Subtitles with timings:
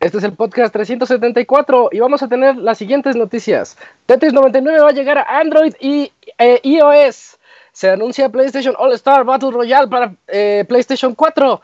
[0.00, 3.76] Este es el podcast 374 y vamos a tener las siguientes noticias.
[4.06, 7.38] Tetris 99 va a llegar a Android y eh, iOS.
[7.72, 11.60] Se anuncia PlayStation All Star Battle Royale para eh, PlayStation 4.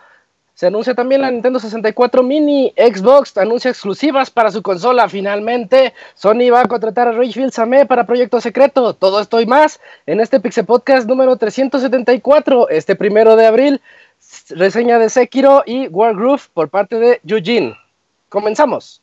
[0.56, 2.72] Se anuncia también la Nintendo 64 Mini.
[2.78, 5.06] Xbox anuncia exclusivas para su consola.
[5.06, 8.94] Finalmente, Sony va a contratar a Rachel Samé para Proyecto Secreto.
[8.94, 13.82] Todo esto y más en este Pixel Podcast número 374, este primero de abril.
[14.48, 17.76] Reseña de Sekiro y Wargroove por parte de Eugene.
[18.30, 19.02] Comenzamos.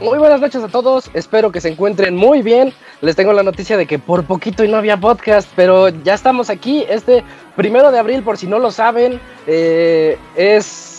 [0.00, 2.72] Muy buenas noches a todos, espero que se encuentren muy bien.
[3.02, 6.48] Les tengo la noticia de que por poquito y no había podcast, pero ya estamos
[6.48, 6.86] aquí.
[6.88, 7.22] Este
[7.54, 10.89] primero de abril, por si no lo saben, eh, es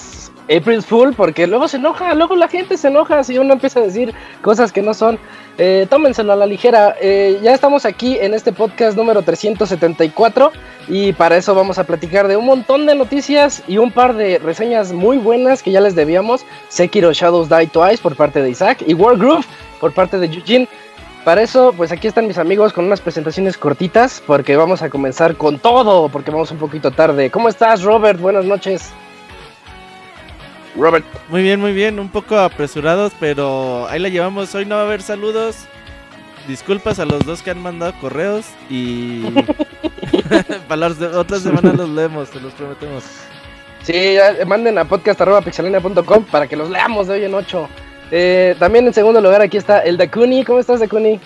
[0.44, 3.84] April Fool, porque luego se enoja, luego la gente se enoja si uno empieza a
[3.84, 5.19] decir cosas que no son.
[5.57, 6.96] Eh, tómenselo a la ligera.
[7.00, 10.51] Eh, ya estamos aquí en este podcast número 374
[10.88, 14.40] y para eso vamos a platicar de un montón de noticias y un par de
[14.40, 16.46] reseñas muy buenas que ya les debíamos.
[16.69, 19.46] Sekiro Shadows Die Twice por parte de Isaac y Wargroove
[19.80, 20.68] por parte de Eugene.
[21.24, 25.35] Para eso, pues aquí están mis amigos con unas presentaciones cortitas porque vamos a comenzar
[25.35, 27.30] con todo porque vamos un poquito tarde.
[27.30, 28.19] ¿Cómo estás, Robert?
[28.19, 28.91] Buenas noches.
[30.76, 31.06] Robert.
[31.30, 34.54] Muy bien, muy bien, un poco apresurados, pero ahí la llevamos.
[34.56, 35.66] Hoy no va a haber saludos.
[36.48, 39.24] Disculpas a los dos que han mandado correos y
[40.68, 43.04] para las de- otras semanas los leemos, se los prometemos.
[43.84, 47.70] Sí, ya, manden a podcast.pixelania.com para que los leamos de hoy en 8.
[48.60, 50.44] también en segundo lugar aquí está el Dakuni.
[50.44, 51.20] ¿Cómo estás, Dakuni?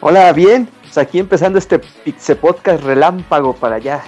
[0.00, 0.68] Hola, bien.
[0.82, 4.02] Pues aquí empezando este Pixe Podcast relámpago para ya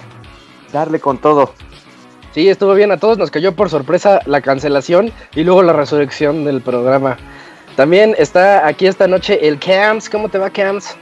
[0.71, 1.53] darle con todo.
[2.33, 2.91] Sí, estuvo bien.
[2.91, 7.17] A todos nos cayó por sorpresa la cancelación y luego la resurrección del programa.
[7.75, 10.09] También está aquí esta noche el Cams.
[10.09, 10.95] ¿Cómo te va, Cams?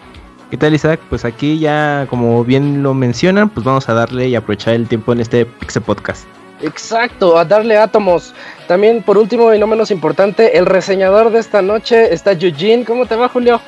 [0.52, 1.00] ¿Qué tal Isaac?
[1.10, 5.12] Pues aquí ya, como bien lo mencionan, pues vamos a darle y aprovechar el tiempo
[5.12, 6.26] en este Pixel Podcast.
[6.62, 8.34] Exacto, a darle átomos.
[8.68, 12.86] También, por último y no menos importante, el reseñador de esta noche está Eugene.
[12.86, 13.60] ¿Cómo te va, Julio?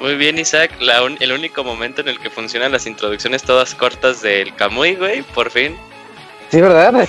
[0.00, 0.70] Muy bien, Isaac.
[0.80, 4.94] La un- el único momento en el que funcionan las introducciones todas cortas del Kamui,
[4.96, 5.76] güey, por fin.
[6.52, 7.08] Sí, ¿verdad?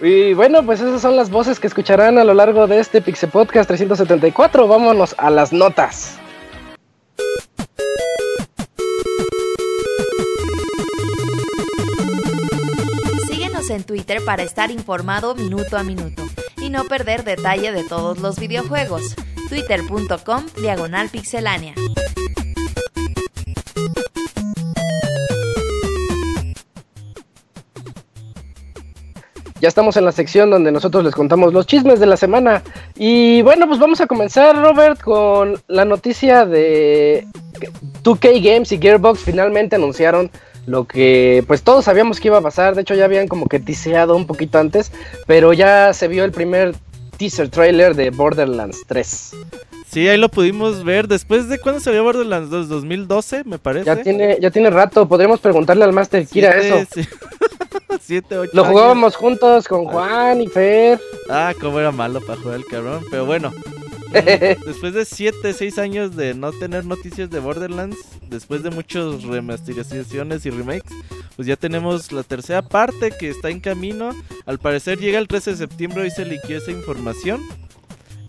[0.00, 3.30] y bueno, pues esas son las voces que escucharán a lo largo de este Pixel
[3.30, 4.68] Podcast 374.
[4.68, 6.20] Vámonos a las notas.
[13.28, 16.28] Síguenos en Twitter para estar informado minuto a minuto
[16.58, 19.16] y no perder detalle de todos los videojuegos.
[19.48, 21.74] Twitter.com Diagonal Pixelánea.
[29.60, 32.62] Ya estamos en la sección donde nosotros les contamos los chismes de la semana.
[32.94, 37.26] Y bueno, pues vamos a comenzar, Robert, con la noticia de
[38.02, 40.30] 2K Games y Gearbox finalmente anunciaron
[40.66, 42.74] lo que pues todos sabíamos que iba a pasar.
[42.74, 44.92] De hecho, ya habían como que tiseado un poquito antes,
[45.26, 46.74] pero ya se vio el primer
[47.16, 49.32] teaser trailer de Borderlands 3.
[49.90, 51.08] Sí, ahí lo pudimos ver.
[51.08, 53.86] Después de cuándo salió Borderlands 2, 2012, me parece.
[53.86, 56.88] Ya tiene, ya tiene rato, podríamos preguntarle al Master Kira Siete, eso.
[56.94, 57.08] sí.
[58.02, 58.72] Siete, ocho Lo años.
[58.72, 61.00] jugábamos juntos con Juan y Fer.
[61.28, 63.04] Ah, cómo era malo para jugar el cabrón.
[63.10, 63.52] Pero bueno,
[64.66, 67.98] después de 7, 6 años de no tener noticias de Borderlands,
[68.28, 70.92] después de muchas remasterizaciones y remakes,
[71.36, 74.10] pues ya tenemos la tercera parte que está en camino.
[74.46, 77.40] Al parecer llega el 13 de septiembre, hoy se liquidó esa información.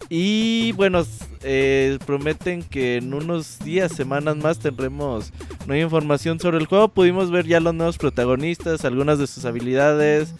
[0.09, 1.05] Y bueno,
[1.43, 5.31] eh, prometen que en unos días, semanas más tendremos
[5.65, 6.89] nueva información sobre el juego.
[6.89, 10.33] Pudimos ver ya los nuevos protagonistas, algunas de sus habilidades.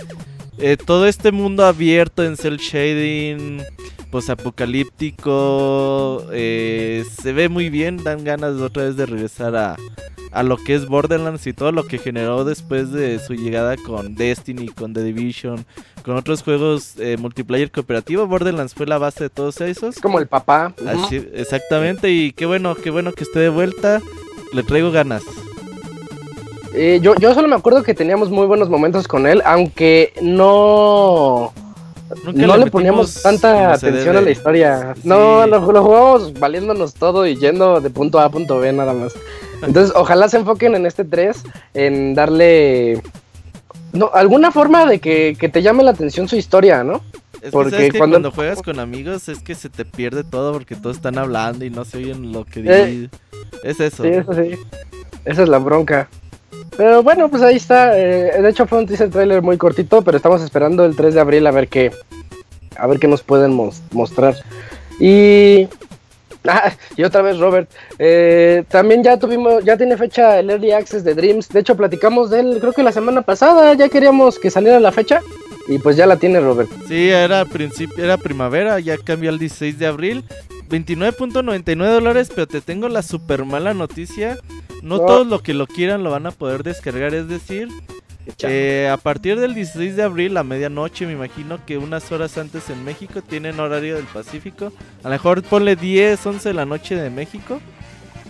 [0.59, 3.61] eh, todo este mundo abierto en cel shading,
[4.09, 8.03] posapocalíptico, eh, se ve muy bien.
[8.03, 9.75] Dan ganas otra vez de regresar a,
[10.31, 14.15] a lo que es Borderlands y todo lo que generó después de su llegada con
[14.15, 15.65] Destiny, con The Division,
[16.03, 18.27] con otros juegos eh, multiplayer cooperativo.
[18.27, 19.95] Borderlands fue la base de todos esos.
[19.95, 20.74] Es como el papá.
[20.85, 24.01] Así, exactamente, y qué bueno, qué bueno que esté de vuelta.
[24.53, 25.24] Le traigo ganas.
[26.74, 31.51] Eh, yo, yo solo me acuerdo que teníamos muy buenos momentos con él, aunque no.
[32.24, 34.18] Nunca no le, poníamos tanta atención debe.
[34.18, 34.94] a la historia.
[34.95, 35.01] Sí.
[35.03, 38.94] No, lo, lo jugábamos valiéndonos todo y yendo de punto A a punto B nada
[38.94, 39.13] más.
[39.63, 41.44] Entonces, ojalá se enfoquen en este 3,
[41.74, 43.01] en darle.
[43.94, 47.01] No, alguna forma de que, que te llame la atención su historia, ¿no?
[47.42, 48.31] Es Porque que sabes que cuando- cuando...
[48.31, 51.86] juegas con amigos es que se te pierde todo porque todos están hablando y no
[51.86, 52.86] se oyen lo que Eh.
[52.86, 53.09] dicen.
[53.63, 54.04] Es eso.
[54.04, 54.57] Sí, eso sí.
[55.25, 56.10] Esa es la bronca.
[56.75, 57.98] Pero bueno, pues ahí está.
[57.98, 61.19] eh, de hecho fue un teaser trailer muy cortito, pero estamos esperando el 3 de
[61.21, 61.92] abril a ver qué,
[62.77, 64.36] a ver qué nos pueden mos- mostrar.
[65.00, 65.68] Y
[66.51, 71.03] ah, y otra vez Robert, eh, también ya tuvimos, ya tiene fecha el Early Access
[71.03, 71.49] de Dreams.
[71.49, 74.91] De hecho platicamos de él, creo que la semana pasada ya queríamos que saliera la
[74.91, 75.21] fecha
[75.67, 76.69] y pues ya la tiene Robert.
[76.88, 80.23] Sí, era principio, era primavera, ya cambió al 16 de abril.
[80.69, 84.38] 29.99 dólares, pero te tengo la super mala noticia.
[84.81, 85.05] No No.
[85.05, 87.69] todos los que lo quieran lo van a poder descargar, es decir,
[88.44, 92.69] eh, a partir del 16 de abril a medianoche, me imagino que unas horas antes
[92.69, 94.71] en México tienen horario del Pacífico.
[95.03, 97.59] A lo mejor ponle 10, 11 de la noche de México.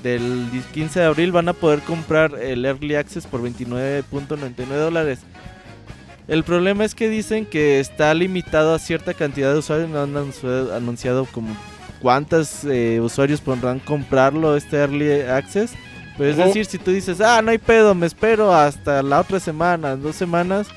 [0.04, 5.20] Del 15 de abril van a poder comprar el Early Access por 29.99 dólares.
[6.28, 9.90] El problema es que dicen que está limitado a cierta cantidad de usuarios.
[9.90, 11.56] No han anunci- anunciado como
[12.02, 15.74] cuántos eh, usuarios podrán comprarlo este Early Access.
[16.18, 16.48] Pero es Ujú.
[16.48, 20.16] decir, si tú dices, ah, no hay pedo, me espero hasta la otra semana, dos
[20.16, 20.68] semanas,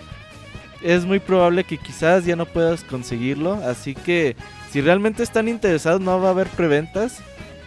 [0.82, 3.54] es muy probable que quizás ya no puedas conseguirlo.
[3.66, 4.37] Así que
[4.70, 7.19] si realmente están interesados, no va a haber preventas.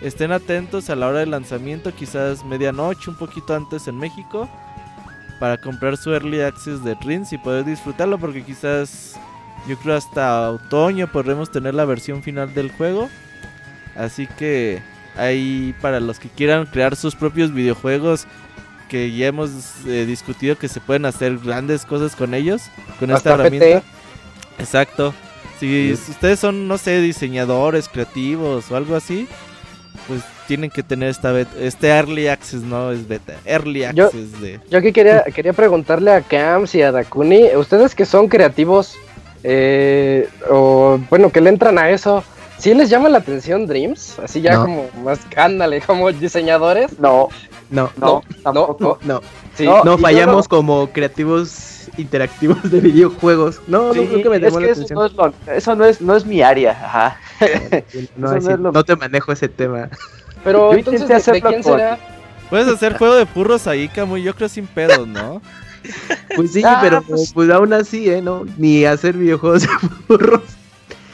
[0.01, 4.49] Estén atentos a la hora de lanzamiento, quizás medianoche, un poquito antes en México,
[5.39, 9.15] para comprar su Early Access de Rins y poder disfrutarlo, porque quizás
[9.67, 13.09] yo creo hasta otoño podremos tener la versión final del juego.
[13.95, 14.81] Así que
[15.17, 18.25] ahí para los que quieran crear sus propios videojuegos,
[18.89, 19.49] que ya hemos
[19.87, 22.63] eh, discutido que se pueden hacer grandes cosas con ellos,
[22.99, 23.65] con esta herramienta.
[23.81, 23.83] PT.
[24.59, 25.13] Exacto.
[25.59, 29.27] Si ustedes son, no sé, diseñadores, creativos o algo así,
[30.07, 34.41] pues tienen que tener esta bet- este early access, no es beta, early Yo- access
[34.41, 38.95] de Yo aquí quería, quería preguntarle a Camps y a Dakuni, ustedes que son creativos,
[39.43, 42.23] eh, o bueno, que le entran a eso,
[42.63, 44.17] ¿sí les llama la atención Dreams?
[44.19, 44.61] Así ya No.
[44.61, 46.97] como más, ándale, como diseñadores.
[46.99, 47.27] No,
[47.69, 48.99] No, no, No, tampoco.
[49.03, 49.21] no.
[49.55, 53.61] Sí, No, fallamos como creativos interactivos de videojuegos.
[53.67, 54.99] No, Sí, no creo que me es que la eso, atención.
[54.99, 56.71] no es, lo- eso no es, no es mi área.
[56.71, 57.17] Ajá.
[58.15, 59.89] No, eso no, no es lo- no te manejo ese tema.
[60.43, 61.97] pero Yo entonces, ¿de, de hacerlo quién con- será?
[62.49, 65.41] Puedes hacer juego de purros ahí, Camu, yo creo sin pedos, ¿no?
[66.35, 68.21] Pues sí, Ah, pero pues- pues aún así, ¿eh?
[68.21, 69.69] No, ni hacer videojuegos de
[70.07, 70.41] burros.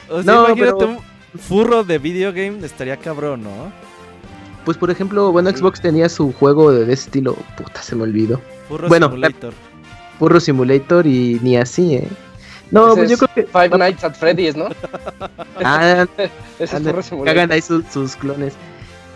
[0.08, 0.98] O sea, No, imagínate pero- un
[1.38, 3.72] furro de videogame, estaría cabrón, ¿no?
[4.64, 7.36] Pues por ejemplo, bueno, Xbox tenía su juego de, ese estilo.
[7.56, 8.40] Puta, se me olvidó.
[8.68, 9.54] Furro Bueno, Simulator.
[10.18, 12.08] Burro Simulator y ni así, ¿eh?
[12.70, 13.42] No, Ese pues yo creo que.
[13.44, 14.68] Five Nights at Freddy's, ¿no?
[15.64, 16.06] Ah,
[16.58, 17.38] Ese es Furro que Simulator.
[17.38, 18.54] hagan ahí sus, sus clones.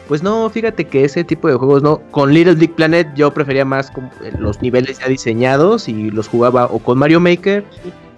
[0.09, 1.99] Pues no, fíjate que ese tipo de juegos, no.
[2.11, 3.91] Con Little Big Planet yo prefería más
[4.23, 7.65] eh, los niveles ya diseñados y los jugaba o con Mario Maker.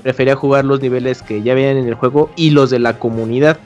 [0.03, 3.59] Prefería jugar los niveles que ya vienen en el juego y los de la comunidad.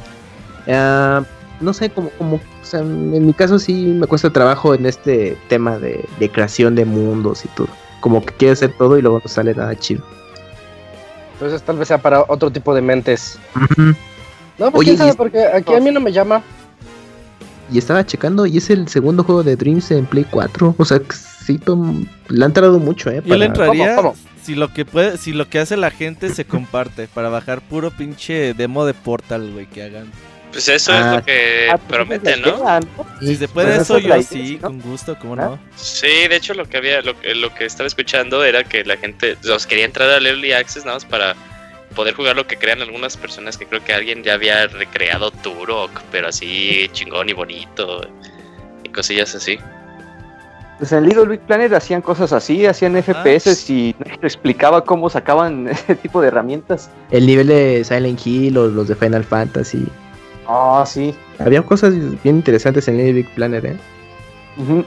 [0.68, 1.22] Ah,
[1.60, 5.36] no sé, como, como, o sea, en mi caso sí me cuesta trabajo en este
[5.48, 7.68] tema de, de creación de mundos y todo.
[8.00, 10.02] Como que quiero hacer todo y luego no sale nada chido.
[11.34, 13.38] Entonces tal vez sea para otro tipo de mentes.
[14.58, 16.42] No, pues Oye, quién sabe, porque aquí a mí no me llama.
[17.72, 20.74] Y estaba checando y es el segundo juego de Dreams en Play 4.
[20.76, 23.22] O sea, que sí, tom- le han tardado mucho, ¿eh?
[23.24, 24.22] Yo le para- entraría ¿Cómo, cómo?
[24.42, 27.90] si lo que puede, si lo que hace la gente se comparte para bajar puro
[27.90, 30.10] pinche demo de Portal, güey, que hagan.
[30.52, 31.10] Pues eso Ah.
[31.10, 32.48] es lo que Ah, pues prometen, ¿no?
[32.58, 33.06] idea, ¿no?
[33.20, 35.36] Si se puede Pues eso, yo idea, sí, con gusto, ¿cómo ¿Ah?
[35.36, 35.58] no?
[35.76, 38.96] Sí, de hecho lo que había, lo que, lo que estaba escuchando era que la
[38.96, 41.36] gente los quería entrar al Early Access nada más para
[41.94, 45.90] poder jugar lo que crean algunas personas que creo que alguien ya había recreado Turok,
[46.10, 48.00] pero así chingón y bonito
[48.84, 49.58] y cosillas así.
[50.78, 55.10] Pues en Little Big Planet hacían cosas así, hacían FPS y no te explicaba cómo
[55.10, 56.90] sacaban ese tipo de herramientas.
[57.10, 59.86] El nivel de Silent Hill o los de Final Fantasy.
[60.52, 61.14] Ah, sí.
[61.38, 63.76] Había cosas bien interesantes en Little Big Planet, ¿eh?
[64.56, 64.84] Ujú.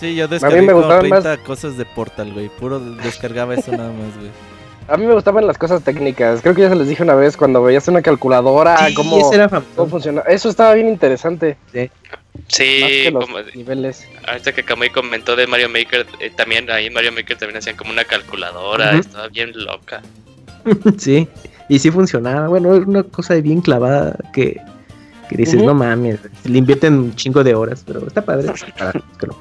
[0.00, 2.48] Sí, yo me descargué como gustaban 30 cosas de Portal, güey.
[2.48, 4.30] Puro descargaba eso nada más, güey.
[4.88, 6.42] A mí me gustaban las cosas técnicas.
[6.42, 9.36] Creo que ya se les dije una vez cuando veías una calculadora, Sí, cómo, ese
[9.36, 9.88] era cómo famoso.
[9.88, 10.20] funciona.
[10.28, 11.56] Eso estaba bien interesante.
[11.74, 11.88] más
[12.48, 14.06] Sí, que los como, niveles.
[14.28, 17.76] ahorita que Kamui comentó de Mario Maker, eh, también ahí en Mario Maker también hacían
[17.76, 20.02] como una calculadora, estaba bien loca.
[20.98, 21.28] sí,
[21.68, 22.48] y sí funcionaba.
[22.48, 24.60] Bueno, era una cosa bien clavada que,
[25.28, 29.26] que dices, no mames, le invierten un chingo de horas, pero está padre para que
[29.26, 29.36] lo.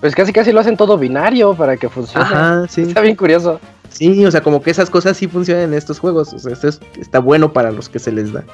[0.00, 2.24] Pues casi casi lo hacen todo binario para que funcione.
[2.26, 2.82] Ajá, sí.
[2.82, 3.60] Está bien curioso.
[3.88, 6.32] Sí, o sea, como que esas cosas sí funcionan en estos juegos.
[6.34, 8.44] O sea, esto es- está bueno para los que se les da.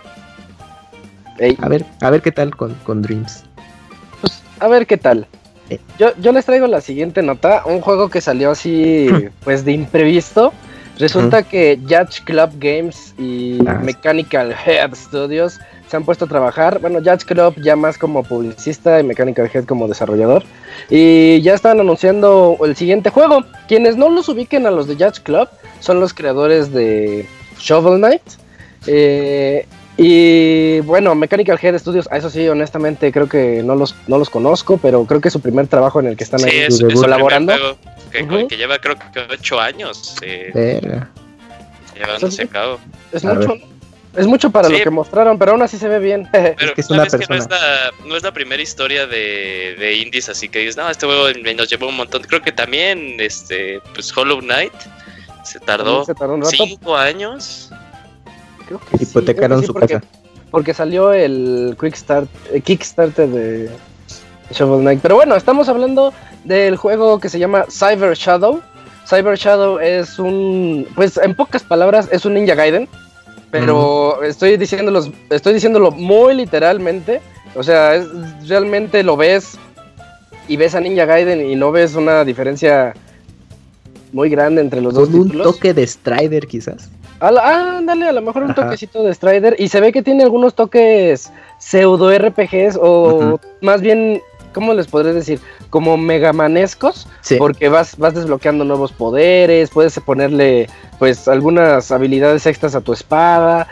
[1.38, 3.44] Ey, A ver, a ver qué tal con, con Dreams.
[4.20, 5.26] pues, a ver qué tal.
[5.70, 5.80] Eh.
[5.98, 7.62] Yo, yo les traigo la siguiente nota.
[7.64, 9.08] Un juego que salió así,
[9.44, 10.52] pues de imprevisto.
[10.98, 13.80] Resulta que Judge Club Games y Ah.
[13.82, 15.58] Mechanical Head Studios
[15.88, 16.78] se han puesto a trabajar.
[16.80, 20.44] Bueno, Judge Club ya más como publicista y Mechanical Head como desarrollador.
[20.90, 23.44] Y ya están anunciando el siguiente juego.
[23.68, 25.48] Quienes no los ubiquen a los de Judge Club
[25.80, 27.26] son los creadores de
[27.58, 28.22] Shovel Knight.
[28.86, 34.18] Eh, y bueno, Mechanical Head Studios, a eso sí, honestamente creo que no los, no
[34.18, 36.58] los conozco, pero creo que es su primer trabajo en el que están Sí, ahí
[36.68, 37.52] es, es colaborando.
[38.12, 41.10] Que, que lleva creo que 8 años eh, Verga.
[41.94, 42.78] llevándose a cabo.
[43.12, 43.54] Es A mucho,
[44.16, 44.78] es mucho para Sí.
[44.78, 46.28] lo que mostraron, pero aún así se ve bien.
[46.32, 49.74] Pero que es una sabes que no es, la, no es la primera historia de,
[49.78, 52.22] de indies, así que dices, no, este juego nos llevó un montón.
[52.22, 54.72] Creo que también, este, pues Hollow Knight
[55.44, 56.54] se tardó Se tardó un rato.
[56.56, 57.70] 5 años.
[58.66, 60.06] Creo que sí, Hipotecaron creo que sí, su porque, casa.
[60.50, 63.70] Porque salió el Quick Start, el Kickstarter de
[64.50, 65.00] Shovel Knight.
[65.00, 66.12] Pero bueno, estamos hablando
[66.44, 68.60] del juego que se llama Cyber Shadow.
[69.08, 72.88] Cyber Shadow es un, pues en pocas palabras, es un Ninja Gaiden.
[73.50, 77.20] Pero estoy diciéndolo, estoy diciéndolo muy literalmente.
[77.54, 78.08] O sea, es-
[78.48, 79.58] realmente lo ves
[80.48, 82.94] y ves a Ninja Gaiden y no ves una diferencia
[84.12, 85.52] muy grande entre los dos Con un títulos.
[85.54, 86.90] toque de Strider, quizás.
[87.20, 88.64] Ah, ándale, a lo mejor un Ajá.
[88.64, 89.54] toquecito de Strider.
[89.58, 94.20] Y se ve que tiene algunos toques pseudo RPGs o más bien,
[94.54, 95.40] ¿cómo les podré decir?
[95.72, 97.08] Como megamanescos.
[97.22, 97.36] Sí.
[97.38, 103.66] Porque vas, vas desbloqueando nuevos poderes, puedes ponerle pues algunas habilidades extras a tu espada.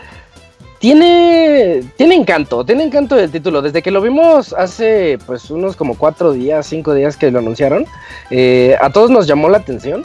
[0.79, 3.61] Tiene, tiene encanto, tiene encanto el título.
[3.61, 7.85] Desde que lo vimos hace pues unos como cuatro días, cinco días que lo anunciaron,
[8.31, 10.03] eh, a todos nos llamó la atención.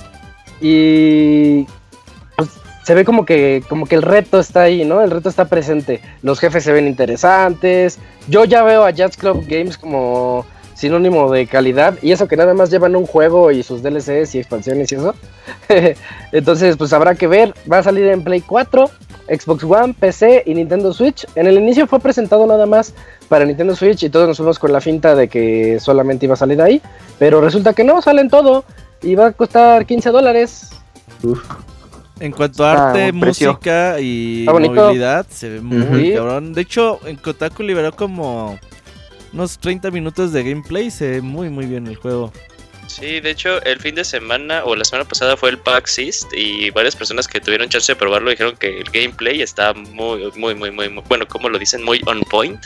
[0.60, 1.66] Y
[2.36, 2.50] pues,
[2.84, 5.00] se ve como que, como que el reto está ahí, ¿no?
[5.00, 6.02] El reto está presente.
[6.20, 7.98] Los jefes se ven interesantes.
[8.28, 10.44] Yo ya veo a Jazz Club Games como
[10.76, 11.94] sinónimo de calidad.
[12.02, 15.14] Y eso que nada más llevan un juego y sus DLCs y expansiones y eso.
[16.32, 17.54] Entonces, pues habrá que ver.
[17.70, 18.88] Va a salir en Play 4,
[19.28, 21.26] Xbox One, PC y Nintendo Switch.
[21.34, 22.92] En el inicio fue presentado nada más
[23.28, 26.38] para Nintendo Switch y todos nos fuimos con la finta de que solamente iba a
[26.38, 26.80] salir ahí.
[27.18, 28.64] Pero resulta que no, salen todo.
[29.02, 30.70] Y va a costar 15 dólares.
[31.22, 31.42] Uf.
[32.18, 36.54] En cuanto a Ah, arte, música y movilidad, se ve muy cabrón.
[36.54, 38.58] De hecho, en Kotaku liberó como
[39.36, 40.90] unos 30 minutos de gameplay.
[40.90, 42.32] Se ve muy, muy bien el juego.
[42.86, 46.32] Sí, de hecho, el fin de semana o la semana pasada fue el PAX East
[46.32, 50.54] y varias personas que tuvieron chance de probarlo dijeron que el gameplay está muy, muy,
[50.54, 52.60] muy, muy, muy- bueno, como lo dicen, muy on point.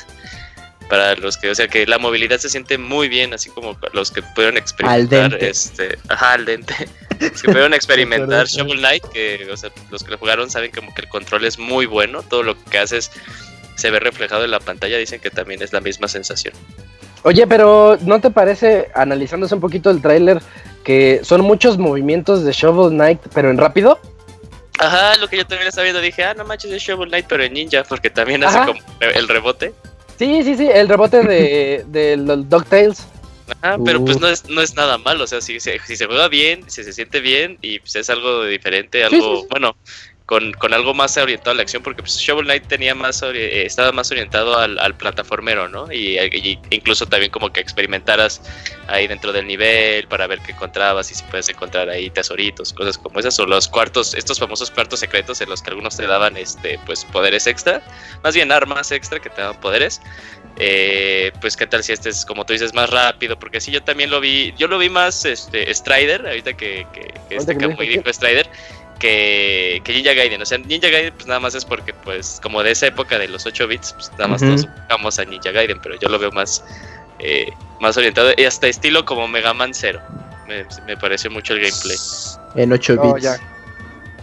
[0.88, 4.10] Para los que, o sea, que la movilidad se siente muy bien, así como los
[4.10, 5.48] que pudieron experimentar, dente.
[5.48, 6.74] este, ajá, al dente,
[7.20, 10.92] los que pudieron experimentar Shovel Knight, que, o sea, los que lo jugaron saben como
[10.94, 13.10] que el control es muy bueno, todo lo que haces
[13.80, 16.54] se ve reflejado en la pantalla, dicen que también es la misma sensación.
[17.22, 20.40] Oye, pero ¿no te parece, analizándose un poquito el tráiler,
[20.84, 23.98] que son muchos movimientos de Shovel Knight, pero en rápido?
[24.78, 27.42] Ajá, lo que yo también estaba viendo, dije, ah, no manches, es Shovel Knight, pero
[27.44, 29.74] en ninja, porque también hace como el rebote.
[30.18, 33.06] Sí, sí, sí, el rebote de, de los DuckTales.
[33.62, 34.22] Ajá, pero pues Uf.
[34.22, 36.84] no es, no es nada malo, o sea, si, se- si se juega bien, si
[36.84, 39.46] se siente bien y pues es algo diferente, Sí, algo, sí, sí.
[39.50, 39.76] bueno,
[40.30, 43.66] con, con algo más orientado a la acción, porque pues, Shovel Knight tenía más, eh,
[43.66, 45.90] estaba más orientado al, al plataformero, ¿no?
[45.92, 48.40] Y, y incluso también como que experimentaras
[48.86, 52.96] ahí dentro del nivel para ver qué encontrabas y si puedes encontrar ahí tesoritos, cosas
[52.96, 56.36] como esas, o los cuartos, estos famosos cuartos secretos en los que algunos te daban,
[56.36, 57.82] este, pues poderes extra,
[58.22, 60.00] más bien armas extra que te daban poderes.
[60.62, 63.82] Eh, pues qué tal si este es como tú dices más rápido porque sí yo
[63.82, 67.68] también lo vi yo lo vi más este Strider ahorita que, que, que este que
[67.68, 68.50] dijo Strider
[69.00, 72.62] que, que Ninja Gaiden o sea Ninja Gaiden pues nada más es porque pues como
[72.62, 74.52] de esa época de los 8 bits pues nada más Ujú.
[74.52, 76.62] nos buscamos a Ninja Gaiden pero yo lo veo más
[77.18, 77.46] eh,
[77.80, 80.00] más orientado y hasta estilo como Mega Man Zero
[80.46, 81.96] me, me pareció mucho el gameplay
[82.54, 83.24] En 8 Oh, bits.
[83.24, 83.36] ya.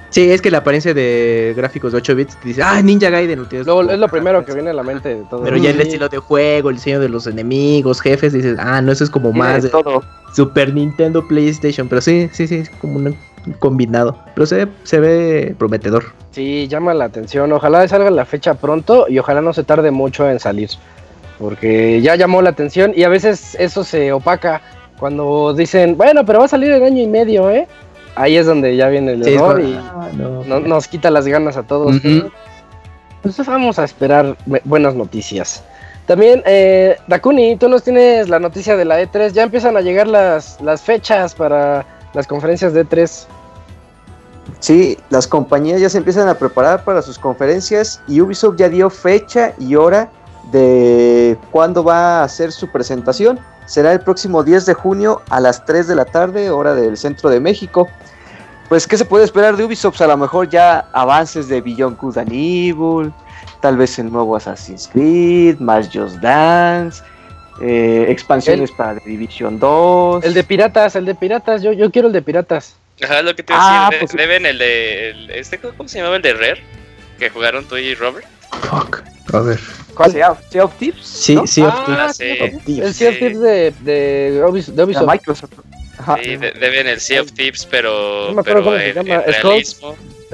[0.10, 3.39] Sí, es que la apariencia de gráficos de 8 bits dice, ah, Ninja Gaiden.
[3.39, 5.43] lo tienes es lo primero que viene a la mente de todo.
[5.43, 8.93] Pero ya el estilo de juego, el diseño de los enemigos, jefes, dices, ah, no,
[8.93, 10.03] eso es como más de de todo.
[10.34, 11.89] Super Nintendo, PlayStation.
[11.89, 13.17] Pero sí, sí, sí, es como un
[13.60, 14.18] combinado.
[14.36, 16.06] Pero se ve, se ve prometedor.
[16.32, 17.51] Sí, llama la atención.
[17.51, 20.70] Ojalá salga la fecha pronto y ojalá no se tarde mucho en salir.
[21.39, 24.62] Porque ya llamó la atención y a veces eso se opaca
[25.00, 27.68] cuando dicen, bueno, pero va a salir en año y medio, ¿eh?
[28.16, 30.44] Ahí es donde ya viene el Sí, error y ah, no.
[30.44, 31.96] no- nos quita las ganas a todos.
[32.04, 35.63] Entonces vamos a esperar bu- buenas noticias.
[36.08, 39.32] También, eh, Dakuni, tú nos tienes la noticia de la E3.
[39.34, 43.27] Ya empiezan a llegar las, las fechas para las conferencias de E E3.
[44.60, 48.89] Sí, las compañías ya se empiezan a preparar para sus conferencias y Ubisoft ya dio
[48.89, 50.10] fecha y hora
[50.51, 53.39] de cuándo va a hacer su presentación.
[53.66, 57.30] Será el próximo 10 de junio a las 3 de la tarde, hora del centro
[57.30, 57.88] de México.
[58.70, 60.01] Pues, ¿qué se puede esperar de Ubisoft?
[60.01, 63.13] A lo mejor ya avances de Beyond Good and Evil,
[63.62, 67.01] tal vez el nuevo Assassin's Creed, más Just Dance,
[67.62, 70.24] eh, expansiones para The Division 2.
[70.24, 71.62] El de piratas, el de piratas.
[71.62, 72.75] Yo, yo quiero el de piratas.
[73.04, 74.08] Ajá, lo que te iba a Ah, decir.
[74.08, 75.10] de- pues- Deben el de.
[75.12, 76.63] el- este, ¿Cómo se llamaba el de Rare?
[77.20, 78.25] Que jugaron tú y Robert.
[78.70, 79.04] Fuck.
[79.34, 79.60] A ver.
[79.94, 80.12] ¿Cuál?
[80.12, 81.46] Sea of, Sea of Thieves, Sí, ¿no?
[81.48, 82.24] sí, Ah, sí.
[82.24, 82.86] sí, Of Thieves.
[82.88, 85.06] El Sea of Thieves de, de, de de Ubisoft.
[85.08, 85.51] Microsoft.
[86.00, 86.18] Ajá.
[86.24, 88.27] Sí, de- deben el Sea of Thieves, pero.
[88.30, 89.80] No me acuerdo pero cómo se llama, Skulls.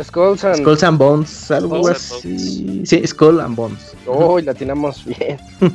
[0.03, 0.55] Skulls and...
[0.57, 2.85] Skull and Bones, algo Skulls and así.
[2.85, 3.93] Sí, Skull and Bones.
[4.07, 5.37] Oh, la atinamos bien.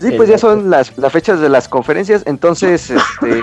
[0.00, 2.88] Sí, pues ya son las, las fechas de las conferencias, entonces,
[3.20, 3.42] este,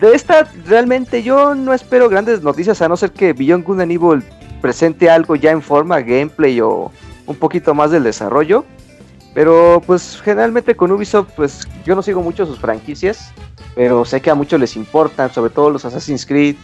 [0.00, 3.92] de esta realmente yo no espero grandes noticias, a no ser que Beyond Good and
[3.92, 4.22] Evil
[4.60, 6.90] presente algo ya en forma, gameplay o
[7.26, 8.64] un poquito más del desarrollo,
[9.34, 13.32] pero pues generalmente con Ubisoft, pues yo no sigo mucho sus franquicias,
[13.74, 16.56] pero sé que a muchos les importan, sobre todo los Assassin's Creed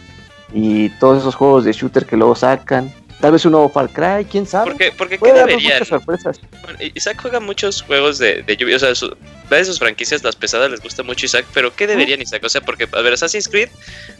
[0.53, 4.25] y todos esos juegos de shooter que luego sacan, tal vez un nuevo Far Cry,
[4.25, 4.71] quién sabe.
[4.71, 5.61] Porque, porque ¿qué deberían?
[5.61, 6.41] muchas sorpresas.
[6.63, 9.15] Bueno, Isaac juega muchos juegos de, de lluvia, o sea, su,
[9.49, 12.43] de sus franquicias, las pesadas les gusta mucho Isaac, pero ¿qué deberían Isaac?
[12.43, 13.69] O sea, porque, a ver, Assassin's Creed,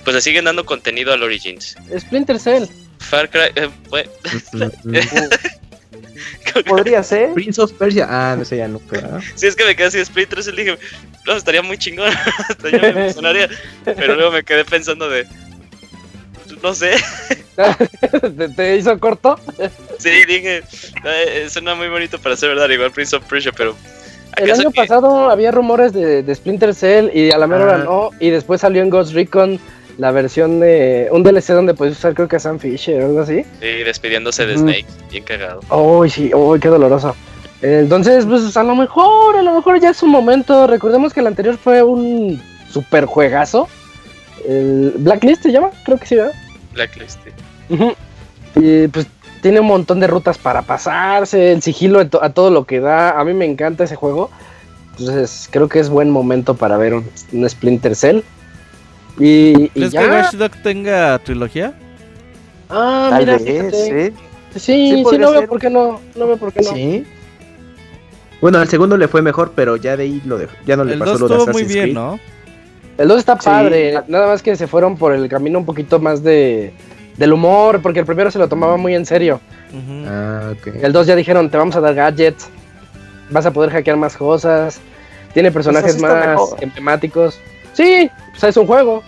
[0.04, 1.76] pues le siguen dando contenido al Origins.
[1.98, 2.66] Splinter Cell.
[3.00, 4.10] Far Cry, eh, fue-
[6.66, 7.34] Podría ser.
[7.34, 8.08] Prince of Persia.
[8.10, 8.80] Ah, no sé, ya no.
[8.90, 10.78] pero, si es que me quedé así de Splinter Cell, dije,
[11.26, 12.12] no, estaría muy chingón,
[12.50, 13.50] hasta yo me emocionaría,
[13.84, 15.28] pero luego me quedé pensando de,
[16.64, 16.96] no sé,
[18.38, 19.40] ¿Te, te hizo corto?
[20.00, 20.64] sí, dije,
[21.04, 23.76] eh, suena muy bonito para ser verdad, igual Prince of Persia, pero...
[24.38, 27.64] El ¿acaso año que- pasado había rumores de, de Splinter Cell y a la mera
[27.64, 27.84] hora Ah.
[27.84, 28.10] no.
[28.20, 29.60] Y después salió en Ghost Recon
[29.98, 33.22] la versión de un DLC donde puedes usar creo que a Sam Fisher o algo
[33.22, 33.44] así.
[33.62, 34.58] Sí, despidiéndose de.
[34.58, 35.62] Snake, bien cagado.
[35.72, 37.16] Uy, sí, uy, qué doloroso.
[37.62, 40.68] Entonces, pues a lo mejor, a lo mejor ya es un momento.
[40.68, 43.70] Recordemos que el anterior fue un super juegazo.
[44.48, 46.34] El Blacklist se llama, creo que sí, ¿verdad?
[46.74, 47.20] Blacklist.
[47.24, 47.76] sí.
[48.58, 49.08] Y pues
[49.46, 52.80] tiene un montón de rutas para pasarse, el sigilo a to- a todo lo que
[52.80, 53.12] da.
[53.20, 54.32] A mí me encanta ese juego.
[54.98, 58.22] Entonces creo que es buen momento para ver un, un Splinter Cell.
[59.20, 60.40] Y, y ¿Crees que.
[60.40, 61.76] Watch tenga trilogía?
[62.72, 63.46] Ah, Tal mira, vez.
[63.46, 64.14] ¿eh?
[64.56, 66.00] Sí, Sí, sí, podría no veo por qué no.
[66.16, 66.72] No veo por qué no.
[66.74, 67.06] Sí.
[68.42, 70.54] Bueno, al segundo le fue mejor, pero ya de ahí lo dejó.
[70.66, 71.94] Ya no le El pasó 2 lo de estuvo muy bien, Creed.
[71.94, 72.20] ¿no?
[72.98, 73.46] El 2 está Sí.
[73.46, 76.74] padre, nada más que se fueron por el camino un poquito más de
[77.18, 79.40] del humor, porque el primero se lo tomaba muy en serio.
[80.08, 80.68] Ah, ok.
[80.82, 82.48] El 2 ya dijeron, te vamos a dar gadgets,
[83.30, 84.80] vas a poder hackear más cosas,
[85.34, 87.40] tiene personajes Pues está más emblemáticos.
[87.74, 89.04] Sí, o sea, es un juego.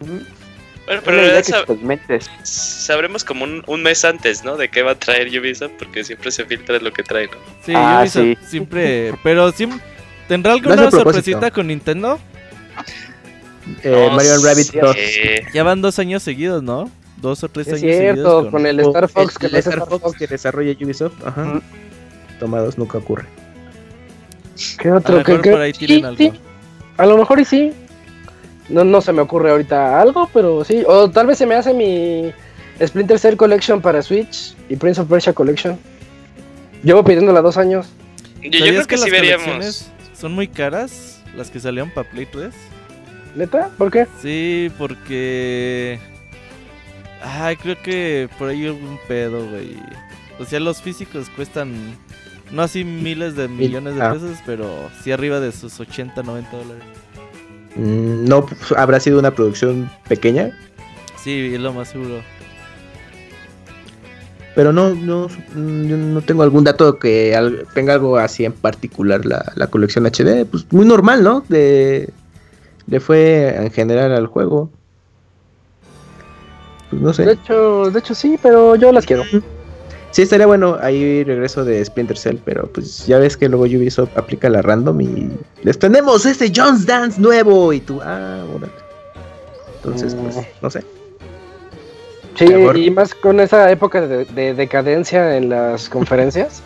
[0.00, 4.56] Bueno, pero en realidad sab- sabremos como un, un mes antes, ¿no?
[4.58, 7.32] De qué va a traer Ubisoft, porque siempre se filtra lo que trae, ¿no?
[7.64, 8.38] Sí, Ah, Ubisoft sí.
[8.46, 9.14] siempre.
[9.22, 9.80] Pero siempre.
[10.28, 12.18] ¿Tendrá alguna sorpresita con Nintendo?
[13.82, 14.80] Eh, No Mario Rabbit sé.
[14.80, 14.96] 2.
[15.54, 16.90] Ya van dos años seguidos, ¿no?
[17.16, 18.46] Dos o tres Es años cierto, seguidos.
[18.50, 20.18] con el Star Fox que el Star Star Fox Fox.
[20.18, 21.14] que desarrolla Ubisoft.
[21.26, 21.44] Ajá.
[21.44, 21.62] Mm.
[22.38, 23.24] Tomados nunca ocurre.
[24.78, 25.12] ¿Qué A otro?
[25.12, 26.18] lo mejor ¿Qué- por ahí tienen sí, algo.
[26.18, 26.32] sí.
[26.96, 27.72] A lo mejor y sí.
[28.68, 30.82] No, no se me ocurre ahorita algo, pero sí.
[30.86, 32.32] O tal vez se me hace mi
[32.84, 35.78] Splinter Cell Collection para Switch y Prince of Persia Collection.
[36.82, 37.86] Llevo pidiéndola dos años.
[38.42, 39.44] Yo, yo ¿Sabías creo que, sí las veríamos.
[39.46, 41.22] colecciones son muy caras?
[41.36, 42.54] Las que salieron para Play 3.
[43.34, 43.70] ¿Neta?
[43.76, 44.06] ¿Por qué?
[44.20, 45.98] Sí, porque.
[47.22, 49.76] Ay, creo que por ahí hubo un pedo, güey.
[50.38, 51.72] O sea, los físicos cuestan.
[52.52, 54.12] No así miles de millones de ah.
[54.12, 56.84] pesos, pero sí arriba de sus 80, 90 dólares.
[57.76, 60.56] Mm, no habrá sido una producción pequeña,
[61.24, 62.20] Sí, es lo más seguro.
[64.54, 67.34] pero no, no, mm, no tengo algún dato que
[67.72, 70.44] tenga algo así en particular la, la colección HD.
[70.44, 71.42] Pues muy normal, ¿no?
[71.48, 72.10] De,
[72.86, 74.70] le fue en general al juego.
[76.90, 77.30] pues no De sé.
[77.32, 79.24] hecho, de hecho sí, pero yo las quiero.
[80.10, 84.16] Sí, estaría bueno ahí regreso de Splinter Cell, pero pues ya ves que luego Ubisoft
[84.16, 85.28] aplica la random y
[85.64, 88.72] les tenemos este Jones Dance nuevo y tú, ah, órale.
[89.82, 90.40] Entonces, pues, Mm.
[90.62, 90.84] no sé.
[92.36, 96.62] Sí, y más con esa época de, de decadencia en las conferencias.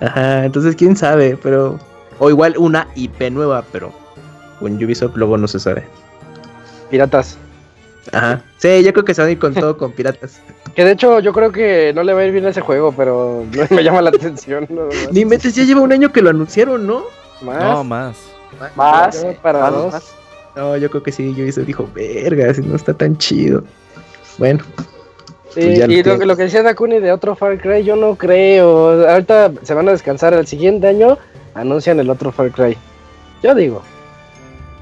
[0.00, 1.78] Ajá, entonces quién sabe, pero.
[2.18, 3.92] O igual una IP nueva, pero
[4.64, 5.84] con Ubisoft luego no se sabe.
[6.90, 7.36] Piratas.
[8.12, 8.42] Ajá.
[8.56, 10.40] Sí, yo creo que se van a ir con todo con piratas.
[10.74, 12.92] Que de hecho yo creo que no le va a ir bien a ese juego,
[12.96, 14.66] pero me llama la atención.
[15.12, 17.04] Ni metes, ya lleva un año que lo anunciaron, ¿no?
[17.42, 17.62] Más.
[17.62, 18.16] No, más.
[18.74, 19.92] Más, para más, dos.
[19.92, 20.14] más.
[20.56, 23.64] No, yo creo que sí, Ubisoft dijo, verga, si no está tan chido.
[24.38, 24.64] Bueno,
[25.50, 26.18] Sí, Pues y lo, tienes.
[26.18, 29.06] que- lo que decía Dakuni de otro Far Cry, yo no creo.
[29.08, 31.16] Ahorita se van a descansar el siguiente año,
[31.54, 32.76] anuncian el otro Far Cry.
[33.42, 33.82] Yo digo.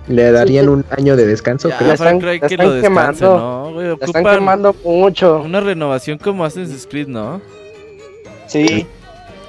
[0.09, 1.89] Le darían un año de descanso, Ya, creo.
[1.89, 3.25] la que están lo descanse.
[3.25, 3.73] ¿no?
[3.73, 5.43] Güey, La están ocupan quemando mucho.
[5.43, 7.41] una renovación como Assassin's Creed, ¿no?
[8.47, 8.87] Sí,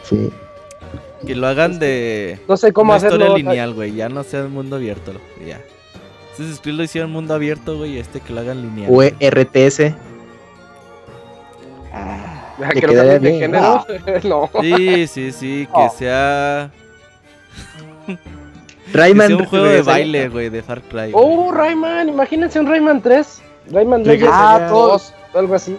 [0.04, 0.30] Sí.
[1.26, 3.26] Que lo hagan de No sé cómo una hacerlo.
[3.26, 3.94] historia lineal, güey.
[3.96, 5.13] Ya no sea mundo abierto,
[5.48, 5.62] ya.
[6.34, 8.92] Assassin's Creed lo hicieron mundo abierto, güey, y este que lo hagan lineal.
[8.94, 9.94] O RTS.
[12.60, 13.42] Ya, Le que lo quedaría cambien de bien.
[13.54, 13.86] género.
[14.52, 14.62] no.
[14.62, 15.89] Sí, sí, sí, que Oh.
[15.98, 16.70] sea,
[18.91, 19.34] Rayman.
[19.34, 21.12] un juego de baile, güey, de Far Cry.
[21.13, 23.41] Oh, Rayman, imagínense un Rayman 3.
[23.72, 25.13] Rayman Legends Ah, todos.
[25.32, 25.78] 2, algo así.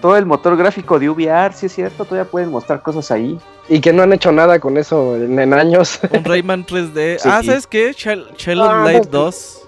[0.00, 3.38] todo el motor gráfico de VR, sí es cierto, todavía pueden mostrar cosas ahí.
[3.68, 6.00] Y que no han hecho nada con eso en, en años.
[6.10, 7.18] Un Rayman 3D.
[7.18, 7.28] Sí.
[7.30, 7.92] Ah, ¿sabes qué?
[7.94, 9.10] Child, of Ah, Light no.
[9.10, 9.60] 2.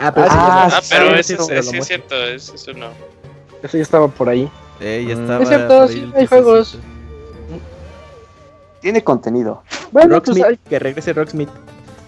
[0.00, 2.72] Ah, pero Ah, sí, ah, sí, pero sí, ese sí, es, sí, cierto, es- eso
[2.74, 2.88] no.
[3.62, 4.48] Eso ya estaba por ahí.
[4.80, 5.20] Eh, ya Mm.
[5.22, 5.42] estaba.
[5.42, 6.78] Es cierto, sí, hay juegos.
[8.86, 9.64] Tiene contenido.
[9.90, 11.48] Bueno, pues Rocksmith, ay, que regrese Rocksmith.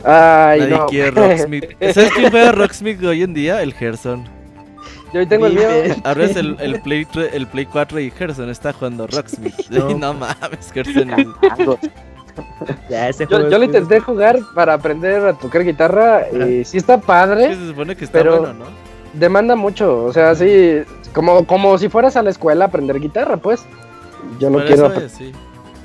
[0.04, 0.86] ay, Nadie no.
[0.86, 1.64] quiere Rocksmith.
[1.92, 3.60] ¿Sabes quién juega Rocksmith hoy en día?
[3.62, 4.24] El Gerson.
[5.12, 5.68] Yo hoy tengo el mío.
[5.68, 5.96] Vive.
[6.04, 9.54] Abres el, el, Play, el Play 4 y Gerson está jugando Rocksmith.
[9.70, 9.90] No.
[9.90, 11.10] Y no mames, Gerson.
[12.88, 16.76] Ya, ese Yo, juego yo lo intenté jugar para aprender a tocar guitarra y sí
[16.76, 18.64] está padre, se supone que está Pero- bueno, ¿no?
[19.14, 23.36] demanda mucho, o sea, sí, como, como si fueras a la escuela a aprender guitarra,
[23.38, 23.64] pues.
[24.38, 24.86] Yo no Por quiero...
[24.92, 25.32] eso es, sí.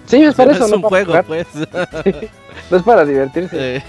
[0.08, 1.48] Sí, es para no eso, es no un para juego, jugar, pues.
[2.72, 3.78] no es para divertirse.
[3.78, 3.84] Eh,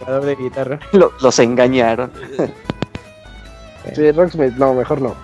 [0.00, 0.78] jugador de guitarra.
[0.92, 2.10] Lo- los engañaron.
[3.94, 5.14] Sí, Rocksmith, no, mejor no.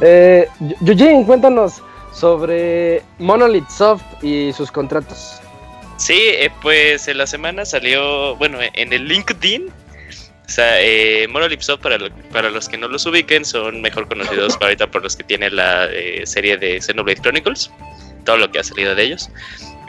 [0.00, 0.48] Eh,
[0.86, 5.40] Eugene, cuéntanos sobre Monolith Soft y sus contratos.
[5.96, 9.66] Sí, eh, pues en la semana salió, bueno, en el LinkedIn.
[9.66, 14.06] O sea, eh, Monolith Soft, para, lo- para los que no los ubiquen, son mejor
[14.06, 17.70] conocidos ahorita por los que tienen la eh, serie de Xenoblade Chronicles,
[18.24, 19.30] todo lo que ha salido de ellos.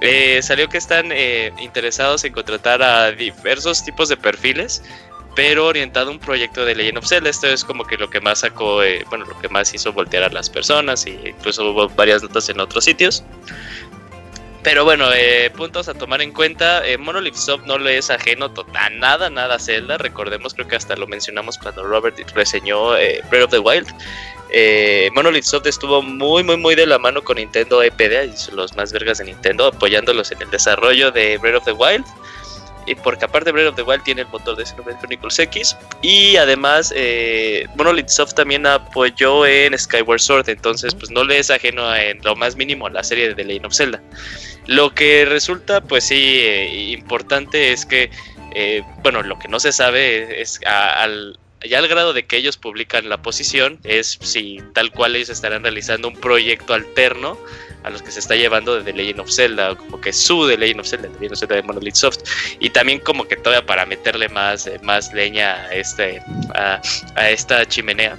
[0.02, 4.84] Eh, salió que están eh, interesados en contratar a diversos tipos de perfiles,
[5.36, 7.30] pero orientado a un proyecto de Legend of Zelda.
[7.30, 10.24] Esto es como que lo que más sacó, eh, bueno, lo que más hizo voltear
[10.24, 13.24] a las personas, e incluso hubo varias notas en otros sitios.
[14.65, 16.86] Pero bueno, eh, puntos a tomar en cuenta.
[16.88, 19.99] eh, Monolith Soft no le es ajeno a nada, nada a Zelda.
[19.99, 23.88] Recordemos, creo que hasta lo mencionamos cuando Robert reseñó eh, Breath of the Wild.
[24.49, 28.91] Eh, Monolith Soft estuvo muy, muy, muy de la mano con Nintendo EPD, los más
[28.91, 32.06] vergas de Nintendo, apoyándolos en el desarrollo de Breath of the Wild.
[32.88, 35.78] Y porque aparte Breath of the Wild tiene el motor de Xenoblade Chronicles X.
[36.01, 40.49] Y además eh, Monolith Soft también apoyó en Skyward Sword.
[40.49, 43.43] Entonces pues no le es ajeno en lo más mínimo a la serie de The
[43.43, 44.01] Legend of Zelda.
[44.67, 48.10] Lo que resulta, pues sí, eh, importante es que,
[48.54, 52.38] eh, bueno, lo que no se sabe es a- al, ya al grado de que
[52.38, 57.38] ellos publican la posición, es si tal cual ellos estarán realizando un proyecto alterno
[57.84, 60.47] a los que se está llevando de The Legend of Zelda, o como que su
[60.47, 62.17] The Legend of Zelda, The Legend of Zelda de Monolith Soft,
[62.60, 66.19] y también como que todavía para meterle más, eh, más leña a, este,
[66.56, 66.82] a,
[67.13, 68.17] a esta chimenea.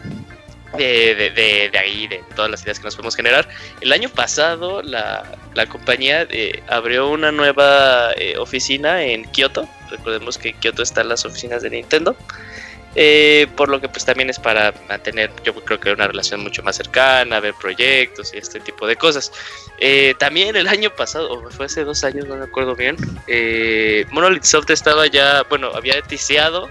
[0.77, 3.49] De, de, de- de ahí, de todas las ideas que nos podemos generar.
[3.81, 5.25] El año pasado la,
[5.55, 9.67] la compañía eh, abrió una nueva eh, oficina en Kioto.
[9.91, 12.15] Recordemos que en Kioto están las oficinas de Nintendo.
[12.99, 16.63] Eh, por lo que pues también es para mantener yo creo que una relación mucho
[16.63, 19.33] más cercana, ver proyectos y este tipo de cosas.
[20.19, 22.97] También el año pasado, o fue hace dos años, no me acuerdo bien,
[24.11, 26.69] Monolith Soft estaba ya, bueno, había ticiado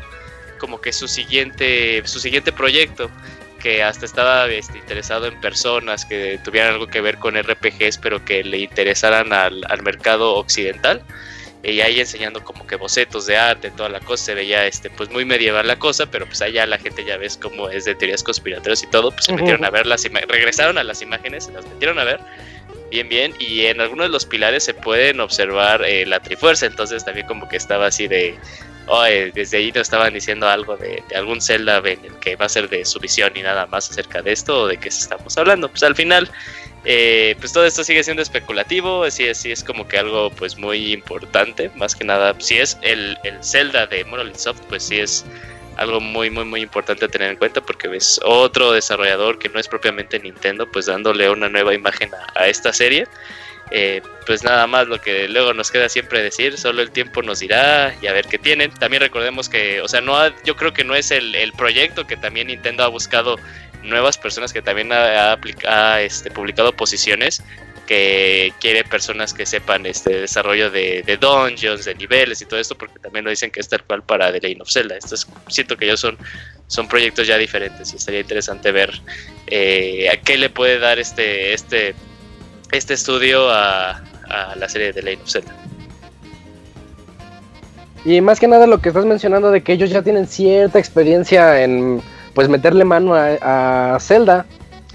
[0.58, 3.10] como que su siguiente, su siguiente proyecto
[3.65, 8.23] que hasta estaba este, interesado en personas que tuvieran algo que ver con RPGs, pero
[8.23, 11.01] que le interesaran al, al mercado occidental.
[11.63, 15.10] Y ahí enseñando como que bocetos de arte, toda la cosa, se veía este, pues
[15.10, 18.21] muy medieval la cosa, pero pues allá la gente ya ves cómo es de teorías
[18.21, 21.54] conspiratorias y todo, pues se metieron a ver las imágenes, regresaron a las imágenes, se
[21.54, 22.19] las metieron a ver,
[22.91, 27.04] bien, bien, y en algunos de los pilares se pueden observar eh, la trifuerza, entonces
[27.04, 28.38] también como que estaba así de,
[29.34, 32.50] desde ahí nos estaban diciendo algo de, de, algún Zelda en el que va a
[32.50, 35.69] ser de su visión y nada más acerca de esto o de qué estamos hablando.
[35.69, 36.30] Pues al final,
[36.84, 40.93] eh, pues todo esto sigue siendo especulativo, así es, es como que algo pues muy
[40.93, 45.26] importante, más que nada, si es el, el Zelda de Monolith Soft, pues sí es
[45.78, 49.60] algo muy muy muy importante a tener en cuenta porque ves otro desarrollador que no
[49.60, 53.08] es propiamente Nintendo pues dándole una nueva imagen a esta serie
[53.71, 57.39] eh, pues nada más lo que luego nos queda siempre decir, solo el tiempo nos
[57.39, 58.71] dirá y a ver qué tienen.
[58.71, 62.06] También recordemos que, o sea, no ha, yo creo que no es el, el, proyecto
[62.06, 63.38] que también Nintendo ha buscado
[63.84, 67.43] nuevas personas que también ha, este, publicado posiciones
[67.88, 72.97] que quiere personas que sepan este desarrollo de, dungeons, de niveles y todo esto, porque
[72.97, 74.97] también lo dicen que es tal cual para The Legend of Zelda.
[74.97, 76.17] Esto es, siento que ellos son,
[76.65, 78.91] son proyectos ya diferentes y estaría interesante ver
[79.47, 81.93] eh, a qué le puede dar este, este
[82.71, 85.56] este estudio a, a la serie de Legend of Zelda.
[88.06, 91.63] Y más que nada lo que estás mencionando de que ellos ya tienen cierta experiencia
[91.63, 92.01] en
[92.36, 94.45] pues meterle mano a, a Zelda.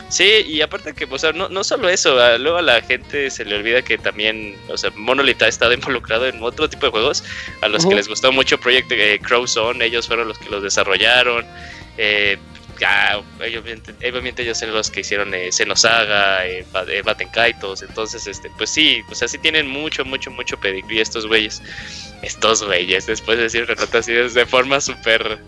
[0.09, 3.45] Sí, y aparte que, o sea, no, no solo eso, luego a la gente se
[3.45, 7.25] le olvida que también, o sea, Monolith ha estado involucrado en otro tipo de juegos
[7.63, 7.91] a los uh -huh.
[7.91, 11.45] que les gustó mucho Project eh, Crowzone, ellos fueron los que los desarrollaron.
[11.97, 12.39] Eh,
[12.81, 16.65] ya, obviamente, obviamente, ellos son los que hicieron eh, Xenosaga, eh,
[17.05, 21.27] Baten Kaitos, entonces, este, pues sí, o sea, sí tienen mucho, mucho, mucho pedigrí estos
[21.27, 21.63] güeyes,
[22.23, 25.39] estos güeyes, después de decir Renata así de forma súper,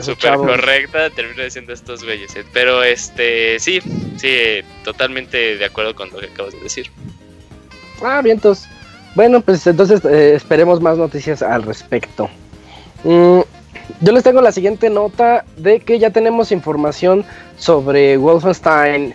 [0.00, 3.80] súper correcta, termino diciendo estos güeyes, eh, pero este, sí,
[4.18, 6.90] sí, totalmente de acuerdo con lo que acabas de decir.
[8.02, 8.66] Ah, vientos.
[9.14, 12.28] Bueno, pues entonces eh, esperemos más noticias al respecto.
[13.02, 13.40] Mm,
[14.00, 17.24] yo les tengo la siguiente nota de que ya tenemos información
[17.56, 19.14] sobre Wolfenstein,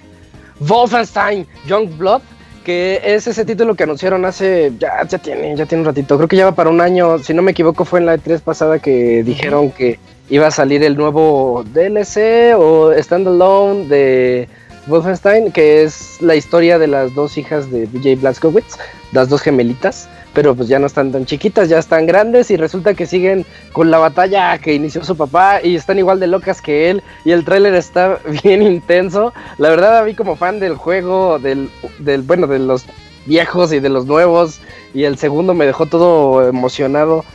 [0.60, 2.22] Wolfenstein Youngblood,
[2.64, 6.28] que es ese título que anunciaron hace, ya, ya tiene, ya tiene un ratito, creo
[6.28, 8.80] que ya va para un año, si no me equivoco fue en la E3 pasada
[8.80, 14.48] que dijeron que iba a salir el nuevo DLC o standalone de
[14.88, 18.78] Wolfenstein, que es la historia de las dos hijas de DJ Blazkowicz,
[19.12, 22.94] las dos gemelitas pero pues ya no están tan chiquitas, ya están grandes y resulta
[22.94, 26.90] que siguen con la batalla que inició su papá y están igual de locas que
[26.90, 29.34] él y el tráiler está bien intenso.
[29.58, 32.86] La verdad a mí como fan del juego, del, del, bueno, de los
[33.26, 34.60] viejos y de los nuevos
[34.94, 37.26] y el segundo me dejó todo emocionado.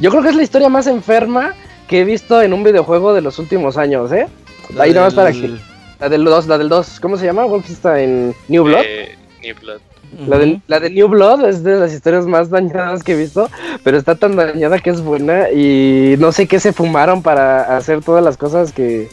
[0.00, 1.54] Yo creo que es la historia más enferma
[1.88, 4.28] que he visto en un videojuego de los últimos años, ¿eh?
[4.74, 5.56] La Ahí nada más para que...
[5.98, 7.44] La del 2, la del 2, ¿cómo se llama?
[7.44, 8.82] Wolfenstein New Blood.
[8.86, 9.80] Eh, New Blood.
[10.26, 13.48] La de, la de New Blood es de las historias más dañadas que he visto,
[13.84, 18.02] pero está tan dañada que es buena y no sé qué se fumaron para hacer
[18.02, 19.08] todas las cosas que,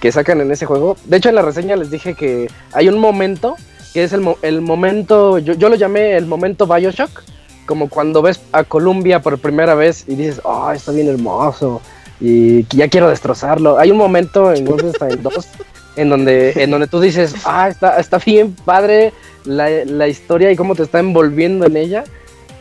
[0.00, 0.96] que sacan en ese juego.
[1.06, 3.56] De hecho, en la reseña les dije que hay un momento,
[3.94, 7.22] que es el, el momento, yo, yo, lo llamé el momento Bioshock,
[7.66, 11.80] como cuando ves a Columbia por primera vez y dices, oh, está bien hermoso
[12.20, 13.78] y ya quiero destrozarlo.
[13.78, 15.48] Hay un momento en Wolfenstein 2
[15.96, 19.12] en donde, en donde tú dices, ah, está, está bien padre
[19.44, 22.04] la, la, historia y cómo te está envolviendo en ella.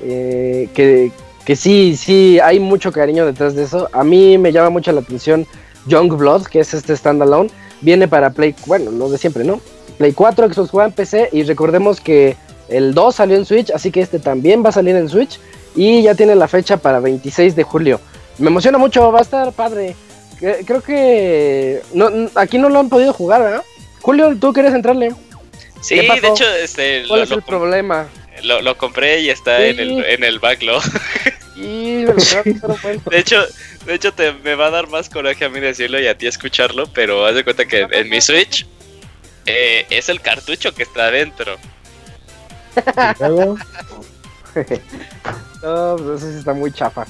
[0.02, 1.12] Eh, que,
[1.46, 3.89] que, sí, sí, hay mucho cariño detrás de eso.
[3.93, 5.48] A mí me llama mucho la atención
[5.88, 7.50] Young Blood, que es este standalone.
[7.82, 9.60] Viene para Play, bueno, lo de siempre, ¿no?
[9.98, 11.30] Play 4, Xbox One, PC.
[11.32, 12.38] Y recordemos que
[12.69, 15.39] el 2 salió en Switch, así que este también va a salir en Switch.
[15.76, 18.00] Y ya tiene la fecha para 26 de julio.
[18.38, 19.96] Me emociona mucho, va a estar padre.
[20.65, 23.63] Creo que no, aquí no lo han podido jugar, ¿verdad?
[24.01, 25.13] Julio, tú quieres entrarle.
[25.82, 27.06] Sí, de hecho, este.
[27.08, 28.08] ¿Cuál lo, es el lo, problema?
[28.43, 29.63] Lo, lo, compré y está sí.
[29.65, 30.84] en, el, en el backlog.
[31.56, 32.06] Sí,
[33.12, 33.45] de hecho,
[33.86, 36.25] de hecho te, me va a dar más coraje a mí decirlo y a ti
[36.25, 38.65] escucharlo, pero haz de cuenta que en mi Switch
[39.45, 41.58] eh, es el cartucho que está adentro.
[45.63, 47.06] no, pues eso sí está muy chafa.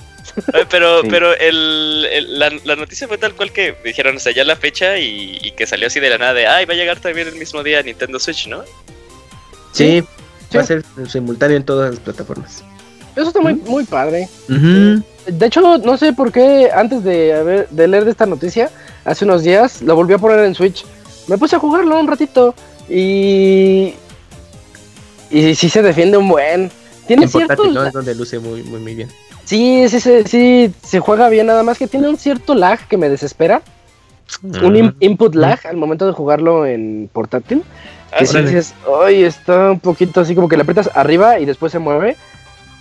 [0.70, 1.08] Pero, sí.
[1.12, 4.56] pero el, el, la, la, noticia fue tal cual que dijeron, o sea, ya la
[4.56, 7.28] fecha y, y, que salió así de la nada de, ay, va a llegar también
[7.28, 8.64] el mismo día a Nintendo Switch, ¿no?
[9.74, 10.02] Sí,
[10.50, 10.58] sí.
[10.58, 12.64] va a ser simultáneo en todas las plataformas.
[13.16, 14.28] Eso está muy, muy padre.
[14.50, 15.04] Uh -huh.
[15.28, 18.72] De hecho, no sé por qué antes de, haber, de leer de esta noticia,
[19.06, 20.86] hace unos días, la volví a poner en Switch.
[21.28, 22.56] Me puse a jugarlo un ratito
[22.90, 23.94] y...
[25.30, 26.72] Y sí se defiende un buen.
[27.08, 27.56] Tiene en cierto...
[27.56, 27.86] portátil, ¿no?
[27.86, 29.10] Es donde luce muy, muy, muy bien.
[29.46, 32.98] Sí, sí, sí, sí, se juega bien, nada más que tiene un cierto lag que
[32.98, 33.62] me desespera.
[34.64, 37.64] Un in input lag al momento de jugarlo en portátil.
[38.12, 41.46] Ah, que sí dices, ay, está un poquito así como que le aprietas arriba y
[41.46, 42.16] después se mueve.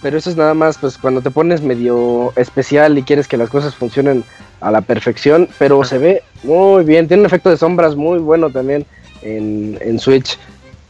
[0.03, 3.51] Pero eso es nada más, pues cuando te pones medio especial y quieres que las
[3.51, 4.25] cosas funcionen
[4.61, 5.49] a la perfección.
[5.59, 8.87] Pero se ve muy bien, tiene un efecto de sombras muy bueno también
[9.23, 10.39] en, en Switch.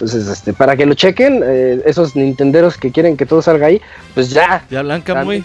[0.03, 3.81] Entonces, este, para que lo chequen, eh, esos nintenderos que quieren que todo salga ahí,
[4.15, 4.65] pues ya.
[4.69, 5.45] Ya Blanca muy.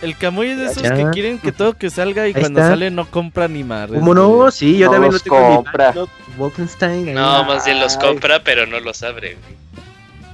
[0.00, 0.94] El Camuy es de esos Ya.
[0.94, 2.70] que quieren que todo que salga y Ahí cuando está.
[2.70, 3.88] sale no compra ni más.
[3.90, 4.50] ¿Cómo no?
[4.52, 5.94] Sí, yo No también lo los tengo en mi compra.
[6.36, 7.08] Wolfenstein.
[7.08, 7.14] ahí.
[7.14, 9.36] No, más bien los compra, pero no los abre.
[9.42, 9.56] güey.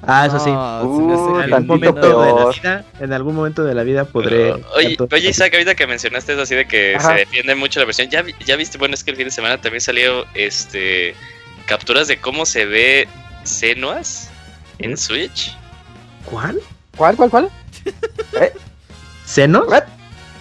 [0.05, 0.51] Ah, eso sí.
[0.51, 4.53] Uh, En algún momento de la vida, en algún momento de la vida podré.
[4.53, 7.09] Pero, oye, tanto- oye, Isaac, ahorita que mencionaste eso así de que Ajá.
[7.11, 9.59] se defiende mucho la versión, ¿ya, ya viste, bueno, es que el fin de semana
[9.59, 11.15] también salió este
[11.67, 13.07] capturas de cómo se ve
[13.45, 14.31] Senuas
[14.79, 15.57] en Switch.
[16.25, 16.61] ¿Cuál?
[16.97, 17.51] ¿Cuál, cuál, cuál?
[19.25, 19.67] ¿Senos?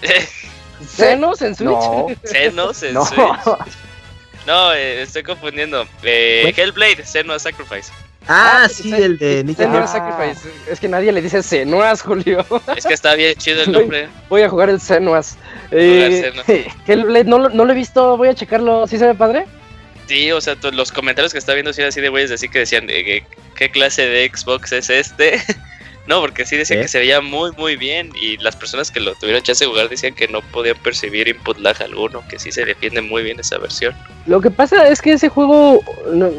[0.87, 1.69] ¿Senos en Switch?
[1.69, 3.05] No, Senos en no.
[3.05, 3.75] Switch.
[4.47, 5.85] No, eh, estoy confundiendo.
[6.03, 6.51] Eh.
[6.55, 7.91] Hellblade, Senua's Sacrifice.
[8.27, 9.87] Ah, Ah, sí, el de Ah.
[9.87, 10.49] Sacrifice.
[10.69, 12.45] Es que nadie le dice Senuas, Julio.
[12.75, 14.09] Es que está bien chido el nombre.
[14.29, 15.37] Voy a jugar el Senuas.
[15.71, 16.31] Eh,
[16.87, 18.87] Hellblade, no, lo- no lo he visto, voy a checarlo.
[18.87, 19.45] ¿Sí se ve padre?
[20.07, 22.59] Sí, o sea, los comentarios que estaba viendo sí eran así de güeyes así que
[22.59, 23.23] decían, que,
[23.55, 25.41] ¿qué clase de Xbox es este?
[26.07, 26.81] no, porque sí decía ¿Eh?
[26.81, 29.87] que se veía muy, muy bien y las personas que lo tuvieron chance de jugar
[29.87, 33.57] decían que no podían percibir input lag alguno, que sí se defiende muy bien esa
[33.57, 33.95] versión.
[34.25, 35.81] Lo que pasa es que ese juego.
[36.11, 36.31] no-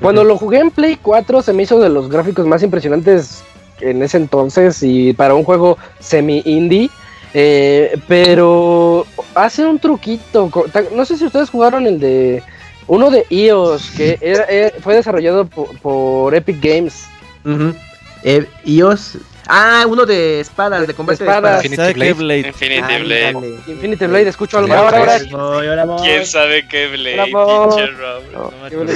[0.00, 3.44] cuando lo jugué en Play 4 se me hizo de los gráficos más impresionantes
[3.80, 6.90] en ese entonces y para un juego semi-indie.
[7.34, 10.50] Eh, pero hace un truquito.
[10.94, 12.42] No sé si ustedes jugaron el de.
[12.86, 17.06] Uno de iOS que era- eh, fue desarrollado po- por, Epic Games.
[17.44, 17.74] Ujú.
[18.22, 19.16] Eh, iOS.
[19.46, 21.62] Ah, uno de espadas, de combate espadas.
[21.62, 22.48] de ¿Sabe qué Blade?
[22.48, 23.02] Infinity espadas.
[23.02, 23.58] Blade.
[23.68, 24.72] Infinity Blade, escucho algo.
[24.74, 25.96] Ahora, ahora.
[26.02, 27.24] ¿Quién sabe qué Blade?
[27.24, 28.32] Pinche Robert?
[28.32, 28.50] No.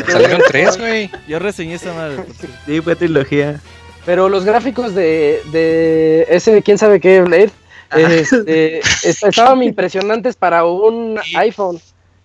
[0.07, 1.11] Salieron tres, güey.
[1.27, 2.25] Yo reseñé esa madre.
[2.67, 3.61] Sí, fue trilogía.
[4.07, 7.51] Pero los gráficos de, de ese quién sabe qué Blade
[7.97, 11.81] este, est- estaban impresionantes para un iPhone.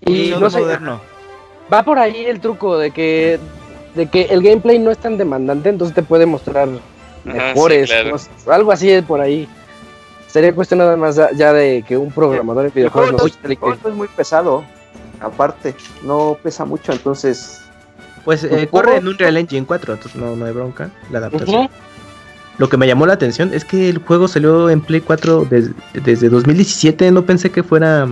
[0.05, 0.99] Y no sé, moderno.
[1.71, 3.39] va por ahí el truco de que
[3.95, 6.67] de que el gameplay no es tan demandante, entonces te puede mostrar
[7.23, 8.11] mejores, sí, claro.
[8.11, 9.47] cosas, algo así por ahí.
[10.27, 13.89] Sería cuestión nada más ya, de que un programador de videojuegos no, el juego no
[13.89, 14.63] es muy pesado.
[15.19, 17.61] Aparte, no pesa mucho, entonces.
[18.25, 20.89] Pues eh, corre en un Real Engine 4, entonces no, no hay bronca.
[21.11, 21.65] La adaptación.
[21.65, 21.73] Ujú.
[22.57, 25.71] Lo que me llamó la atención es que el juego salió en Play 4 des-
[25.93, 27.11] desde 2017.
[27.11, 28.07] No pensé que fuera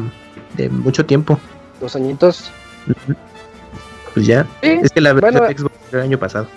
[0.55, 1.39] de mucho tiempo.
[1.79, 2.51] Dos añitos.
[4.13, 4.43] Pues ya.
[4.61, 5.47] Sí, Es que la versión bueno.
[5.47, 6.47] de Xbox el año pasado.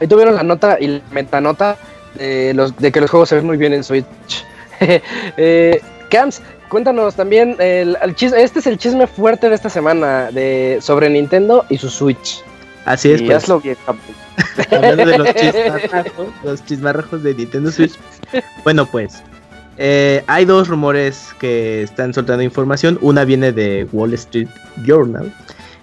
[0.00, 1.76] Ahí tuvieron la nota y la metanota
[2.14, 4.06] de, los, de que los juegos se ven muy bien en Switch.
[4.80, 5.80] eh,
[6.68, 11.10] cuéntanos también, el, el chis- este es el chisme fuerte de esta semana de, sobre
[11.10, 12.42] Nintendo y su Switch.
[12.86, 13.36] Así es, y pues.
[13.36, 14.00] hazlo bien, Camuy.
[14.70, 17.94] Hablando de los chismarrajos, los chismarrajos de Nintendo Switch.
[18.64, 19.22] Bueno, pues.
[19.76, 22.98] eh, hay dos rumores que están soltando información.
[23.00, 24.48] Una viene de Wall Street
[24.84, 25.32] Journal,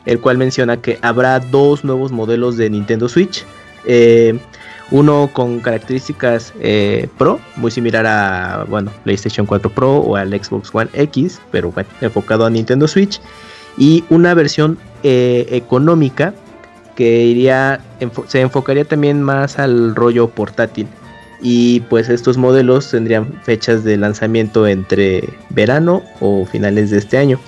[0.06, 3.46] el cual menciona que habrá dos nuevos modelos de Nintendo Switch.
[3.86, 4.38] Eh,
[4.90, 10.70] uno con características eh, Pro, muy similar a bueno, PlayStation 4 Pro o al Xbox
[10.74, 13.20] One X, pero bueno, enfocado a Nintendo Switch.
[13.78, 16.34] Y una versión económica
[16.98, 17.80] que iría
[18.28, 20.88] se enfocaría también más al rollo portátil
[21.40, 27.40] y pues estos modelos tendrían fechas de lanzamiento entre verano o finales de este año.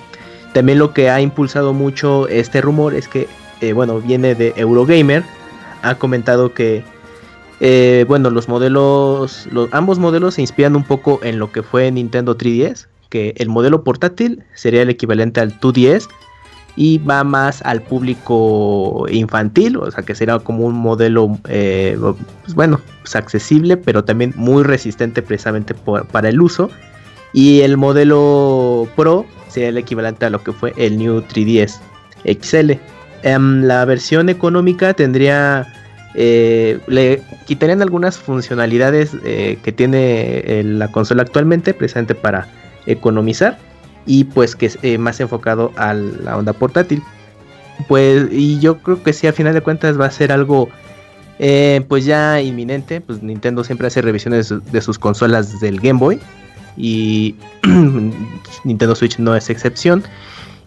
[0.54, 3.26] También lo que ha impulsado mucho este rumor es que,
[3.60, 5.24] eh, bueno, viene de Eurogamer,
[5.82, 6.84] ha comentado que,
[7.58, 11.90] eh, bueno, los modelos, los, ambos modelos se inspiran un poco en lo que fue
[11.90, 16.08] Nintendo 3DS, que el modelo portátil sería el equivalente al 2DS
[16.76, 21.98] y va más al público infantil, o sea que será como un modelo, eh,
[22.42, 26.70] pues bueno, pues accesible, pero también muy resistente precisamente para el uso.
[27.32, 31.80] Y el modelo Pro sería el equivalente a lo que fue el New 3DS
[32.24, 32.72] XL.
[33.22, 35.72] Em, la versión económica tendría,
[36.14, 42.48] eh, le quitarían algunas funcionalidades eh, que tiene la consola actualmente, precisamente para
[42.86, 43.58] economizar
[44.06, 47.02] y pues que es eh, más enfocado a la onda portátil.
[47.88, 50.68] Pues y yo creo que sí, a final de cuentas va a ser algo
[51.38, 53.00] eh, pues ya inminente.
[53.00, 56.20] Pues Nintendo siempre hace revisiones de, su- de sus consolas del Game Boy
[56.76, 57.34] y
[58.64, 60.02] Nintendo Switch no es excepción.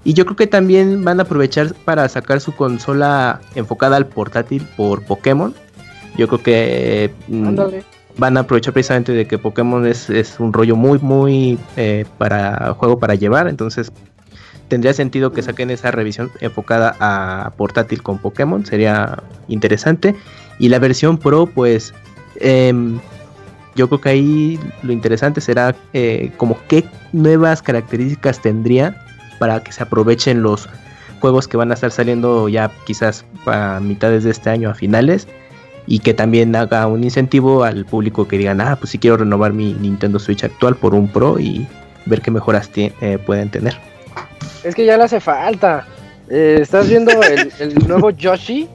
[0.05, 4.67] Y yo creo que también van a aprovechar para sacar su consola enfocada al portátil
[4.75, 5.53] por Pokémon.
[6.17, 7.55] Yo creo que mm.
[8.17, 10.09] Van a aprovechar precisamente de que Pokémon es,
[10.39, 13.47] un rollo muy, muy eh, para juego para llevar.
[13.47, 13.91] Entonces
[14.67, 18.65] tendría sentido que saquen esa revisión enfocada a portátil con Pokémon.
[18.65, 20.15] Sería interesante.
[20.59, 21.93] Y la versión Pro, pues
[22.39, 22.99] em,
[23.75, 29.03] yo creo que ahí lo interesante será eh, como qué nuevas características tendría
[29.39, 30.69] para que se aprovechen los
[31.19, 35.27] juegos que van a estar saliendo ya quizás a mitades de este año a finales
[35.87, 39.53] y que también haga un incentivo al público que digan, ah, pues sí quiero renovar
[39.53, 41.67] mi Nintendo Switch actual por un Pro y
[42.05, 43.77] ver qué mejoras eh, pueden tener.
[44.63, 45.85] Es que ya le hace falta.
[46.29, 48.67] Eh, ¿Estás viendo el, el nuevo Yoshi?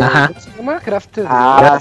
[0.00, 0.28] Ajá.
[0.28, 0.80] ¿Cómo se llama?
[0.80, 1.24] Crafted.
[1.28, 1.78] Ah,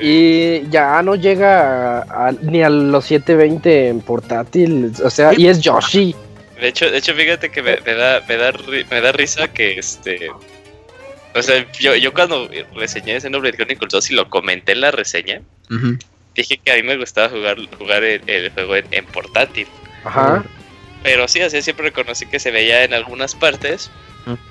[0.00, 4.92] Y ya no llega a- a- ni a los 720 en portátil.
[5.02, 6.14] O sea, y es Yoshi.
[6.60, 8.52] De hecho, de hecho, fíjate que me, me da, me da,
[8.90, 10.28] me da risa que este.
[11.34, 14.80] O sea, yo, yo cuando reseñé ese nombre de Chronicles 2 y lo comenté en
[14.82, 15.42] la reseña,
[16.34, 19.66] dije que a mí me gustaba jugar, jugar el, el juego en, en portátil.
[20.04, 20.44] Ajá.
[21.02, 23.90] Pero sí, así siempre reconocí que se veía en algunas partes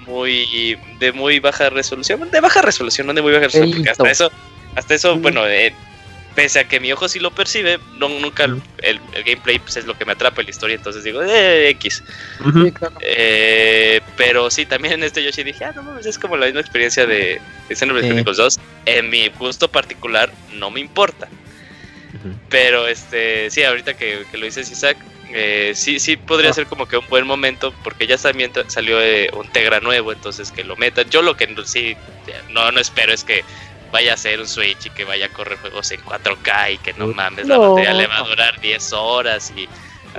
[0.05, 2.29] muy de muy baja resolución.
[2.29, 4.31] De baja resolución, no de muy baja resolución, porque hasta eso,
[4.75, 5.73] hasta eso, bueno, eh,
[6.35, 9.77] pese a que mi ojo sí lo percibe, no, nunca el, el- el gameplay pues,
[9.77, 12.03] es lo que me atrapa en la historia, entonces digo, eh, X.
[12.39, 12.65] Ujú.
[12.65, 12.95] Sí, claro.
[13.01, 16.61] Eh, pero sí, también en este Yoshi dije, ah, no mames, es como la misma
[16.61, 18.09] experiencia de, de Xenoblade Sí.
[18.09, 18.59] Chronicles 2.
[18.85, 21.27] En mi gusto particular, no me importa.
[22.49, 24.97] Pero este, sí, ahorita que, que lo dices, Isaac,
[25.33, 26.53] eh, sí, sí podría Ah.
[26.53, 30.51] ser como que un buen momento, porque ya también salió eh, un Tegra nuevo, entonces
[30.51, 31.09] que lo metan.
[31.09, 31.97] Yo lo que sí,
[32.51, 33.43] no, no espero es que
[33.93, 36.93] vaya a ser un Switch y que vaya a correr juegos en 4K y que
[36.93, 39.69] no mames, la batería le va a durar 10 horas y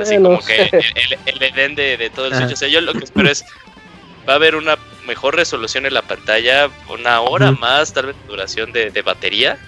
[0.01, 0.77] así no como que sé.
[0.95, 2.35] el, el, el Edén de, de todo el.
[2.37, 2.53] Switch.
[2.53, 3.45] O sea, yo lo que espero es,
[4.27, 8.72] va a haber una mejor resolución en la pantalla, una hora más, tal vez duración
[8.72, 9.59] de, de batería.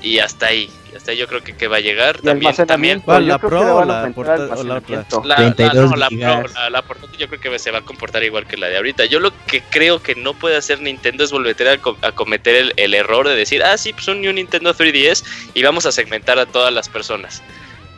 [0.00, 2.18] Y hasta ahí, hasta yo creo que, que va a llegar.
[2.22, 4.34] Y También, también ¿Cuál, yo la creo Pro o la la otra?
[4.34, 5.22] almacenamiento.
[5.24, 6.52] la, la, 32 no, la, gigas.
[6.52, 8.76] Pro, la, la portátil yo creo que se va a comportar igual que la de
[8.76, 9.04] ahorita.
[9.06, 12.54] Yo lo que creo que no puede hacer Nintendo es volver a, co- a cometer
[12.54, 15.24] el, el error de decir, ah, sí, pues un New Nintendo 3DS
[15.54, 17.42] y vamos a segmentar a todas las personas.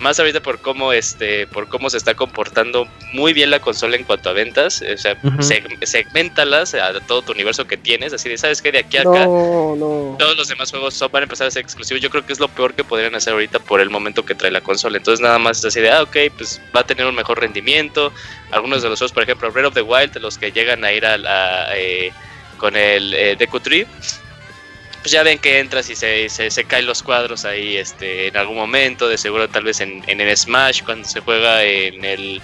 [0.01, 4.05] Más ahorita por cómo este, por cómo se está comportando muy bien la consola en
[4.05, 4.83] cuanto a ventas.
[4.83, 8.13] O sea, seg- segmentalas a todo tu universo que tienes.
[8.15, 8.73] Así de, ¿sabes qué?
[8.73, 10.17] De aquí a acá No, no.
[10.19, 12.03] todos los demás juegos son, van a empezar a ser exclusivos.
[12.03, 14.51] Yo creo que es lo peor que podrían hacer ahorita por el momento que trae
[14.51, 14.97] la consola.
[14.97, 18.13] Entonces nada más es así de, ah, ok, pues va a tener un mejor rendimiento.
[18.53, 21.05] Algunos de los juegos, por ejemplo, Breath of the Wild, los que llegan a ir
[21.05, 22.11] a la, eh,
[22.57, 23.87] con el eh, Deku Tree,
[25.03, 28.37] pues ya ven que entras y se, se, se caen los cuadros ahí este, en
[28.37, 29.09] algún momento.
[29.09, 32.41] De seguro tal vez en, en el Smash, cuando se juega en el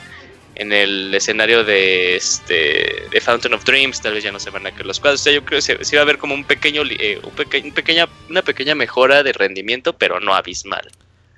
[0.59, 4.67] en el escenario de este de Fountain of Dreams tal vez ya no se van
[4.67, 6.33] a caer los cuadros o sea yo creo que se, se va a ver como
[6.33, 10.35] un pequeño li- eh, un peque- un pequeña una pequeña mejora de rendimiento pero no
[10.35, 10.91] abismal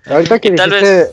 [0.07, 1.11] Ahorita que Y tal dijiste.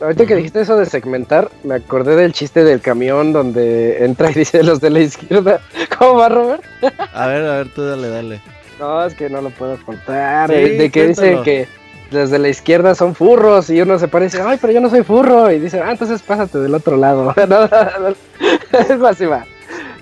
[0.00, 4.34] Ahorita que dijiste eso de segmentar, me acordé del chiste del camión donde entra y
[4.34, 5.60] dice los de la izquierda.
[5.98, 6.64] ¿Cómo va, Robert?
[7.12, 8.40] A ver, a ver, tú dale, dale.
[8.78, 10.48] No, es que no lo puedo contar.
[10.50, 11.66] Sí, de de que dicen que
[12.10, 15.02] los de la izquierda son furros y uno se parece, ay, pero yo no soy
[15.02, 15.50] furro.
[15.50, 17.34] Y dicen, ah, entonces pásate del otro lado.
[17.36, 19.44] No, no, no, es más, va.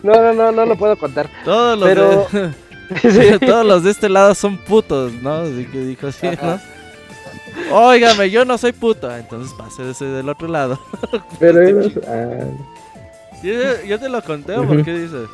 [0.02, 1.28] No, no, no, no lo puedo contar.
[1.44, 2.26] Todos los, Pero-
[3.02, 5.34] de, todos los de este lado son putos, ¿no?
[5.36, 6.60] Así que dijo así, ¿no?
[7.74, 9.10] Óigame, yo no soy puto.
[9.14, 10.78] Entonces pase del otro lado.
[11.40, 12.44] Pero ellos- ah,
[13.42, 13.52] Yo,
[13.86, 14.74] yo te lo conté, ¿o Ujú.
[14.74, 15.28] ¿por qué dices?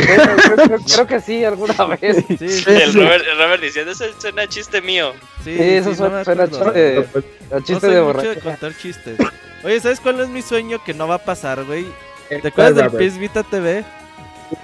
[0.00, 2.24] Creo, creo- creo que sí, alguna vez.
[2.28, 5.12] Sí, sí, el Robert, el Robert diciendo eso suena chiste mío
[5.44, 6.98] sí, Sí, eso sí, suena, me suena chiste,
[7.50, 8.40] a No chiste soy de borracho.
[8.40, 9.18] contar chistes.
[9.64, 11.86] Oye, ¿sabes cuál es mi sueño que no va a pasar, güey?
[12.28, 13.84] ¿Te acuerdas del PS Vita TV?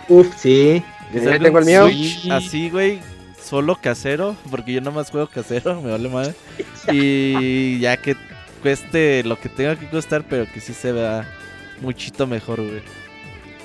[0.08, 0.82] Uf, sí.
[1.12, 1.86] Salga tengo el mío.
[1.86, 3.00] Switch así, güey,
[3.42, 6.34] solo casero, porque yo nada más juego casero, me vale madre.
[6.90, 8.16] Y ya que
[8.62, 11.26] cueste lo que tenga que costar, pero que sí se vea
[11.80, 12.82] muchito mejor, güey.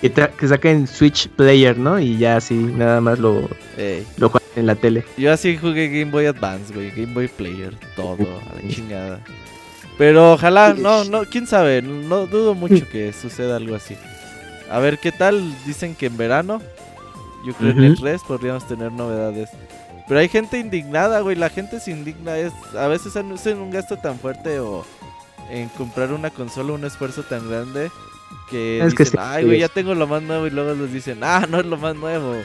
[0.01, 1.99] Que, que saquen Switch Player, ¿no?
[1.99, 4.05] Y ya así, nada más lo, Ey.
[4.17, 5.03] lo juegan en la tele.
[5.17, 9.19] Yo así jugué Game Boy Advance, güey, Game Boy Player, todo, a la chingada.
[9.97, 13.95] Pero ojalá, no, no, quién sabe, no dudo mucho que suceda algo así.
[14.69, 16.61] A ver qué tal, dicen que en verano,
[17.45, 18.03] yo creo en el Ujú.
[18.03, 19.49] 3 podríamos tener novedades.
[20.07, 23.97] Pero hay gente indignada, güey, la gente se indigna, es, a veces hacen un gasto
[23.97, 24.85] tan fuerte o
[25.49, 27.89] en comprar una consola un esfuerzo tan grande
[28.49, 29.61] que Es que dicen, sí, ay, güey, sí.
[29.61, 32.35] ya tengo lo más nuevo y luego les dicen, ah, no es lo más nuevo.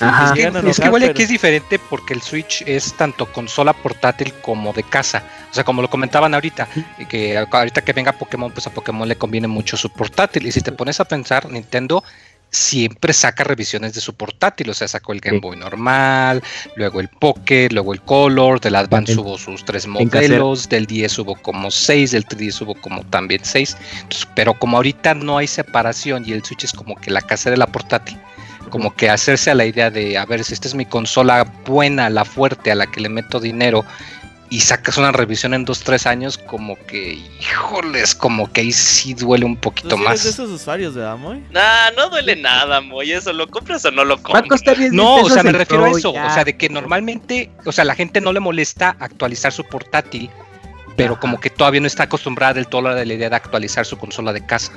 [0.00, 0.26] Ajá.
[0.26, 2.92] Es que, a es que enojar, igual pero- aquí es diferente porque el Switch es
[2.94, 5.24] tanto consola portátil como de casa.
[5.50, 6.68] O sea, como lo comentaban ahorita,
[6.98, 10.46] y que ahorita que venga Pokémon, pues a Pokémon le conviene mucho su portátil.
[10.46, 12.04] Y si te pones a pensar, Nintendo
[12.50, 14.70] siempre saca revisiones de su portátil.
[14.70, 15.40] O sea, sacó el Game.
[15.40, 16.42] Boy normal,
[16.76, 21.18] luego el Pocket, luego el Color, del Advance En- hubo sus tres modelos, del 10
[21.18, 23.76] hubo como seis, del 3DS hubo como también seis.
[24.02, 27.50] Entonces, pero como ahorita no hay separación y el Switch es como que la casa
[27.50, 28.18] de la portátil,
[28.70, 32.10] como que hacerse a la idea de, a ver, si esta es mi consola buena,
[32.10, 33.84] la fuerte, a la que le meto dinero,
[34.50, 39.44] y sacas una revisión en 2-3 años, como que, híjoles, como que ahí sí duele
[39.44, 40.22] un poquito Tú más.
[40.24, 41.44] de esos usuarios, ¿verdad, Moy?
[41.50, 43.12] Nah, no duele nada, Moy.
[43.12, 44.48] Eso, ¿lo compras o no lo Va a compras?
[44.48, 46.12] costar 10 No, o sea, me refiero a eso.
[46.14, 46.26] ya.
[46.26, 50.30] O sea, de que normalmente, o sea, la gente no le molesta actualizar su portátil,
[50.96, 51.20] pero Ajá.
[51.20, 54.32] como que todavía no está acostumbrada del todo a la idea de actualizar su consola
[54.32, 54.72] de casa.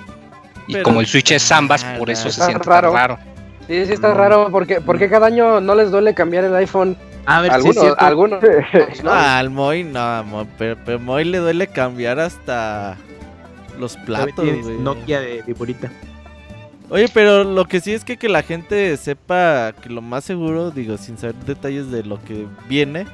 [0.67, 2.89] Y Pero- como el Switch es Zambas, Ah, por eso se siente raro.
[2.91, 3.19] tan raro.
[3.67, 6.97] Sí, sí está raro, porque, porque cada año no les duele cambiar el iPhone.
[7.26, 8.43] A ver, sí Algunos, algunos.
[9.03, 12.97] No, al Moy no, Moy, pero, pero Moy le duele cambiar hasta
[13.80, 14.78] los platos, güey.
[14.78, 15.91] Nokia de viborita.
[16.89, 20.72] Oye, pero lo que sí es que, que la gente sepa que lo más seguro,
[20.72, 23.05] digo, sin saber detalles de lo que viene,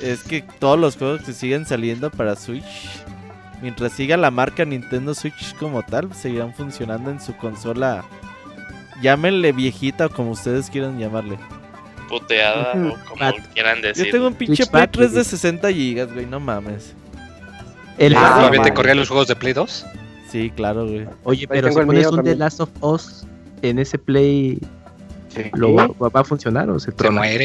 [0.00, 3.02] es que todos los juegos que siguen saliendo para Switch,
[3.60, 8.04] mientras siga la marca Nintendo Switch como tal, seguirán funcionando en su consola.
[9.02, 11.36] Llámenle viejita o como ustedes quieran llamarle.
[12.20, 13.34] Puteada o como Bat.
[13.52, 14.06] quieran decir.
[14.06, 15.24] Yo tengo un pinche Play Bat, 3 de güey.
[15.24, 16.94] 60 GB, güey, no mames.
[17.98, 18.76] El Ah, Bat- ¿Todavía te man.
[18.76, 19.86] corrían los juegos de Play 2?
[20.30, 21.06] Sí, claro, güey.
[21.24, 22.36] Oye, pero si pones un The.
[22.36, 23.24] Last of Us
[23.62, 24.58] en ese Play,
[25.54, 27.18] ¿lo va, va a funcionar o se, Se trona?
[27.18, 27.44] muere,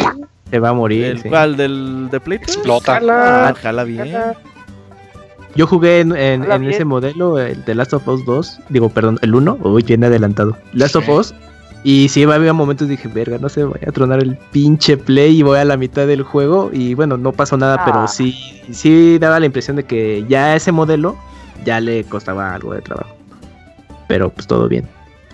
[0.49, 1.05] Se va a morir.
[1.05, 1.30] ¿El sí.
[1.30, 1.55] cuál?
[1.57, 2.55] ¿Del de Play 3?
[2.55, 2.93] explota.
[2.95, 4.11] Jala, Ah, jala bien.
[4.11, 4.36] jala.
[5.55, 9.20] Yo jugué en, en- en ese modelo, el de Last of Us 2, digo, perdón,
[9.22, 10.55] el 1, uy, bien adelantado.
[10.74, 11.11] Last of Sí.
[11.11, 11.34] Us,
[11.84, 15.43] y sí, había momentos dije, verga, no se vaya a tronar el pinche play y
[15.43, 16.69] voy a la mitad del juego.
[16.73, 17.86] Y bueno, no pasó nada, Ah.
[17.86, 18.38] pero sí,
[18.71, 21.17] sí daba la impresión de que ya ese modelo
[21.65, 23.15] ya le costaba algo de trabajo.
[24.07, 24.88] Pero pues todo bien.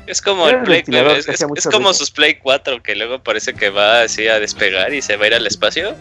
[0.07, 3.53] Es como el el Play ventilador es, es- como sus Play 4 que luego parece
[3.53, 5.95] que va así a despegar y se va a ir al espacio.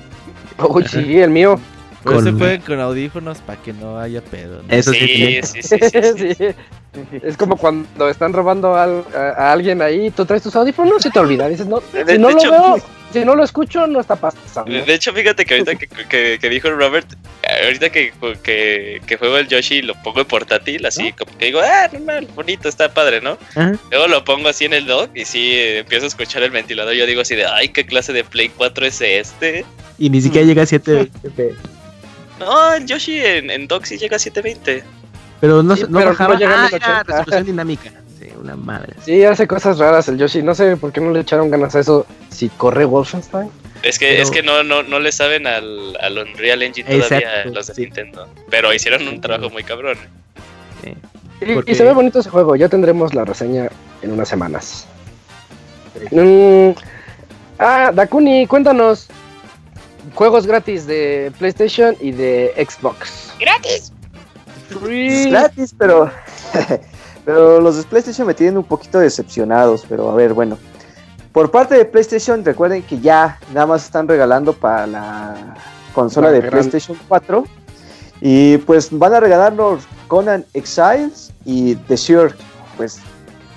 [0.59, 1.59] Uy, sí, el mío.
[2.05, 4.63] Pero se Con- jueguen con audífonos para que no haya pedo.
[4.63, 4.75] ¿no?
[4.75, 6.35] Eso sí, sí, sí, sí, sí, sí.
[6.95, 7.19] Sí.
[7.25, 11.11] Es como cuando están robando al- a, a alguien ahí, tú traes tus audífonos y
[11.11, 11.51] te olvidas.
[11.51, 12.77] Dices, no, De- si no lo hecho- veo,
[13.13, 14.71] si no lo escucho, no está pasando.
[14.71, 17.07] De hecho, fíjate que ahorita que, que- que dijo Robert,
[17.65, 18.13] ahorita que,
[18.45, 22.29] que, que juego el Yoshi lo pongo en portátil, así como que digo, ah, normal,
[22.35, 23.39] bonito, está padre, ¿no?
[23.91, 26.95] Luego lo pongo así en el dock y sí eh, empiezo a escuchar el ventilador.
[26.95, 29.65] Yo digo así de, ay, ¿qué clase de Play 4 es este?
[29.99, 31.11] Y ni siquiera llega a 7
[32.39, 34.85] No, el Yoshi en, en sí llega a 720.
[35.41, 36.35] Pero no, Sí, no pero no bajaba.
[36.35, 36.77] a ah, 1080.
[36.77, 37.91] era resolución dinámica.
[38.19, 38.95] Sí, una madre.
[39.05, 40.43] Sí, hace cosas raras el Yoshi.
[40.43, 42.07] No sé por qué no le echaron ganas a eso.
[42.31, 43.51] Si corre Wolfenstein.
[43.83, 47.19] Es que, Pero- es que no, no, no le saben al, al Unreal Engine todavía
[47.19, 47.81] Exacto, los de sí.
[47.83, 48.29] Nintendo.
[48.51, 49.99] Pero hicieron un trabajo muy cabrón.
[50.83, 50.95] Sí.
[51.43, 52.57] Y, Porque- y se ve bonito ese juego.
[52.57, 53.69] Ya tendremos la reseña
[54.03, 54.87] en unas semanas.
[56.11, 56.71] Mm,
[57.59, 59.09] ah, Dakuni, cuéntanos.
[60.15, 63.33] Juegos gratis de PlayStation y de Xbox.
[63.41, 63.93] ¡Gratis!
[64.89, 66.11] Es gratis, pero.
[67.25, 69.85] pero los de PlayStation me tienen un poquito decepcionados.
[69.89, 70.59] Pero a ver, bueno.
[71.33, 75.55] Por parte de PlayStation, recuerden que ya nada más están regalando para la
[75.95, 77.45] consola La de gran- PlayStation 4.
[78.21, 82.35] Y pues van a regalarnos Conan Exiles y The Sure.
[82.77, 82.99] Pues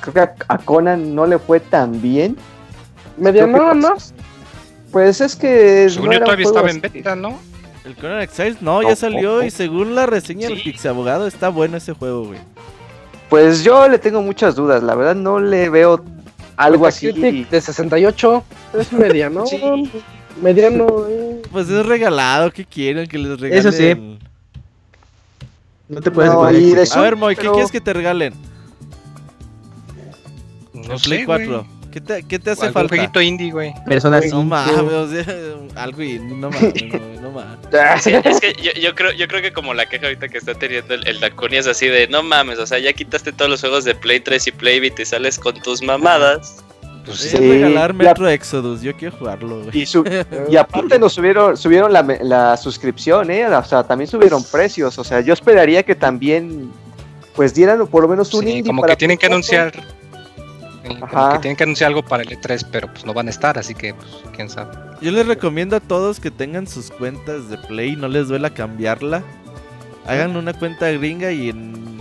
[0.01, 2.35] creo que a, a Conan no le fue tan bien.
[3.17, 3.95] Mediano, Creo que- ¿no?
[4.91, 5.89] Pues es que.
[5.89, 7.37] Según no yo todavía estaba en beta, ¿no?
[7.85, 10.63] El Conan Exiles no, No, ya salió y según la reseña del Sí.
[10.65, 12.39] Pixie Abogado está bueno ese juego, güey.
[13.29, 14.83] Pues yo le tengo muchas dudas.
[14.83, 16.03] La verdad no le veo
[16.57, 17.11] algo así.
[17.11, 18.43] De 68.
[18.79, 19.45] Es mediano.
[19.45, 19.61] Sí.
[20.41, 20.85] Mediano.
[21.09, 21.41] eh.
[21.51, 23.59] Pues es regalado, ¿qué quieren que les regalen?
[23.67, 24.17] Eso sí.
[25.89, 26.87] No te puedes No, y de.
[26.93, 28.33] A ver, Moy, ¿qué Pero- quieres que te regalen?
[30.73, 31.47] No El Play sé, 4.
[31.47, 31.76] güey.
[31.97, 32.89] ¿Qué te, qué te hace Algún falta?
[32.95, 33.73] jueguito indie, güey.
[33.87, 34.43] Persona No 5.
[34.43, 35.25] mames, o sea,
[35.81, 37.57] algo y no mames, no, no mames.
[37.71, 40.37] Es que, es que yo, yo creo, yo creo que como la queja ahorita que
[40.37, 43.49] está teniendo el, el Dakuni es así de no mames, o sea, ya quitaste todos
[43.49, 46.57] los juegos de Play 3 y Play y sales con tus mamadas.
[47.05, 47.37] Pues sí.
[47.37, 49.79] regalar la- Metro Exodus, yo quiero jugarlo, güey.
[49.81, 50.03] Y, su-
[50.49, 53.47] y aparte nos subieron, subieron la, la suscripción, ¿eh?
[53.47, 54.99] O sea, también subieron precios.
[54.99, 56.69] O sea, yo esperaría que también,
[57.33, 59.71] pues dieran por lo menos un Sí, indie como para que tienen que anunciar.
[60.95, 63.57] Como que tienen que anunciar algo para el E3, pero pues no van a estar,
[63.57, 64.75] así que pues quién sabe.
[65.01, 69.23] Yo les recomiendo a todos que tengan sus cuentas de Play, no les duela cambiarla.
[70.05, 71.99] Hagan una cuenta gringa y en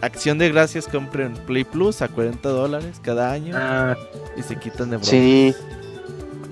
[0.00, 3.96] acción de gracias compren Play Plus a 40 dólares cada año Ah,
[4.36, 5.08] y se quitan de broncas.
[5.10, 5.54] Sí,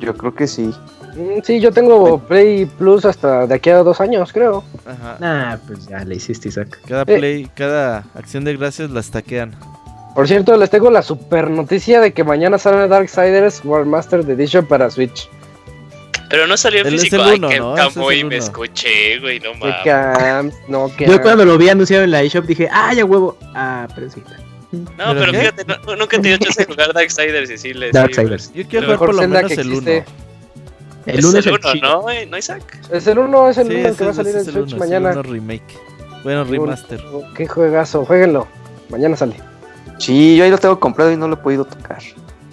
[0.00, 0.72] yo creo que sí.
[1.16, 4.62] Mm, Sí, yo tengo Play Plus hasta de aquí a dos años, creo.
[4.86, 5.16] Ajá.
[5.20, 6.80] nah, pues ya le hiciste, Isaac.
[6.86, 7.16] Cada Eh.
[7.18, 9.54] Play, cada acción de gracias la stackean.
[10.20, 14.66] Por cierto, les tengo la super noticia de que mañana sale Darksiders World Master Edition
[14.66, 15.28] para Switch.
[16.28, 17.16] Pero no salió en es físico.
[17.16, 17.74] el Ay, uno, qué ¿no?
[17.76, 19.52] Ese es me escuché, güey, no
[19.82, 20.54] Que mames.
[20.68, 23.36] no que Yo cuando lo vi anunciado en la eShop dije, ah, ya huevo.
[23.54, 24.22] Ah, pero sí.
[24.72, 27.86] No, ¿Pero fíjate, no- nunca te dio chance de jugar Darksiders y sí le.
[27.86, 28.52] sí, Darksiders.
[28.52, 29.76] Yo quiero jugar por lo Zelda menos que el 1.
[29.90, 30.04] existe.
[31.06, 31.88] El es 1 el es el 1, chido.
[32.02, 32.26] ¿no, eh?
[32.26, 32.78] ¿no, Isaac?
[32.92, 34.46] Es el 1, es el Sí, 1 ese que va a es- salir en es
[34.48, 35.10] el Switch uno, es el mañana.
[35.12, 35.78] uno remake.
[36.22, 37.02] Bueno, remaster.
[37.34, 38.46] Qué juegazo, jueguenlo.
[38.90, 39.34] Mañana sale.
[40.00, 42.02] Sí, yo ahí lo tengo comprado y no lo he podido tocar.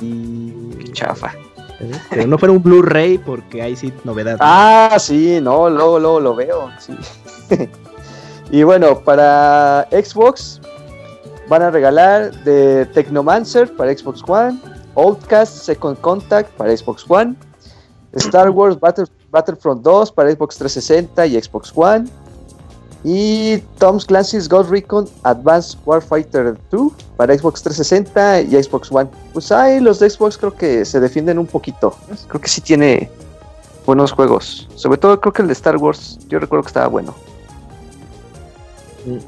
[0.02, 1.34] Y qué chafa.
[1.80, 1.92] ¿eh?
[2.10, 4.34] Pero no fuera un Blu-ray porque ahí sí novedad.
[4.34, 4.38] ¿no?
[4.42, 6.70] Ah, sí, no, luego, luego lo veo.
[6.80, 6.94] sí.
[8.52, 10.60] y bueno, para Xbox
[11.48, 14.60] van a regalar de Technomancer para Xbox One,
[14.96, 17.36] Outcast Second Contact para Xbox One,
[18.14, 22.06] Star Wars Battle- Battlefront 2 para Xbox 360 y Xbox One,
[23.04, 29.10] y Tom Clancy's Ghost Recon Advanced Warfighter 2 para Xbox 360 y Xbox One.
[29.34, 31.96] Pues ahí los de Xbox creo que se defienden un poquito.
[32.28, 33.10] Creo que sí tiene
[33.86, 34.68] buenos juegos.
[34.76, 37.14] Sobre todo creo que el de Star Wars, yo recuerdo que estaba bueno.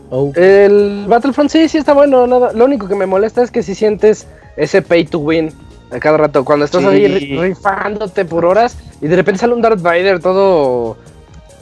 [0.09, 2.27] Oh, El Battlefront sí, sí está bueno.
[2.27, 2.51] Nada.
[2.53, 5.53] Lo único que me molesta es que si sientes ese pay to win
[5.91, 6.43] a cada rato.
[6.43, 6.87] Cuando estás Sí.
[6.87, 10.97] ahí ri- rifándote por horas y de repente sale un Darth Vader todo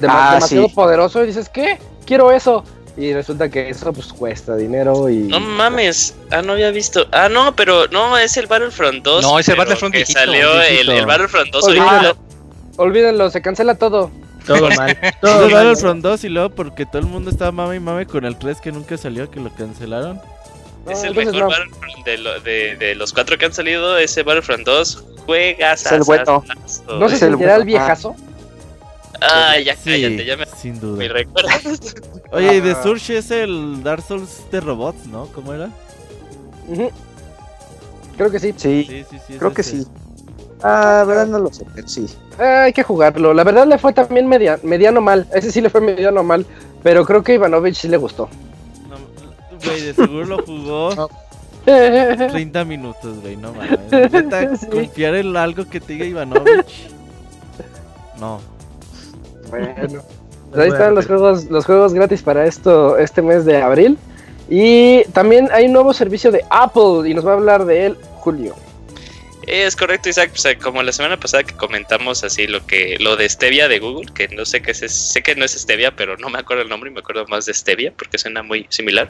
[0.02, 0.74] dema- Ah, demasiado sí.
[0.74, 1.78] poderoso y dices, ¿qué?
[2.08, 2.64] Quiero eso.
[2.96, 5.18] Y resulta que eso pues cuesta dinero y...
[5.18, 6.16] No mames.
[6.32, 7.06] Ah, no había visto.
[7.12, 9.22] Ah, no, pero no, es el Battlefront 2.
[9.22, 10.92] No, es el Battlefront que viejito, salió el, viejito.
[10.94, 11.92] el Battlefront 2 Olvídalo.
[11.92, 12.16] original.
[12.78, 14.10] Olvídenlo, se cancela todo.
[14.48, 14.98] todo mal.
[15.22, 15.54] Todo el.
[15.54, 18.62] Battlefront 2 y luego porque todo el mundo estaba mame y mame con el 3
[18.62, 20.20] que nunca salió, que lo cancelaron.
[20.90, 21.50] Es el entonces mejor no.
[21.50, 23.96] Battlefront de, lo- de, de los cuatro que han salido.
[24.00, 26.44] Ese Battlefront 2 juegas Es el bueno.
[26.88, 28.16] ¿No se Es el sentirá el viejazo?
[28.18, 28.22] Ah,
[29.64, 31.08] ya Sí, cállate, ya me, sin me duda.
[31.10, 31.62] recuerdas.
[32.32, 32.84] Oye, y de Ah.
[32.84, 35.28] Surge es el Dark Souls de robots, ¿no?
[35.28, 35.70] ¿Cómo era?
[38.18, 38.54] Creo que sí.
[38.58, 39.84] Sí, Sí, sí, creo que ese.
[39.84, 39.88] sí.
[40.64, 42.08] Ah, verdad no lo sé, pero sí.
[42.40, 43.34] Ah, hay que jugarlo.
[43.34, 45.28] La verdad le fue también media- mediano mal.
[45.34, 46.46] Ese sí le fue mediano mal.
[46.84, 48.28] Pero creo que a Ivanovich sí le gustó.
[48.90, 48.96] No,
[49.64, 51.10] Güey, de seguro lo jugó No.
[51.66, 53.80] 30 minutos, güey, no mames.
[54.12, 54.66] Neta, Sí.
[54.68, 56.90] confiar en algo que te diga Ivanovich.
[58.20, 58.40] No.
[59.50, 60.02] Bueno.
[60.52, 63.98] Pues ahí están los juegos, los juegos gratis para esto este mes de abril.
[64.50, 67.98] Y también hay un nuevo servicio de Apple y nos va a hablar de él
[68.20, 68.56] Julio.
[69.44, 70.32] Es correcto, Isaac.
[70.34, 73.80] O sea, como la semana pasada que comentamos así lo que lo de Stevia de
[73.80, 76.64] Google, que no sé qué es, sé que no es Stevia, pero no me acuerdo
[76.64, 79.08] el nombre y me acuerdo más de Stevia porque suena muy similar.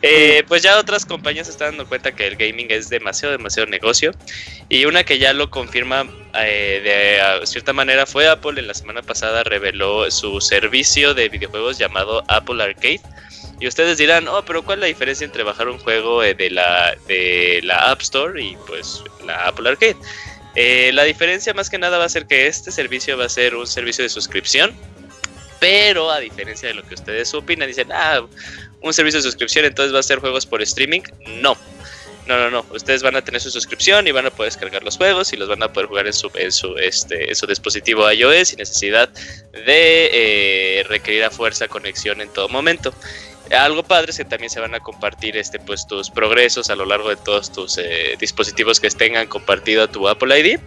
[0.00, 3.68] Eh, pues ya otras compañías se están dando cuenta que el gaming es demasiado, demasiado
[3.68, 4.12] negocio.
[4.68, 8.60] Y una que ya lo confirma eh, de cierta manera fue Apple.
[8.60, 13.00] En la semana pasada reveló su servicio de videojuegos llamado Apple Arcade.
[13.60, 16.50] Y ustedes dirán, oh, pero ¿cuál es la diferencia entre bajar un juego eh, de,
[16.50, 19.96] la, de la App Store y pues la Apple Arcade?
[20.54, 23.54] Eh, la diferencia más que nada va a ser que este servicio va a ser
[23.54, 24.74] un servicio de suscripción,
[25.60, 28.26] pero a diferencia de lo que ustedes opinan, dicen, ah,
[28.80, 31.02] un servicio de suscripción, entonces va a ser juegos por streaming.
[31.40, 31.56] No.
[32.26, 32.66] No, no, no.
[32.74, 35.48] Ustedes van a tener su suscripción y van a poder descargar los juegos y los
[35.48, 39.08] van a poder jugar en su, en su, este, en su dispositivo iOS sin necesidad
[39.52, 42.92] de eh, requerir a fuerza conexión en todo momento.
[43.56, 46.84] Algo padre es que también se van a compartir este, pues, tus progresos a lo
[46.84, 50.60] largo de todos tus eh, dispositivos que tengan compartido tu Apple ID.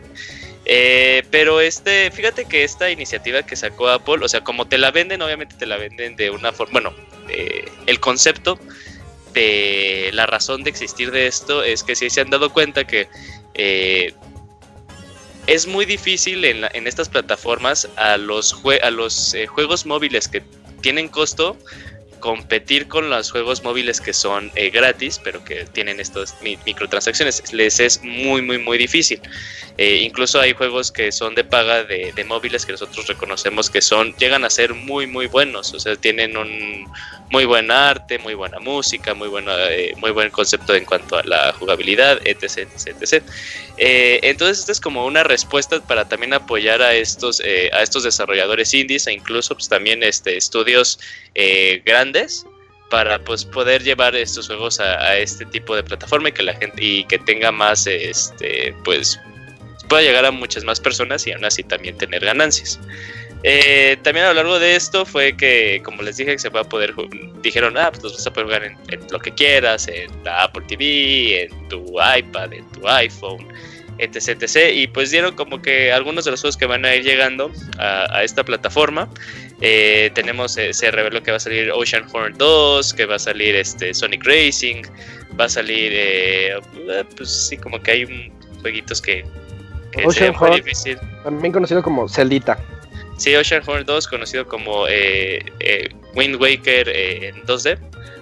[0.66, 4.92] Eh, pero este, fíjate que esta iniciativa que sacó Apple, o sea, como te la
[4.92, 6.96] venden, obviamente te la venden de una forma, bueno,
[7.30, 8.60] eh, el concepto
[9.34, 13.08] de la razón de existir de esto es que si se han dado cuenta que
[15.48, 20.44] es muy difícil en, estas plataformas a los, a los juegos móviles que
[20.82, 21.58] tienen costo
[22.22, 27.52] competir con los juegos móviles que son eh, gratis, pero que tienen estas mi- microtransacciones.
[27.52, 29.20] Les es muy, muy, muy difícil.
[29.78, 33.82] Eh, incluso hay juegos que son de paga de, de móviles que nosotros reconocemos que
[33.82, 35.74] son, llegan a ser muy, muy buenos.
[35.74, 36.86] O sea, tienen un
[37.30, 41.24] muy buen arte, muy buena música, muy, buena, eh, muy buen concepto en cuanto a
[41.24, 42.68] la jugabilidad, etc.
[42.76, 43.24] etc, etc.
[43.84, 48.04] Eh, entonces, esta es como una respuesta para también apoyar a estos, eh, a estos
[48.04, 51.00] desarrolladores indies e incluso pues, también este, estudios
[51.34, 52.46] eh, grandes
[52.92, 56.76] para pues poder llevar estos juegos a, este tipo de plataforma y que la gente
[56.80, 59.20] y que tenga más este pues
[59.90, 62.80] pueda llegar a muchas más personas y aún así también tener ganancias.
[64.04, 66.70] También a lo largo de esto fue que, como les dije, que se va a
[66.70, 66.94] poder,
[67.42, 68.78] dijeron, ah, pues vas a poder jugar en
[69.10, 73.48] lo que quieras, en la Apple TV, en tu iPad, en tu iPhone,
[74.02, 74.74] etc, etc.
[74.74, 78.18] Y pues dieron como que algunos de los juegos que van a ir llegando a,
[78.18, 79.10] a esta plataforma.
[79.62, 83.20] Eh, tenemos, eh, se reveló que va a salir Ocean Horn 2, que va a
[83.20, 84.82] salir este Sonic Racing,
[85.40, 86.56] va a salir, eh,
[87.16, 89.24] pues sí, como que hay un, jueguitos que,
[89.92, 90.56] que Ocean sería muy Horn.
[90.56, 90.98] difícil.
[91.24, 92.58] También conocido como Celdita.
[93.18, 94.86] Sí, Ocean Horn 2, conocido como
[96.16, 97.78] Wind Waker en 2D,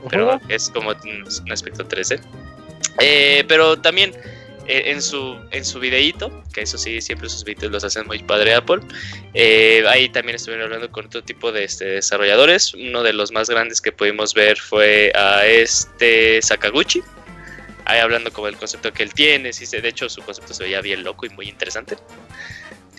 [0.09, 2.19] pero es como un aspecto 3D.
[2.99, 4.11] Eh, pero también
[4.69, 8.53] en su en su videíto, que eso sí, siempre sus videos los hacen muy padre
[8.53, 8.81] Apple.
[9.33, 12.73] eh, ahí también estuvieron hablando con otro tipo de este, desarrolladores.
[12.73, 17.01] Uno de los más grandes que pudimos ver fue a este Sakaguchi.
[17.85, 19.51] Ahí hablando como el concepto que él tiene.
[19.51, 21.97] Sí, de hecho, su concepto se veía bien loco y muy interesante.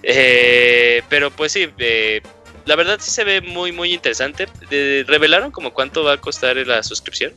[0.02, 2.20] Eh, pero pues sí, eh,
[2.64, 4.48] la verdad sí se ve muy, muy interesante.
[4.70, 7.32] Eh, ¿Revelaron como cuánto va a costar la suscripción?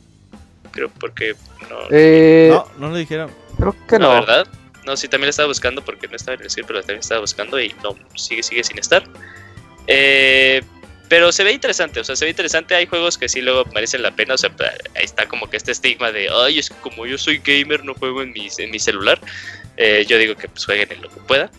[0.72, 1.36] Creo porque
[1.70, 3.30] no, Eh, No, no lo dijeron.
[3.58, 4.20] Creo que no, no.
[4.20, 4.46] ¿verdad?
[4.84, 7.20] No, sí, también la estaba buscando porque no estaba en el script, pero también estaba
[7.20, 9.02] buscando y no, sigue, sigue sin estar.
[9.86, 10.62] Eh,
[11.08, 12.74] pero se ve interesante, o sea, se ve interesante.
[12.74, 15.56] Hay juegos que sí luego merecen la pena, o sea, pa- ahí está como que
[15.56, 18.70] este estigma de, ay, es que como yo soy gamer, no juego en mi, en
[18.70, 19.20] mi celular.
[19.76, 21.50] Eh, yo digo que pues jueguen en lo que puedan.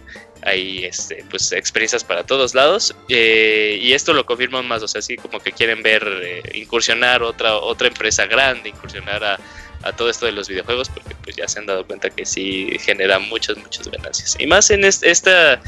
[0.44, 5.02] Hay este, pues experiencias para todos lados eh, y esto lo confirman más, o sea,
[5.02, 9.40] sí como que quieren ver eh, incursionar otra otra empresa grande, incursionar a,
[9.84, 12.70] a todo esto de los videojuegos porque pues ya se han dado cuenta que sí
[12.80, 15.62] genera muchas muchas ganancias y más en est- esta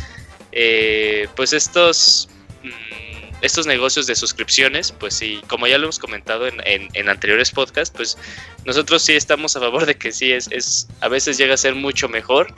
[0.52, 2.28] eh, pues estos
[2.64, 7.10] mm, estos negocios de suscripciones pues sí como ya lo hemos comentado en, en- en
[7.10, 8.18] anteriores podcasts pues
[8.66, 11.76] nosotros sí estamos a favor de que sí es, es a veces llega a ser
[11.76, 12.54] mucho mejor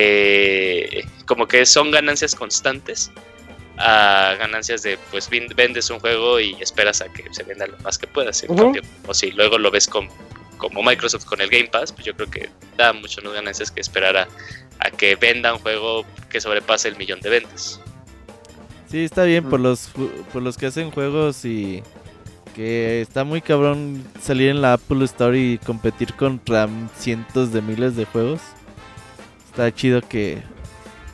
[0.00, 3.10] que como que son ganancias constantes
[3.78, 7.96] a ganancias de pues vendes un juego y esperas a que se venda lo más
[7.96, 8.42] que puedas.
[8.42, 8.64] En Ujú.
[8.64, 10.06] cambio, o si luego lo ves con,
[10.60, 13.80] como Microsoft con el Game Pass, pues yo creo que da mucho más ganancias que
[13.80, 14.28] esperar a,
[14.78, 17.80] a que venda un juego que sobrepase el millón de ventas.
[18.88, 19.90] Sí, está bien por los
[20.32, 21.82] por los que hacen juegos y
[22.54, 27.96] que está muy cabrón salir en la Apple Store y competir contra cientos de miles
[27.96, 28.40] de juegos.
[29.48, 30.42] Está chido que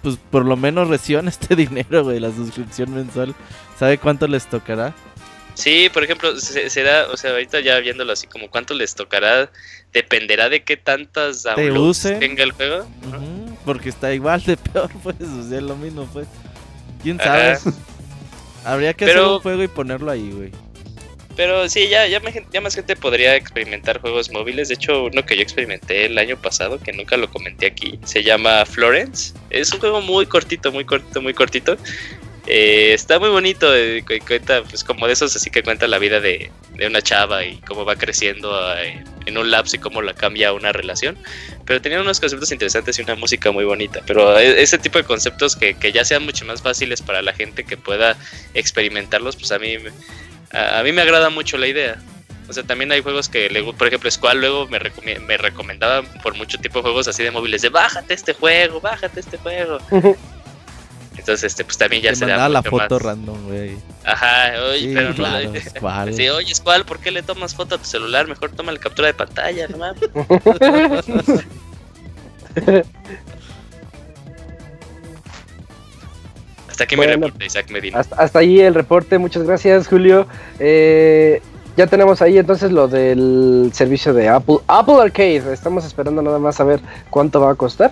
[0.02, 3.34] pues por lo menos reciban este dinero, güey, la suscripción mensual.
[3.78, 4.94] ¿Sabe cuánto les tocará?
[5.56, 9.50] Sí, por ejemplo, se- será, o sea, ahorita ya viéndolo así como cuánto les tocará,
[9.92, 12.20] dependerá de qué tantas downloads usen.
[12.20, 12.86] tenga el juego.
[13.64, 16.28] Porque está igual de peor, pues, o sea, lo mismo, pues.
[17.02, 17.58] ¿Quién sabe?
[18.64, 20.50] Habría que Pero- hacer un juego y ponerlo ahí, güey.
[21.36, 24.68] Pero sí, ya, ya, me- ya más gente podría experimentar juegos móviles.
[24.68, 28.22] De hecho, uno que yo experimenté el año pasado, que nunca lo comenté aquí, se
[28.22, 29.34] llama Florence.
[29.50, 31.76] Es un juego muy cortito, muy cortito, muy cortito.
[32.48, 35.98] Eh, está muy bonito, eh, cu- cuenta, pues como de esos así que cuenta la
[35.98, 40.00] vida de, de una chava y cómo va creciendo eh, en un lapso y cómo
[40.00, 41.18] la cambia una relación.
[41.64, 44.00] Pero tenía unos conceptos interesantes y una música muy bonita.
[44.06, 47.32] Pero e- ese tipo de conceptos que, que ya sean mucho más fáciles para la
[47.32, 48.16] gente que pueda
[48.54, 49.76] experimentarlos, pues a mí,
[50.52, 51.96] a, a mí me agrada mucho la idea.
[52.48, 56.06] O sea, también hay juegos que, le por ejemplo, Squall luego me, recomi- me recomendaban
[56.22, 59.78] por mucho tipo de juegos así de móviles de bájate este juego, bájate este juego.
[61.26, 63.02] Entonces, este, pues también ya se da la foto más.
[63.02, 63.76] random, güey.
[64.04, 66.14] Ajá, oye, Sí, pero no claro, le- ¿cuál?
[66.14, 68.28] Sí, oye, Squall, ¿por qué le tomas foto a tu celular?
[68.28, 70.02] Mejor toma la captura de pantalla, no mames.
[76.70, 77.16] Hasta aquí Bueno.
[77.16, 77.98] mi reporte, Isaac Medina.
[78.00, 80.26] Hasta, hasta ahí el reporte, muchas gracias Julio.
[80.58, 81.40] Eh,
[81.76, 85.52] ya tenemos ahí entonces lo del servicio de Apple, Apple Arcade.
[85.52, 87.90] Estamos esperando nada más a ver cuánto va a costar.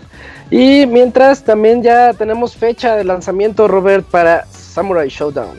[0.51, 5.59] Y mientras también ya tenemos fecha de lanzamiento, Robert, para Samurai Showdown.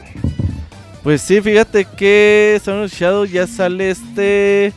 [1.04, 4.74] Pues sí, fíjate que Son Shadow ya sale este.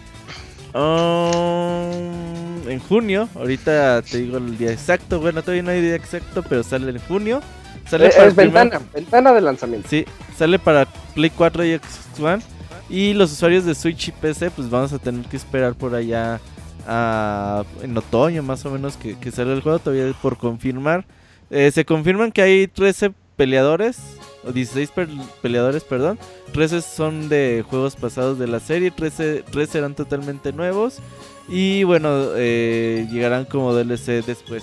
[0.75, 3.29] um, en junio.
[3.35, 5.21] Ahorita te digo el día exacto.
[5.21, 7.41] Bueno, todavía no hay día exacto, pero sale en junio.
[7.89, 9.89] Sale Eh, para es primer- ventana, ventana de lanzamiento.
[9.89, 10.05] Sí,
[10.37, 12.43] sale para Play 4 y Xbox One.
[12.91, 16.41] Y los usuarios de Switch y PC, pues vamos a tener que esperar por allá
[16.87, 21.05] a- en otoño más o menos que, que sale el juego, todavía por confirmar.
[21.51, 23.99] Eh, se confirman que hay 13 peleadores,
[24.45, 25.09] o 16 per-
[25.43, 26.19] peleadores, perdón.
[26.53, 30.99] 13 son de juegos pasados de la serie, 13, 13 serán totalmente nuevos.
[31.49, 34.63] Y bueno, eh, llegarán como DLC después.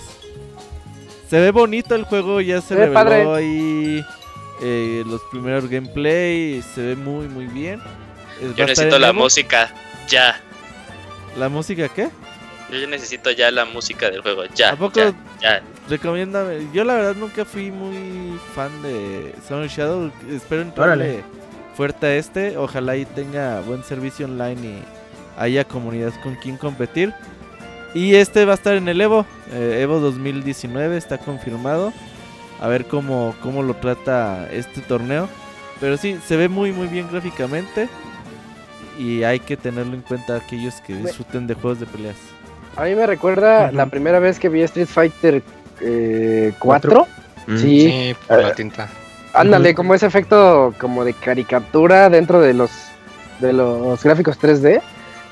[1.28, 3.34] Se ve bonito el juego, ya se Se ve reveló padre.
[3.34, 4.04] ahí
[4.62, 7.80] eh, los primeros gameplay, se ve muy muy bien.
[8.56, 9.72] Yo necesito la música
[10.08, 10.40] ya.
[11.36, 12.08] ¿La música qué?
[12.70, 14.44] Yo ya necesito ya la música del juego.
[14.54, 14.70] Ya.
[14.72, 15.62] ¿A poco ya, ya.
[15.88, 16.66] recomiéndame?
[16.72, 20.10] Yo la verdad nunca fui muy fan de Sun Shadow.
[20.30, 21.22] Espero entrarle
[21.76, 22.56] fuerte a este.
[22.56, 24.82] Ojalá y tenga buen servicio online y
[25.38, 27.14] haya comunidad con quien competir.
[27.94, 29.24] Y este va a estar en el Evo.
[29.52, 31.92] eh, Evo 2019 está confirmado.
[32.60, 35.28] A ver cómo, cómo lo trata este torneo.
[35.78, 37.88] Pero sí, se ve muy muy bien gráficamente.
[38.98, 42.16] Y hay que tenerlo en cuenta aquellos que disfruten de juegos de peleas.
[42.76, 45.42] A mí me recuerda la primera vez que vi Street Fighter
[45.80, 47.06] eh, 4.
[47.46, 47.56] Mm.
[47.58, 48.88] Sí, Sí, por la Eh, tinta.
[49.34, 49.76] ándale, Ujú.
[49.76, 52.70] como ese efecto como de caricatura dentro de los
[53.40, 54.80] de los gráficos 3D.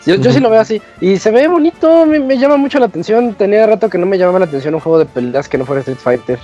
[0.06, 0.82] Yo, yo sí lo veo así.
[1.00, 3.34] Y se ve bonito, me, me llama mucho la atención.
[3.34, 5.80] Tenía rato que no me llamaba la atención un juego de peleas que no fuera
[5.80, 6.38] Street Fighter.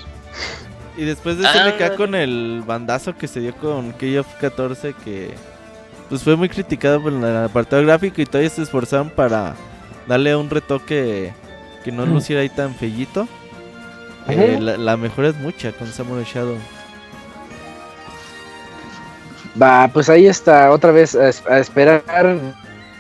[0.97, 5.35] Y después de Ah, SNK con el bandazo que se dio con KOF 14 que
[6.11, 9.55] pues fue muy criticado por el apartado gráfico y todavía se esforzaron para
[10.07, 11.33] darle un retoque
[11.85, 13.27] que no luciera ahí tan fellito.
[14.29, 16.59] Eh, la, la mejora es mucha con Samurai Shadow.
[19.61, 22.03] Va, pues ahí está, otra vez a, es- a esperar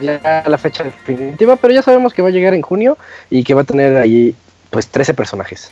[0.01, 2.97] ya la fecha definitiva, pero ya sabemos que va a llegar en junio
[3.29, 4.35] y que va a tener ahí
[4.71, 5.71] pues 13 personajes.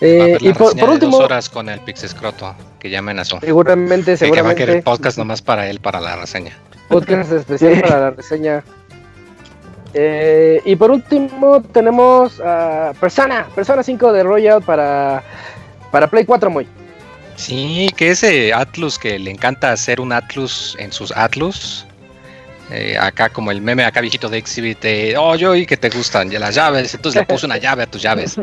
[0.00, 3.38] Eh, y por, reseña por de último, dos horas con el Pixescroto, que ya amenazó.
[3.40, 6.56] seguramente, Que, que va a querer seguramente, podcast nomás para él, para la reseña.
[6.90, 8.62] Podcast especial para la reseña.
[9.94, 15.22] Eh, y por último tenemos a Persona, Persona 5 de Royal para,
[15.90, 16.68] para Play 4 muy.
[17.36, 21.86] Sí, que ese Atlus que le encanta hacer un Atlus en sus Atlus.
[22.70, 25.88] eh, acá como el meme acá viejito de Exhibit de, oh, yo y que te
[25.90, 28.36] gustan ya las llaves, entonces le puso una llave a tus llaves.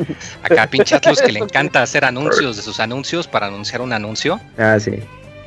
[0.43, 4.39] Acá pinche Atlus que le encanta hacer anuncios de sus anuncios para anunciar un anuncio.
[4.57, 4.99] Ah, sí.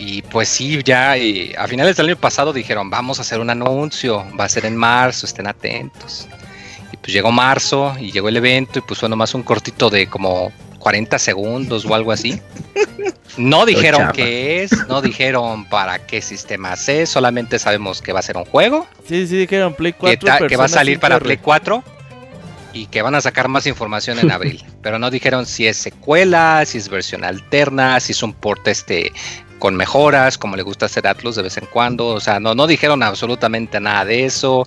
[0.03, 3.51] Y pues sí, ya eh, a finales del año pasado dijeron, vamos a hacer un
[3.51, 6.26] anuncio, va a ser en marzo, estén atentos.
[6.90, 10.53] Y pues llegó marzo y llegó el evento y puso nomás un cortito de como
[10.78, 12.40] 40 segundos o algo así.
[13.36, 18.22] No dijeron qué es, no dijeron para qué sistemas es, solamente sabemos que va a
[18.22, 20.26] ser un juego, Sí, sí, dijeron Play que, 4.
[20.26, 21.22] ta- que va a salir para 5R.
[21.22, 21.84] Play 4
[22.72, 24.64] y que van a sacar más información en abril.
[24.82, 29.12] Pero no dijeron si es secuela, si es versión alterna, si es un port este
[29.61, 32.09] con mejoras, como le gusta hacer Atlus de vez en cuando.
[32.09, 34.67] O sea, no, no dijeron absolutamente nada de eso.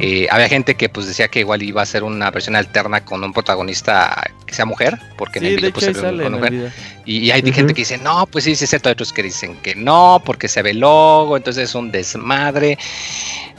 [0.00, 3.22] Eh, había gente que pues decía que igual iba a ser una versión alterna con
[3.22, 6.72] un protagonista que sea mujer, porque en el de video pues, se ve con mujer.
[7.04, 8.88] Y, y hay gente que dice, no, pues sí, sí es cierto.
[8.88, 12.78] Hay otros que dicen que no, porque se ve logo, entonces es un desmadre.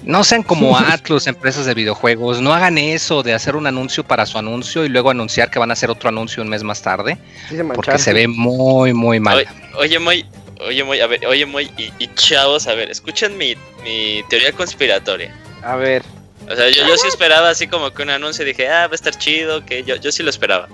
[0.03, 2.41] No sean como Atlus, empresas de videojuegos.
[2.41, 5.69] No hagan eso de hacer un anuncio para su anuncio y luego anunciar que van
[5.69, 7.17] a hacer otro anuncio un mes más tarde,
[7.49, 9.37] Sí se porque se ve muy, muy mal.
[9.37, 10.25] Oye, oye, Moy,
[10.65, 14.51] oye, Moy, a ver, oye, Moy, y, y chavos, a ver, escuchen mi, mi teoría
[14.51, 15.35] conspiratoria.
[15.63, 16.03] A ver,
[16.49, 18.95] O sea, yo, yo sí esperaba así como que un anuncio, dije, ah, va a
[18.95, 20.67] estar chido, que yo, yo sí lo esperaba.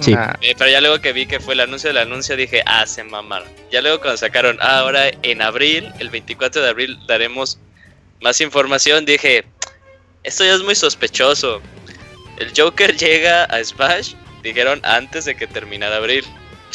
[0.00, 0.12] Sí.
[0.12, 2.86] Una- Eh, pero ya luego que vi que fue el anuncio del anuncio, dije, ah,
[2.86, 3.48] se mamaron.
[3.70, 7.58] Ya luego cuando sacaron, ah, ahora en abril, el 24 de abril, daremos
[8.20, 9.44] más información, dije,
[10.24, 11.60] esto ya es muy sospechoso.
[12.38, 16.24] El Joker llega a Smash, dijeron antes de que terminara abril.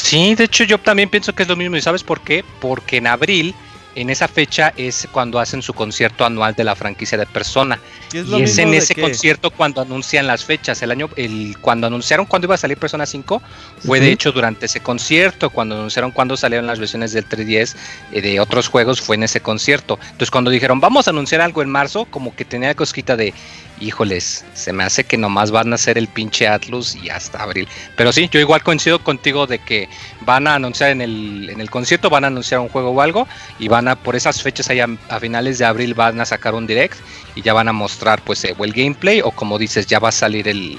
[0.02, 1.76] Sí, de hecho yo también pienso que es lo mismo.
[1.76, 2.44] ¿Y sabes por qué?
[2.62, 3.54] Porque en abril,
[3.96, 7.80] en esa fecha, es cuando hacen su concierto anual de la franquicia de Persona.
[8.10, 9.02] ¿Qué es lo Y es en ese qué?
[9.02, 10.82] concierto cuando anuncian las fechas.
[10.82, 13.42] El año, el, cuando anunciaron cuándo iba a salir Persona 5,
[13.86, 15.50] fue de hecho durante ese concierto.
[15.50, 17.76] Cuando anunciaron cuándo salieron las versiones del 3DS
[18.14, 20.00] eh, de otros juegos, fue en ese concierto.
[20.02, 23.34] Entonces, cuando dijeron vamos a anunciar algo en marzo, como que tenía cosquita de
[23.80, 27.68] híjoles, se me hace que nomás van a hacer el pinche Atlus y hasta abril.
[27.96, 29.90] Pero sí, yo igual coincido contigo de que
[30.22, 33.28] van a anunciar en el, en el concierto, van a anunciar un juego o algo,
[33.60, 36.68] y van a, por esas fechas allá a finales de abril van a sacar un
[36.68, 36.98] direct
[37.36, 40.14] y ya van a mostrar pues eh, el gameplay o como dices, ya va a
[40.14, 40.78] salir el,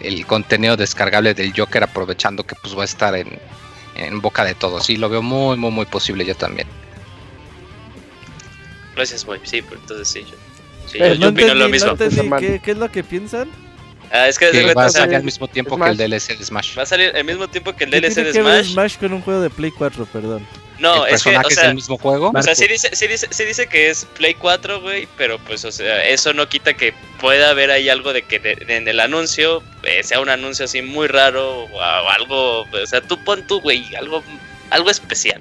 [0.00, 3.30] el, contenido descargable del Joker aprovechando que pues va a estar en,
[4.20, 4.86] boca de todos.
[4.86, 6.66] Sí, lo veo muy, muy, muy posible yo también.
[8.96, 9.40] Gracias, Moy.
[9.44, 10.36] Sí, entonces sí, yo,
[10.90, 11.90] sí, Pero yo, No yo opino entendí, lo no mismo.
[11.92, 12.16] entendí.
[12.16, 12.40] Normal.
[12.40, 13.48] ¿Qué, qué es lo que piensan?
[14.12, 16.76] Ah, es que, Que va a salir al mismo tiempo que el DLC de Smash.
[16.76, 18.72] va a salir al mismo tiempo que el ¿Qué DLC tiene de que ver Smash.
[18.72, 20.44] Smash con un juego de Play 4, perdón?
[20.80, 22.32] No, el es que, o es sea, el mismo juego.
[22.34, 25.64] O sea, sí dice, sí, dice, sí dice que es Play 4, güey, pero pues,
[25.64, 28.88] o sea, eso no quita que pueda haber ahí algo de que de- de- en
[28.88, 33.22] el anuncio eh, sea un anuncio así muy raro o, o algo, o sea, tú
[33.22, 34.24] pon tú, güey, algo,
[34.70, 35.40] algo especial.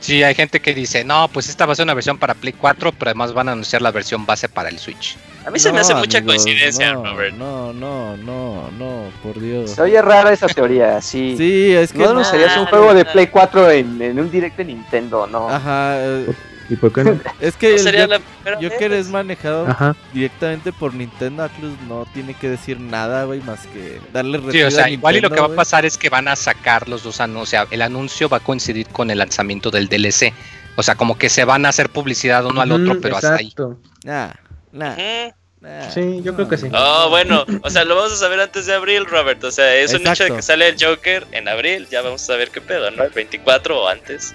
[0.00, 2.52] Sí, hay gente que dice, no, pues esta va a ser una versión para Play
[2.52, 5.16] 4, pero además van a anunciar la versión base para el Switch.
[5.44, 7.34] A mí se me hace mucha amigos, coincidencia, no, Robert.
[7.36, 9.70] No, no, no, no, por Dios.
[9.72, 11.34] Se oye rara esa teoría, sí.
[11.36, 12.10] Sí, es que no no.
[12.10, 13.12] anunciarías un Ah, juego de no.
[13.12, 15.48] Play 4 en, en un direct de Nintendo, no.
[15.48, 16.26] Ajá, eh,
[16.70, 17.18] ¿Y por qué no?
[17.40, 19.06] es que No el sería Jo- la primera Joker vez.
[19.06, 19.96] es manejado Ajá.
[20.12, 21.42] directamente por Nintendo.
[21.44, 24.90] Atlus no tiene que decir nada, güey, más que darle Sí, retweet o sea, a
[24.90, 27.42] igual y lo que va a pasar es que van a sacar los dos anuncios,
[27.48, 30.32] o sea, el anuncio va a coincidir con el lanzamiento del DLC.
[30.76, 33.34] O sea, como que se van a hacer publicidad uno al otro, Ujú, pero hasta
[33.36, 33.46] ahí.
[33.46, 33.78] exacto.
[34.04, 34.28] Nah,
[34.70, 35.34] nah, Ujú.
[35.62, 35.90] nah.
[35.90, 36.68] Sí, yo creo que sí.
[36.72, 39.42] Oh, bueno, o sea, lo vamos a saber antes de abril, Robert.
[39.42, 40.36] O sea, es un hecho de Exacto.
[40.36, 41.88] que sale el Joker en abril.
[41.90, 43.02] Ya vamos a ver qué pedo, ¿no?
[43.02, 44.34] El 24 o antes.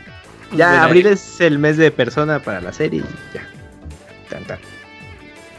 [0.55, 3.47] Ya, Bueno, abril es el mes de persona para la serie y ya.
[4.29, 4.59] Tan, tan.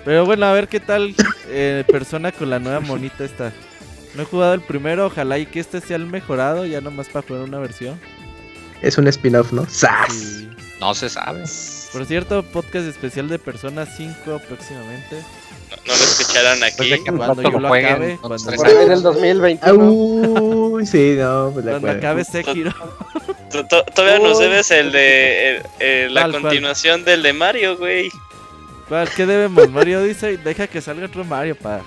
[0.05, 1.15] Pero bueno, a ver qué tal
[1.49, 3.53] eh, persona con la nueva monita esta.
[4.15, 7.27] No he jugado el primero, ojalá y que este sea el mejorado, ya nomás para
[7.27, 7.99] jugar una versión.
[8.83, 9.67] Es un spin-off, ¿no?
[9.69, 10.43] ¡Sas!
[10.43, 11.45] Y, No se sabe.
[11.93, 15.23] por cierto, podcast especial de Persona 5 próximamente.
[15.87, 16.91] No, escucharon aquí.
[16.91, 18.89] Desde que Cuando yo lo lo jueguen, acabe, cuando- Por ahí años.
[18.89, 19.85] del 2021.
[19.85, 21.99] Ah, Uy, sí, no, pues Cuando acuerdo.
[21.99, 22.73] acabe Sekiro.
[23.51, 26.43] To- to- Todavía nos debes el de el- el- la ¿Cuál, cuál?
[26.43, 28.11] continuación del de Mario, güey.
[28.89, 29.09] ¿Cuál?
[29.11, 29.71] ¿Qué debemos?
[29.71, 31.81] Mario dice, deja que salga otro Mario, pa.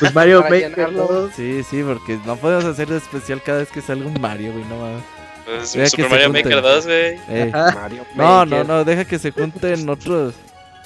[0.00, 1.32] Pues Mario Maker, todos.
[1.34, 4.76] Sí, sí, porque no podemos hacer especial cada vez que salga un Mario, güey, no
[4.78, 5.02] mames.
[5.46, 6.28] Pues, Deja Super Mario.
[6.32, 7.18] Maker 2, güey.
[7.28, 7.50] Eh.
[7.52, 10.34] Mario No, no, no, deja que se junten otros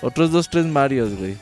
[0.03, 1.37] otros dos, tres Marios, güey.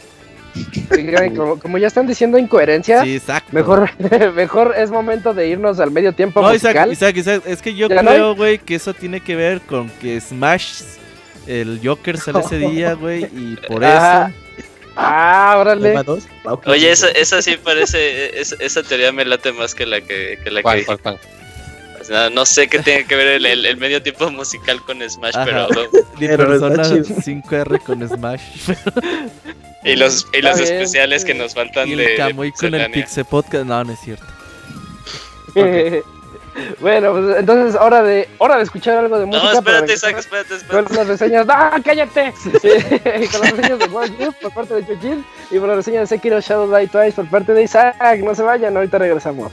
[1.35, 3.49] Como, como ya están diciendo incoherencias, Sí, exacto.
[3.53, 3.91] mejor,
[4.35, 6.93] mejor es momento de irnos al medio tiempo No, Isaac, musical.
[6.93, 9.89] Isaac, Isaac, es que yo ¿Ya no creo, güey, que eso tiene que ver con
[9.89, 10.83] que Smash,
[11.47, 14.29] el Joker sale ese día, güey, y por Ajá.
[14.29, 14.37] eso...
[14.95, 15.95] Ah, órale.
[16.67, 18.39] Oye, esa, esa sí parece.
[18.39, 20.85] es- esa teoría me late más que la que, que la ¿Cuál, que.
[20.85, 21.19] cuál, cuál?
[22.33, 25.45] No sé qué tiene que ver el, el- el medio tiempo musical con Smash, Ajá.
[25.45, 25.69] pero.
[26.19, 27.05] Ni Persona chido.
[27.05, 28.41] 5R con Smash.
[29.85, 32.05] Y los, y los especiales que nos faltan y de.
[32.05, 32.89] el de Camuy con el.
[32.93, 33.65] Pixel Podcast.
[33.67, 34.25] No, no es cierto.
[36.81, 39.45] bueno, pues entonces hora de hora de escuchar algo de música.
[39.53, 40.95] No, espérate, Isaac, espérate, Con espérate.
[40.95, 42.33] las reseñas, ¡ah, cállate!
[43.23, 46.01] y con las reseñas de World Youth por parte de Chojin y por la reseña
[46.01, 47.97] de Sekiro Shadow Die Twice por parte de Isaac.
[48.21, 49.53] No se vayan, ahorita regresamos.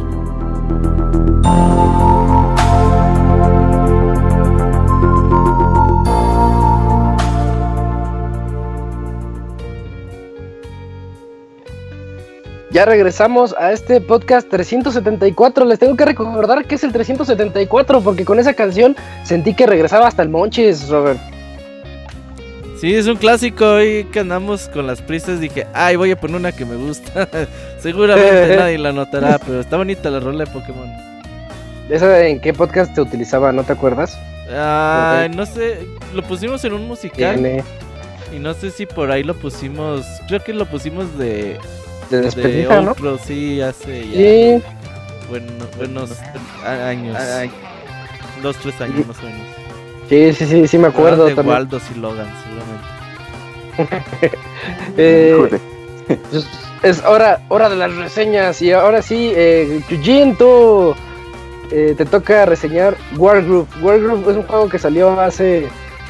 [12.71, 15.65] Ya regresamos a este podcast 374.
[15.65, 18.95] Les tengo que recordar que es el 374 porque con esa canción
[19.25, 21.19] sentí que regresaba hasta el Monchis, Robert.
[22.79, 23.65] Sí, es un clásico.
[23.65, 27.27] Hoy que andamos con las prisas dije, ay, voy a poner una que me gusta.
[27.79, 30.89] Seguramente nadie la notará, pero está bonita la rola de Pokémon.
[31.89, 33.51] ¿Esa en qué podcast te utilizaba?
[33.51, 34.17] ¿No te acuerdas?
[34.49, 37.63] Ay, no sé, lo pusimos en un musical Tiene
[38.33, 41.57] y no sé si por ahí lo pusimos, creo que lo pusimos de,
[42.11, 42.93] de de ¿no?
[43.25, 44.63] Sí, hace ya Sí,
[45.29, 46.11] bueno- buenos
[46.65, 47.17] años,
[48.43, 49.41] dos, tres años más o menos.
[50.09, 51.55] sí, sí, sí, sí me acuerdo de también.
[51.57, 54.37] Waldos y Logan, seguramente.
[54.97, 55.59] Eh, Híjole.
[56.83, 59.95] es, hora, hora de las reseñas y ahora sí, eh, tú
[61.71, 63.67] eh, te toca reseñar Wargroove.
[63.81, 65.67] Wargroove es un juego que salió hace,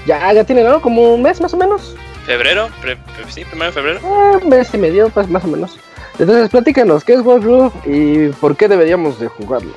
[0.07, 0.81] ya, ya tiene, ¿no?
[0.81, 1.95] Como un mes más o menos.
[2.25, 2.69] ¿Febrero?
[2.81, 3.99] Pre- pre- sí, primero de febrero.
[4.03, 5.77] Ah, un mes y medio, pues más o menos.
[6.21, 9.73] Entonces, platícanos, ¿qué es Wargroove y por qué deberíamos de jugarlo?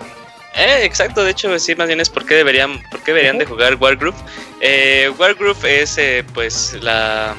[0.54, 3.46] Eh, exacto, de hecho, sí, más bien es por qué deberían, por qué deberían de
[3.46, 4.14] jugar Wargroove.
[4.60, 7.34] Eh, Wargroove es, eh, pues, la...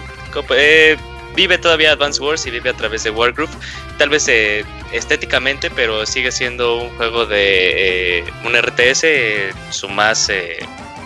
[0.58, 0.98] eh,
[1.36, 3.52] vive todavía Advance Wars y vive a través de Wargroove.
[4.00, 8.18] Tal vez eh, estéticamente, pero sigue siendo un juego de...
[8.22, 10.30] eh, un RTS, eh, su más...
[10.30, 10.58] eh,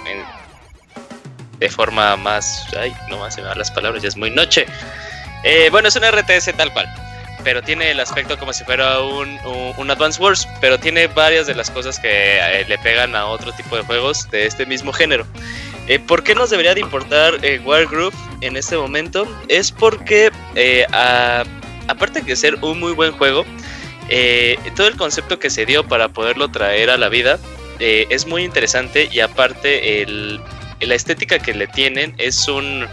[0.08, 2.66] en- de forma más...
[2.80, 4.66] Ay, no más se me van las palabras, ya es muy noche.
[5.70, 6.88] Bueno, es un RTS tal cual
[7.44, 11.48] pero tiene el aspecto como si fuera un, un, un Advance Wars, pero tiene varias
[11.48, 14.92] de las cosas que eh, le pegan a otro tipo de juegos de este mismo
[14.94, 15.26] género.
[15.90, 19.28] Eh, ¿Por qué nos debería de importar eh, Wargroove en este momento?
[19.48, 20.86] Es porque, eh,
[21.88, 23.44] aparte de ser un muy buen juego,
[24.76, 27.40] todo el concepto que se dio para poderlo traer a la vida
[27.80, 30.40] es muy interesante y aparte el,
[30.80, 32.88] la estética que le tienen es un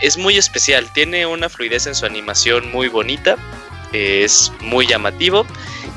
[0.00, 3.36] es muy especial, tiene una fluidez en su animación muy bonita,
[3.92, 5.46] es muy llamativo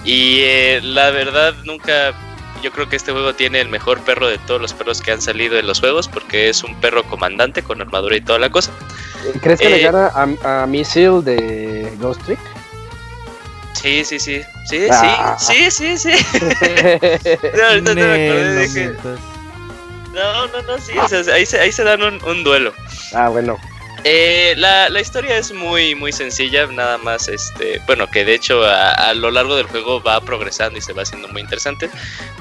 [0.05, 2.13] y eh, la verdad nunca,
[2.61, 5.21] yo creo que este juego tiene el mejor perro de todos los perros que han
[5.21, 8.71] salido en los juegos porque es un perro comandante con armadura y toda la cosa.
[9.41, 10.11] ¿Crees que le Eh, gana
[10.43, 12.39] a, a Missile de Ghost Trick?
[13.73, 15.35] Sí, sí, sí, sí, Ah.
[15.39, 16.25] sí, sí, sí, sí.
[17.57, 19.19] No, ahorita no me acordé, dije, mientas.
[20.13, 22.73] no, no, no, sí, o sea, ahí, se, ahí se dan un, un duelo.
[23.13, 23.57] ah, bueno.
[24.09, 28.63] Eh, la, la historia es muy muy sencilla, nada más este, bueno, que de hecho
[28.63, 31.89] a, lo largo del juego va progresando y se va haciendo muy interesante,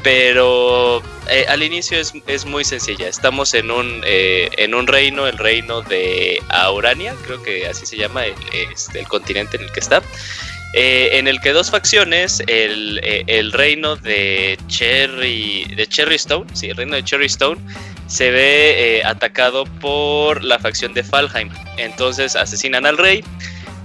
[0.05, 3.09] pero eh, al inicio es, es muy sencilla.
[3.09, 7.97] Estamos en un eh, en un reino, el reino de Aurania, creo que así se
[7.97, 8.35] llama el,
[8.73, 10.05] este, el continente en el que está.
[10.73, 16.69] en el que dos facciones, el, eh, el reino de Cherry, de Cherry Stone, sí,
[16.69, 17.61] el reino de Cherry Stone,
[18.07, 21.51] se ve eh, atacado por la facción de Falheim.
[21.77, 23.25] Entonces asesinan al rey,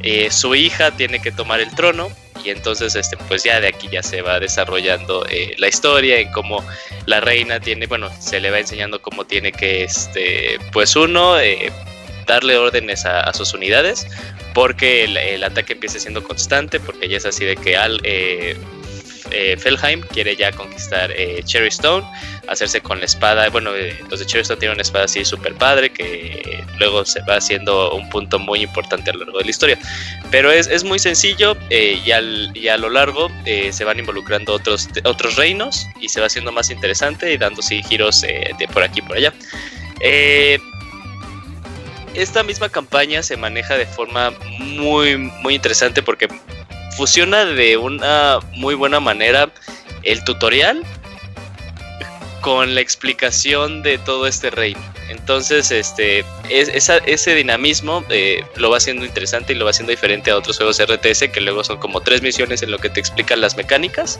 [0.01, 2.09] eh, su hija tiene que tomar el trono
[2.43, 6.32] y entonces este pues ya de aquí ya se va desarrollando eh, la historia en
[6.32, 6.63] cómo
[7.05, 11.36] la reina tiene, bueno, se le va enseñando cómo tiene que este pues uno
[12.26, 14.07] darle órdenes a, a sus unidades
[14.53, 18.01] porque el, el ataque empieza siendo constante porque ya es así de que al
[19.32, 22.06] eh, Felheim quiere ya conquistar eh, Cherry Stone,
[22.48, 23.50] hacerse con la espada.
[23.50, 27.22] Bueno, eh, los de Cherry Stone tienen una espada así súper padre que luego se
[27.22, 29.80] va haciendo un punto muy importante a lo largo de la historia.
[30.30, 35.36] Pero es, es muy sencillo eh, y, a lo largo se van involucrando otros, otros
[35.36, 39.02] reinos y se va haciendo más interesante y dando sí, giros de por aquí y
[39.02, 39.34] por allá.
[42.14, 46.28] Esta misma campaña se maneja de forma muy, muy interesante porque
[47.02, 49.49] fusiona de una muy buena manera
[50.04, 50.84] el tutorial
[52.41, 54.80] con la explicación de todo este reino.
[55.10, 60.38] Entonces, este, ese dinamismo eh, lo va haciendo interesante y lo va haciendo diferente a
[60.38, 63.58] otros juegos RTS que luego son como tres misiones en lo que te explican las
[63.58, 64.20] mecánicas.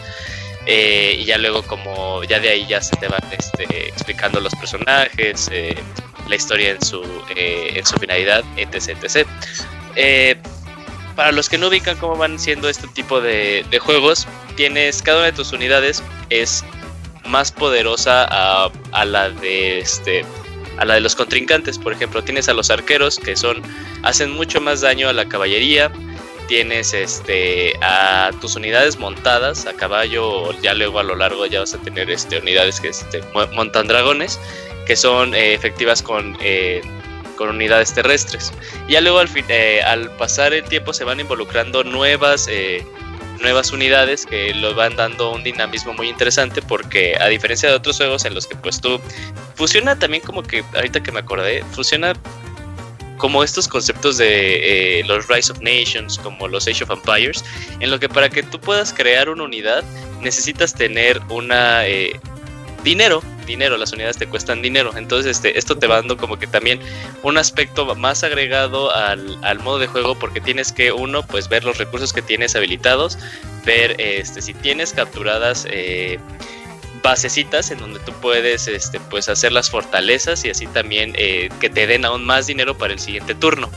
[0.66, 4.56] eh, y ya luego como ya de ahí ya se te van este, explicando los
[4.56, 5.76] personajes, eh,
[6.28, 7.04] la historia en su,
[7.36, 8.98] en su finalidad, etc.
[9.04, 9.28] etc.
[11.16, 15.26] Para los que no ubican cómo van siendo este tipo de, juegos, tienes cada una
[15.28, 16.64] de tus unidades es
[17.26, 20.26] más poderosa a, la de este
[20.78, 23.62] a la de los contrincantes, por ejemplo, tienes a los arqueros que son
[24.04, 25.92] hacen mucho más daño a la caballería,
[26.48, 31.74] tienes este a tus unidades montadas a caballo, ya luego a lo largo ya vas
[31.74, 34.40] a tener este unidades que este, mo- montan dragones,
[34.88, 36.82] que son eh, efectivas con eh,
[37.42, 38.54] con unidades terrestres.
[38.88, 39.20] Ya luego
[39.50, 42.86] eh, al pasar el tiempo se van involucrando nuevas, eh,
[43.40, 47.98] nuevas unidades que lo van dando un dinamismo muy interesante porque a diferencia de otros
[47.98, 49.02] juegos en los que pues tú
[49.56, 52.14] funciona también como que, ahorita que me acordé, funciona
[53.18, 57.44] como estos conceptos de eh, los Rise of Nations, como los Age of Empires,
[57.80, 59.84] en lo que para que tú puedas crear una unidad
[60.22, 61.82] necesitas tener una...
[62.84, 66.48] dinero, dinero, las unidades te cuestan dinero, entonces este, esto te va dando como que
[66.48, 66.80] también
[67.24, 71.64] un aspecto más agregado al, al modo de juego porque tienes que uno pues ver
[71.64, 73.18] los recursos que tienes habilitados
[73.66, 76.20] ver este si tienes capturadas eh,
[77.02, 81.70] basecitas en donde tú puedes este, pues hacer las fortalezas y así también eh, que
[81.70, 83.70] te den aún más dinero para el siguiente turno.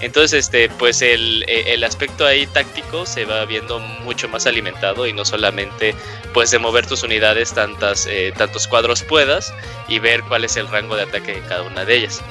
[0.00, 5.06] Entonces, este, pues el, eh, el, aspecto ahí táctico se va viendo mucho más alimentado
[5.06, 5.94] y no solamente
[6.32, 9.52] pues de mover tus unidades tantas, eh, tantos cuadros puedas
[9.88, 12.22] y ver cuál es el rango de ataque de cada una de ellas.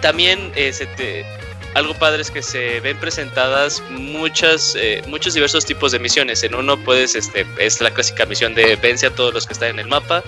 [0.00, 1.26] también se te,
[1.74, 6.42] algo padre es que se ven presentadas muchas, eh, muchos diversos tipos de misiones.
[6.42, 9.70] En uno puedes, este, es la clásica misión de vence a todos los que están
[9.70, 10.22] en el mapa.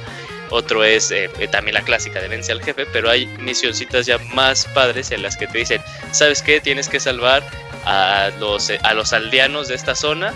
[0.51, 4.19] Otro es eh, eh, también la clásica de vence al jefe, pero hay misioncitas ya
[4.35, 6.61] más padres en las que te dicen, ¿sabes qué?
[6.61, 7.43] Tienes que salvar
[7.85, 10.33] a los, a los aldeanos de esta zona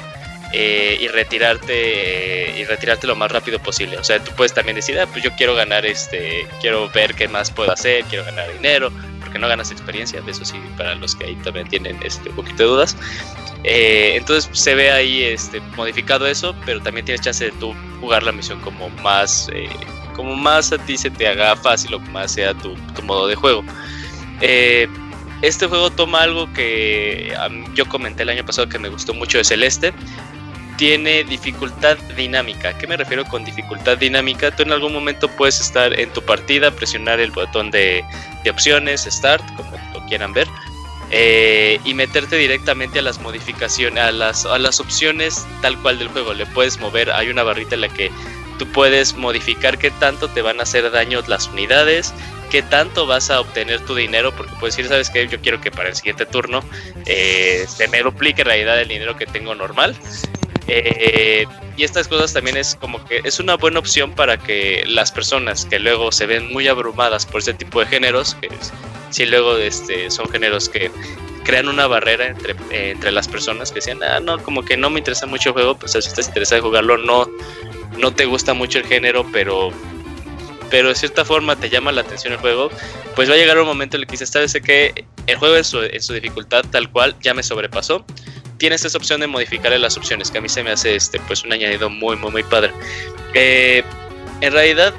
[0.53, 3.99] y retirarte y retirarte lo más rápido posible.
[3.99, 7.29] O sea, tú puedes también decir, ah, pues yo quiero ganar este, quiero ver qué
[7.29, 8.91] más puedo hacer, quiero ganar dinero,
[9.29, 12.37] porque no ganas experiencia, de eso sí, para los que ahí también tienen este, un
[12.37, 12.97] poquito de dudas.
[13.65, 18.23] Eh, entonces se ve ahí este, modificado eso, pero también tienes chance de tú jugar
[18.23, 19.69] la misión como más, eh,
[20.17, 23.35] como más a ti se te haga fácil o más sea tu, tu modo de
[23.35, 23.63] juego.
[24.41, 24.89] Eh,
[25.43, 27.37] este juego toma algo que
[27.75, 29.93] yo comenté el año pasado que me gustó mucho de Celeste,
[30.79, 32.79] tiene dificultad dinámica.
[32.79, 34.55] ¿Qué me refiero con dificultad dinámica?
[34.55, 38.05] Tú en algún momento puedes estar en tu partida, presionar el botón de,
[38.49, 40.47] opciones, Start, como lo quieran ver,
[41.11, 46.09] eh, y meterte directamente a las modificaciones, a las, a las opciones tal cual del
[46.09, 46.33] juego.
[46.33, 48.11] Le puedes mover, hay una barrita en la que
[48.59, 52.15] tú puedes modificar qué tanto te van a hacer daño las unidades,
[52.51, 55.73] qué tanto vas a obtener tu dinero, porque puedes decir, sabes que yo quiero que
[55.73, 56.63] para el siguiente turno
[57.05, 59.97] eh, se me duplique en realidad el dinero que tengo normal.
[60.69, 61.47] Eh,
[61.77, 65.65] y estas cosas también es como que es una buena opción para que las personas
[65.65, 68.49] que luego se ven muy abrumadas por este tipo de géneros, que
[69.11, 70.91] si luego este, son géneros que
[71.45, 74.99] crean una barrera entre, entre las personas que decían, ah, no, como que no me
[74.99, 77.27] interesa mucho el juego, pues si estás interesado en jugarlo, no,
[77.97, 79.73] no te gusta mucho el género, pero
[80.71, 82.71] pero de cierta forma te llama la atención el juego,
[83.17, 85.65] pues va a llegar un momento en el que dices, sabes que el juego en
[85.65, 88.05] su, en su dificultad tal cual ya me sobrepasó,
[88.59, 91.45] tienes esa opción de modificarle las opciones, que a mí se me hace este, pues
[91.45, 92.73] un añadido muy, muy, muy padre.
[93.35, 93.83] Eh,
[94.41, 94.93] en realidad,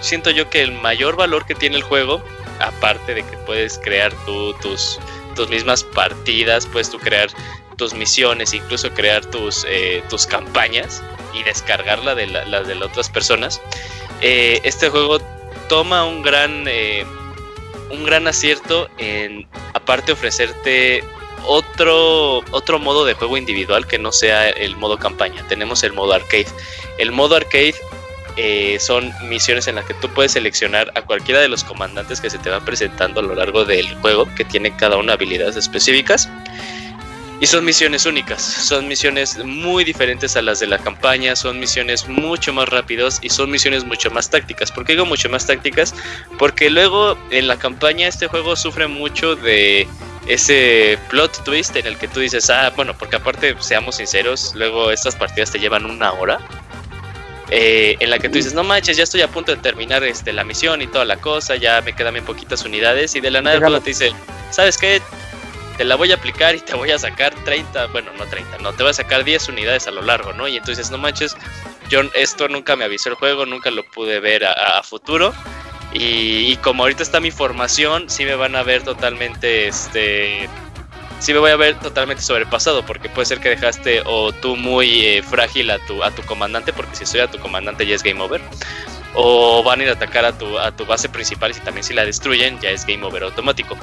[0.00, 2.22] siento yo que el mayor valor que tiene el juego,
[2.60, 4.98] aparte de que puedes crear tú tus,
[5.34, 7.28] tus mismas partidas, puedes tú crear
[7.76, 13.08] tus misiones, incluso crear tus, eh, tus campañas y descargarla de las de las otras
[13.08, 13.60] personas.
[14.20, 15.20] Eh, este juego
[15.68, 16.64] toma un gran,
[17.90, 21.02] un gran acierto en, aparte, ofrecerte
[21.46, 25.46] otro, otro modo de juego individual que no sea el modo campaña.
[25.48, 26.46] Tenemos el modo arcade.
[26.98, 27.74] El modo arcade
[28.36, 32.30] eh, son misiones en las que tú puedes seleccionar a cualquiera de los comandantes que
[32.30, 36.28] se te van presentando a lo largo del juego, que tiene cada una habilidades específicas.
[37.40, 42.08] Y son misiones únicas, son misiones muy diferentes a las de la campaña, son misiones
[42.08, 44.70] mucho más rápidas y son misiones mucho más tácticas.
[44.70, 45.94] ¿Por qué digo mucho más tácticas?
[46.38, 49.86] Porque luego en la campaña este juego sufre mucho de
[50.26, 54.90] ese plot twist en el que tú dices, ah, bueno, porque aparte, seamos sinceros, luego
[54.90, 56.38] estas partidas te llevan una hora.
[57.50, 60.32] Eh, en la que tú dices, no manches, ya estoy a punto de terminar este,
[60.32, 63.14] la misión y toda la cosa, ya me quedan bien poquitas unidades.
[63.16, 64.12] Y de la nada el te dice,
[64.50, 65.02] ¿sabes qué?
[65.76, 68.72] Te la voy a aplicar y te voy a sacar 30, bueno, no 30, no,
[68.72, 70.46] te voy a sacar 10 unidades a lo largo, ¿no?
[70.46, 71.36] Y entonces, no manches,
[71.88, 75.34] yo esto nunca me avisó el juego, nunca lo pude ver a, futuro.
[75.92, 80.48] Y, como ahorita está mi formación, sí me van a ver totalmente, este,
[81.20, 85.06] sí me voy a ver totalmente sobrepasado, porque puede ser que dejaste o tú muy
[85.06, 88.02] eh, frágil a tu, a tu comandante, porque si estoy a tu comandante ya es
[88.02, 88.40] game over,
[89.14, 91.94] o van a ir a atacar a tu, a tu base principal y también si
[91.94, 93.76] la destruyen ya es game over automático.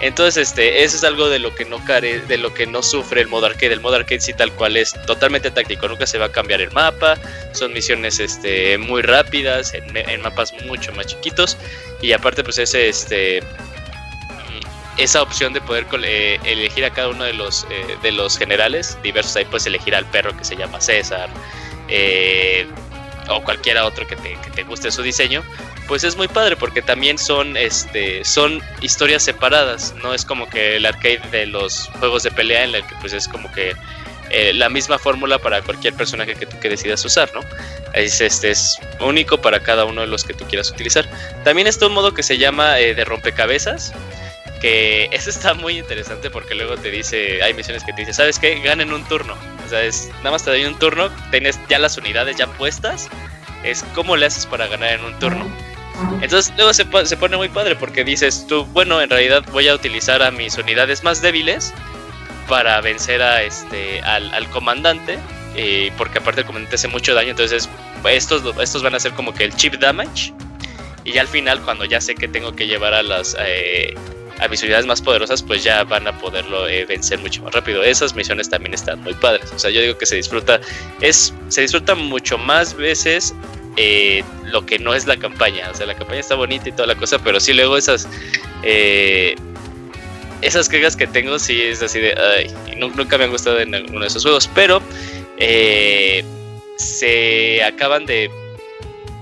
[0.00, 3.20] Entonces, este, eso es algo de lo que no care, de lo que no sufre
[3.20, 3.74] el modo arcade.
[3.74, 6.70] El modo arcade sí tal cual es totalmente táctico, nunca se va a cambiar el
[6.72, 7.18] mapa,
[7.52, 11.58] son misiones este, muy rápidas, en, mapas mucho más chiquitos,
[12.00, 13.42] y aparte pues ese este
[14.96, 18.98] esa opción de poder eh, elegir a cada uno de los eh, de los generales
[19.02, 21.30] diversos ahí puedes elegir al perro que se llama César
[21.88, 22.66] eh,
[23.28, 25.42] o cualquiera otro que te, que te guste su diseño
[25.90, 30.76] pues es muy padre porque también son este son historias separadas no es como que
[30.76, 33.74] el arcade de los juegos de pelea en el que pues es como que
[34.30, 37.40] eh, la misma fórmula para cualquier personaje que que decidas usar no
[37.92, 41.08] es este es único para cada uno de los que tú quieras utilizar.
[41.42, 43.92] También está un modo que se llama eh, de rompecabezas
[44.60, 48.38] que eso está muy interesante porque luego te dice hay misiones que te dice sabes
[48.38, 49.36] qué ganen un turno.
[49.66, 53.08] O sea es nada más te doy un turno tienes ya las unidades ya puestas
[53.64, 55.50] es cómo le haces para ganar en un turno
[56.22, 59.74] entonces luego se, se, pone muy padre porque dices tú, bueno, en realidad voy a
[59.74, 61.72] utilizar a mis unidades más débiles
[62.48, 65.18] para vencer a este al, comandante.
[65.56, 67.68] Eh, porque aparte el comandante hace mucho daño, entonces
[68.08, 70.32] estos, estos van a ser como que el chip damage.
[71.04, 73.94] Y ya al final, cuando ya sé que tengo que llevar a las eh,
[74.40, 77.82] a mis unidades más poderosas, pues ya van a poderlo eh, vencer mucho más rápido.
[77.82, 79.52] Esas misiones también están muy padres.
[79.54, 80.60] O sea, yo digo que se disfruta,
[81.00, 83.34] es, se disfruta mucho más veces
[83.76, 85.70] eh, lo que no es la campaña.
[85.70, 88.08] O sea, la campaña está bonita y toda la cosa, pero sí luego esas
[88.62, 89.36] eh,
[90.42, 92.14] esas quejas que tengo sí es así de
[92.76, 94.80] nunca me han gustado en uno de esos juegos, pero
[96.76, 98.30] se acaban de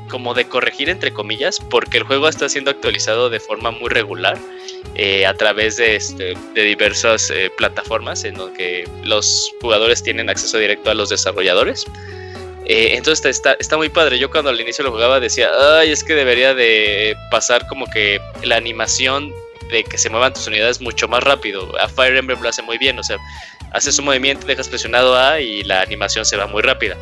[0.09, 4.39] como de corregir entre comillas, porque el juego está siendo actualizado de forma muy regular
[4.95, 10.59] eh, a través de, este, de diversas eh, plataformas en donde los jugadores tienen acceso
[10.59, 11.87] directo a los desarrolladores.
[12.69, 14.19] Eh, entonces está, está muy padre.
[14.19, 18.21] Yo cuando al inicio lo jugaba decía, ay, es que debería de pasar como que
[18.45, 19.33] la animación
[19.71, 21.73] de que se muevan tus unidades mucho más rápido.
[21.81, 23.17] A Fire Emblem lo hace muy bien, o sea,
[23.73, 26.97] haces un movimiento, dejas presionado A y la animación se va muy rápida.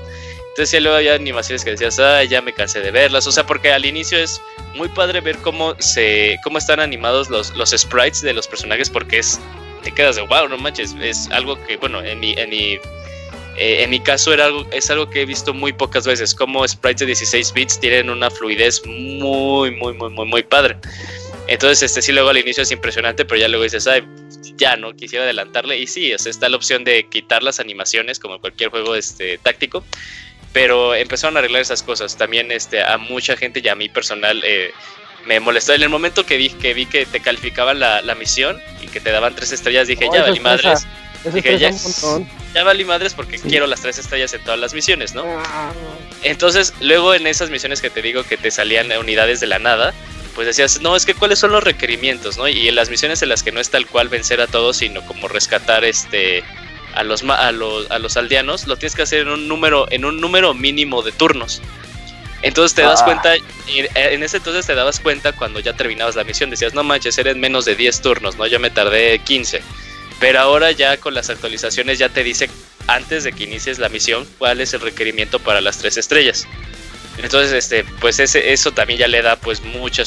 [0.51, 3.26] Entonces ya luego había animaciones que decías, ah, ya me cansé de verlas.
[3.26, 4.40] O sea, porque al inicio es
[4.74, 9.18] muy padre ver cómo se cómo están animados los, los sprites de los personajes porque
[9.18, 9.40] es
[9.82, 12.78] te quedas de wow, no manches, es algo que bueno, en mi en mi
[13.57, 16.66] eh, en mi caso era algo, es algo que he visto muy pocas veces, como
[16.66, 20.77] sprites de 16 bits tienen una fluidez muy, muy, muy, muy, muy padre.
[21.49, 24.03] Entonces, este sí, luego al inicio es impresionante, pero ya luego dices, ay,
[24.57, 25.78] ya no quisiera adelantarle.
[25.78, 29.39] Y sí, o sea, está la opción de quitar las animaciones, como cualquier juego este,
[29.39, 29.85] táctico
[30.57, 32.16] pero empezaron a arreglar esas cosas.
[32.16, 34.70] También este, a mucha gente y a mí personal eh,
[35.27, 35.74] me molestó.
[35.74, 38.99] En el momento que vi que, vi que te calificaban la, la misión y que
[38.99, 40.87] te daban tres estrellas, dije, ya valí madres.
[41.31, 41.70] Dije, ya,
[42.57, 45.24] ya valí madres porque quiero las tres estrellas en todas las misiones, ¿no?
[45.27, 45.73] Ah.
[46.23, 49.93] Entonces, luego en esas misiones que te digo que te salían unidades de la nada,
[50.35, 52.49] pues decías, no, es que cuáles son los requerimientos, ¿no?
[52.49, 55.05] Y en las misiones en las que no es tal cual vencer a todos, sino
[55.05, 56.43] como rescatar este
[56.95, 60.07] a los, a los, a los aldeanos, lo tienes que hacer en un número, en
[60.07, 61.61] un número mínimo de turnos.
[62.41, 63.05] Entonces te das ah.
[63.05, 63.35] cuenta,
[63.66, 67.37] en ese entonces te dabas cuenta cuando ya terminabas la misión, decías, no manches, eres
[67.37, 68.47] menos de 10 turnos, ¿no?
[68.47, 69.61] Yo me tardé 15.
[70.18, 72.48] Pero ahora ya con las actualizaciones ya te dice,
[72.86, 76.47] antes de que inicies la misión, cuál es el requerimiento para las tres estrellas.
[77.18, 80.05] Entonces, este, pues ese, eso también ya le da pues mucha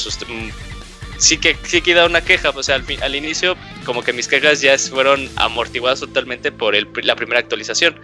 [1.18, 4.60] sí que sí queda una queja, o sea, al, al, inicio como que mis quejas
[4.60, 8.00] ya fueron amortiguadas totalmente por el, la primera actualización.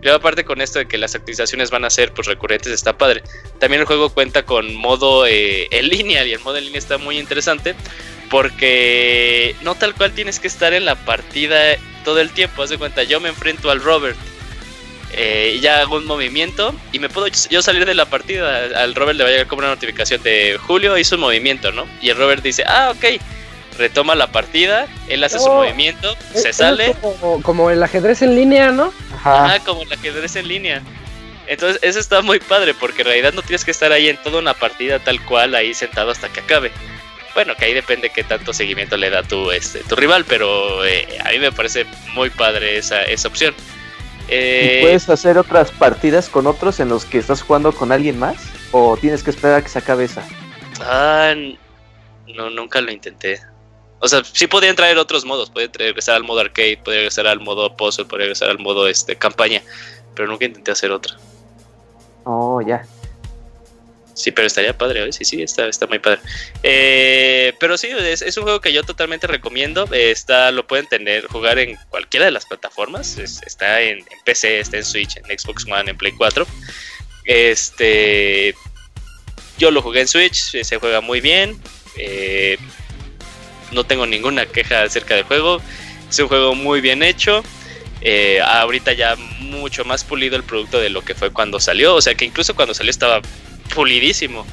[0.00, 2.98] Y luego aparte con esto de que las actualizaciones van a ser pues recurrentes está
[2.98, 3.22] padre.
[3.58, 6.98] También el juego cuenta con modo eh, en línea y el modo en línea está
[6.98, 7.74] muy interesante
[8.30, 11.58] porque no tal cual tienes que estar en la partida
[12.04, 12.62] todo el tiempo.
[12.62, 14.16] Haz de cuenta, yo me enfrento al Robert
[15.12, 18.82] eh, ya hago un movimiento y me puedo yo salir de la partida.
[18.82, 21.86] Al Robert le va a llegar como una notificación de Julio hizo un movimiento, ¿no?
[22.02, 23.20] Y el Robert dice, ah, ok.
[23.78, 26.96] Retoma la partida, él hace su movimiento, se sale.
[27.42, 28.90] como, el ajedrez en línea, ¿no?
[29.14, 29.58] Ajá.
[29.66, 30.82] como el ajedrez en línea.
[31.46, 34.38] Entonces, eso está muy padre, porque en realidad no tienes que estar ahí en toda
[34.38, 36.72] una partida tal cual, ahí sentado hasta que acabe.
[37.36, 41.06] Bueno, que ahí depende qué tanto seguimiento le da tu, este, tu rival, pero eh,
[41.22, 41.84] a mí me parece
[42.14, 43.54] muy padre esa, esa opción.
[44.28, 48.36] Eh, puedes hacer otras partidas con otros en los que estás jugando con alguien más?
[48.72, 50.26] ¿O tienes que esperar a que se acabe esa?
[50.80, 51.34] Ah,
[52.34, 53.38] no, nunca lo intenté.
[53.98, 55.50] O sea, sí podían traer otros modos.
[55.50, 59.16] Podía regresar al modo arcade, podía regresar al modo puzzle, podía regresar al modo este,
[59.16, 59.60] campaña.
[60.14, 61.18] Pero nunca intenté hacer otra.
[62.24, 62.86] Oh, ya.
[64.16, 65.12] Sí, pero estaría padre, ¿eh?
[65.12, 66.20] sí, sí, está, está muy padre.
[66.62, 69.86] Eh, pero sí, es, un juego que yo totalmente recomiendo.
[69.92, 73.18] está, lo pueden tener, jugar en cualquiera de las plataformas.
[73.18, 76.46] está en, PC, está en Switch, en Xbox One, en Play 4.
[77.26, 78.54] Este,
[79.58, 81.60] yo lo jugué en Switch, se juega muy bien.
[81.98, 82.56] Eh,
[83.72, 85.60] no tengo ninguna queja acerca del juego.
[86.08, 87.44] Es un juego muy bien hecho.
[88.00, 91.94] Eh, ahorita ya mucho más pulido el producto de lo que fue cuando salió.
[91.94, 93.20] O sea que incluso cuando salió estaba
[93.74, 94.46] pulidísimo.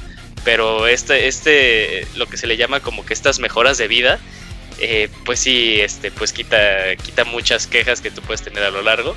[0.44, 4.18] Pero este, este, lo que se le llama como que estas mejoras de vida,
[4.78, 8.82] eh, pues sí, este, pues quita, quita muchas quejas que tú puedes tener a lo
[8.82, 9.16] largo.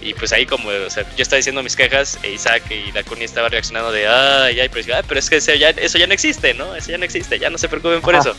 [0.00, 3.24] Y pues ahí como, o sea, yo estaba diciendo mis quejas e Isaac y Dakuni
[3.24, 6.54] estaba reaccionando de, ay, ay, pero, pero es que eso ya, eso ya no existe,
[6.54, 6.74] ¿no?
[6.74, 8.34] Eso ya no existe, ya no se preocupen por eso.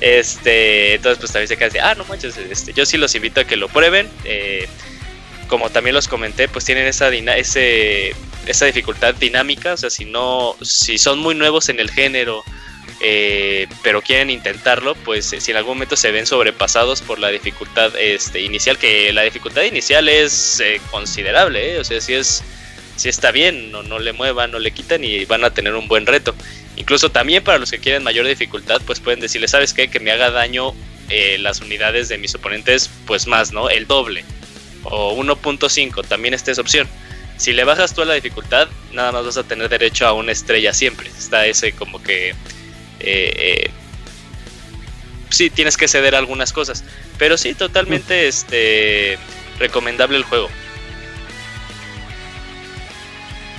[0.00, 3.42] Este, entonces pues también se queda de, ah, no manches, este, yo sí los invito
[3.42, 4.08] a que lo prueben.
[4.24, 4.66] Eh,
[5.50, 8.14] como también los comenté, pues tienen esa, ese,
[8.46, 12.44] esa dificultad dinámica, o sea, si no, si son muy nuevos en el género,
[13.00, 17.92] eh, pero quieren intentarlo, pues si en algún momento se ven sobrepasados por la dificultad
[17.98, 21.78] este, inicial, que la dificultad inicial es eh, considerable, ¿eh?
[21.80, 22.44] o sea, si es,
[22.94, 25.88] si está bien, no, no le muevan, no le quitan y van a tener un
[25.88, 26.32] buen reto.
[26.76, 29.88] Incluso también para los que quieren mayor dificultad, pues pueden decirle, ¿sabes qué?
[29.88, 30.74] Que me haga daño
[31.38, 33.68] las unidades de mis oponentes, pues más, ¿no?
[33.68, 34.24] El doble
[34.84, 36.88] o 1.5, también esta es opción.
[37.36, 40.32] Si le bajas tú a la dificultad, nada más vas a tener derecho a una
[40.32, 41.08] estrella siempre.
[41.08, 42.30] Está ese como que...
[42.30, 42.34] Eh,
[43.00, 43.70] eh,
[45.30, 46.84] sí, tienes que ceder algunas cosas.
[47.18, 49.18] Pero sí, totalmente este,
[49.58, 50.50] recomendable el juego.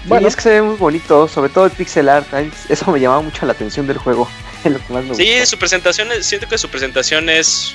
[0.06, 2.28] Bueno, es que se ve muy bonito, sobre todo el pixel art.
[2.70, 4.30] Eso me llamaba mucho la atención del juego.
[4.64, 7.74] lo que más me sí, su presentación, es, siento que su presentación es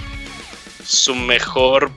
[0.85, 1.90] su mejor.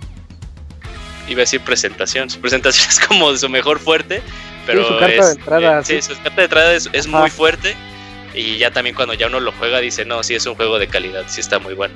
[1.30, 2.30] Iba a decir presentación.
[2.30, 4.22] Su presentación es como su mejor fuerte.
[4.66, 5.84] Pero su carta de entrada.
[5.84, 6.02] sí.
[6.02, 7.76] su carta de entrada es, es muy fuerte.
[8.34, 10.88] Y ya también cuando ya uno lo juega dice, no, sí es un juego de
[10.88, 11.96] calidad, sí está muy bueno.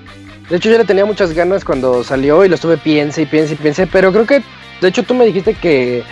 [0.49, 3.53] De hecho yo le tenía muchas ganas cuando salió y lo estuve piense y piense
[3.53, 4.41] y piense, pero creo que,
[4.81, 6.03] de hecho tú me dijiste que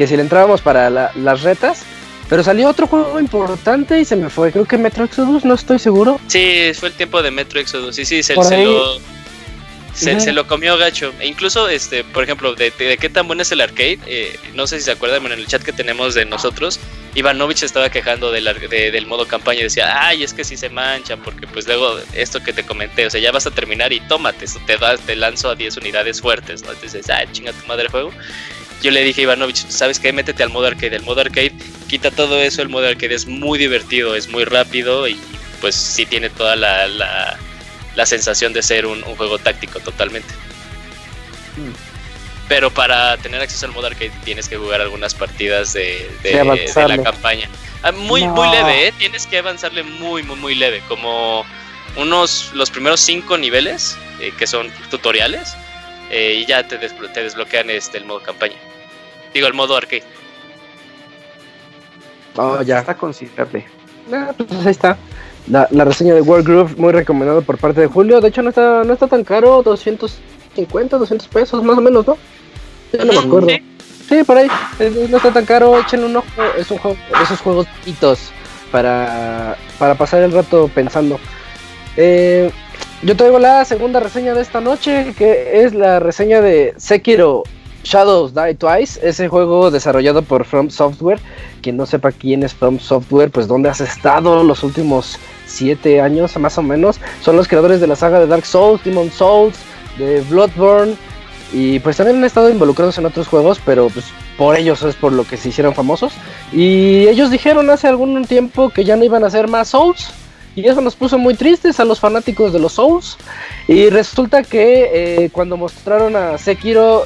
[0.00, 1.82] que si le entrábamos para las retas.
[2.30, 4.50] Pero salió otro juego importante y se me fue.
[4.50, 6.18] Creo que Metro Exodus, no estoy seguro.
[6.26, 7.96] Sí, fue el tiempo de Metro Exodus.
[7.96, 8.98] Sí, sí, se, lo.
[9.94, 11.12] Se, lo comió gacho.
[11.20, 14.78] E incluso, este, por ejemplo, de, qué tan bueno es el arcade, eh, no sé
[14.78, 16.78] si se acuerdan, en el chat que tenemos de nosotros,
[17.14, 21.20] Ivanovich estaba quejando del, del modo campaña y decía, ay, es que si se manchan,
[21.22, 24.46] porque pues luego esto que te comenté, o sea, ya vas a terminar y tómate,
[24.66, 26.72] te, das, te lanzo a 10 unidades fuertes, ¿no?
[26.72, 28.12] Entonces, ah, chinga tu madre juego
[28.82, 30.12] yo le dije a Ivanovich, ¿sabes qué?
[30.12, 30.96] Métete al modo arcade.
[30.96, 31.52] El modo arcade
[31.88, 35.18] quita todo eso, el modo arcade es muy divertido, es muy rápido y
[35.60, 37.38] pues sí tiene toda la, la,
[38.06, 40.32] sensación de ser un, juego táctico totalmente.
[41.56, 41.72] Mm.
[42.48, 46.10] Pero para tener acceso al modo arcade tienes que jugar algunas partidas de,
[46.74, 47.48] la campaña.
[47.82, 48.94] Ah, muy, muy leve, ¿eh?
[48.98, 50.82] Tienes que avanzarle muy, muy, muy leve.
[50.88, 51.44] Como
[51.96, 55.54] unos, los primeros cinco niveles, eh, que son tutoriales,
[56.10, 58.56] eh, y ya te, te desbloquean este, el modo campaña.
[59.32, 60.04] Digo, el modo arcade.
[62.36, 62.80] Oh, ya.
[62.80, 63.66] Está considerable.
[64.12, 64.98] Ah, pues ahí está.
[65.50, 68.20] La, reseña de World Group, muy recomendado por parte de Julio.
[68.20, 72.16] De hecho, no está, no está tan caro, 250, 200 pesos más o menos, ¿no?
[72.92, 73.48] Ya no me acuerdo.
[74.08, 74.24] ¿Sí?
[74.24, 74.48] por ahí.
[75.08, 76.26] No está tan caro, echen un ojo.
[76.56, 77.66] Es un juego, esos juegos
[78.70, 81.18] para, para pasar el rato pensando.
[81.96, 82.50] Eh,
[83.02, 87.42] yo traigo la segunda reseña de esta noche, que es la reseña de Sekiro
[87.82, 91.18] Shadows Die Twice, ese juego desarrollado por From Software.
[91.62, 95.18] Quien no sepa quién es From Software, pues dónde has estado los últimos
[95.50, 97.00] 7 años más o menos.
[97.20, 99.56] Son los creadores de la saga de Dark Souls, Demon Souls,
[99.98, 100.94] de Bloodborne.
[101.52, 104.06] Y pues también han estado involucrados en otros juegos, pero pues
[104.38, 106.12] por ellos es por lo que se hicieron famosos.
[106.52, 110.12] Y ellos dijeron hace algún tiempo que ya no iban a hacer más Souls
[110.56, 113.16] y eso nos puso muy tristes a los fanáticos de los Souls.
[113.68, 117.04] Y resulta que eh, cuando mostraron a Sekiro,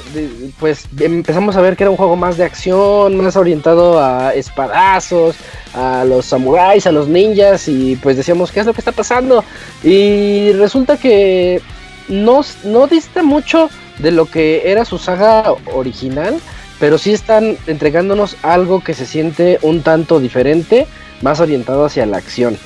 [0.59, 5.37] pues empezamos a ver que era un juego más de acción, más orientado a espadazos,
[5.75, 7.69] a los samuráis, a los ninjas.
[7.69, 9.45] Y pues decíamos, ¿qué es lo que está pasando?
[9.83, 11.61] Y resulta que
[12.09, 13.69] no, no dista mucho
[13.99, 16.41] de lo que era su saga original.
[16.81, 20.87] Pero sí están entregándonos algo que se siente un tanto diferente,
[21.23, 22.59] más orientado hacia la acción.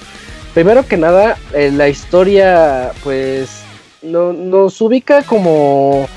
[0.54, 3.62] Primero que nada, eh, la historia pues
[4.02, 6.08] no, nos ubica como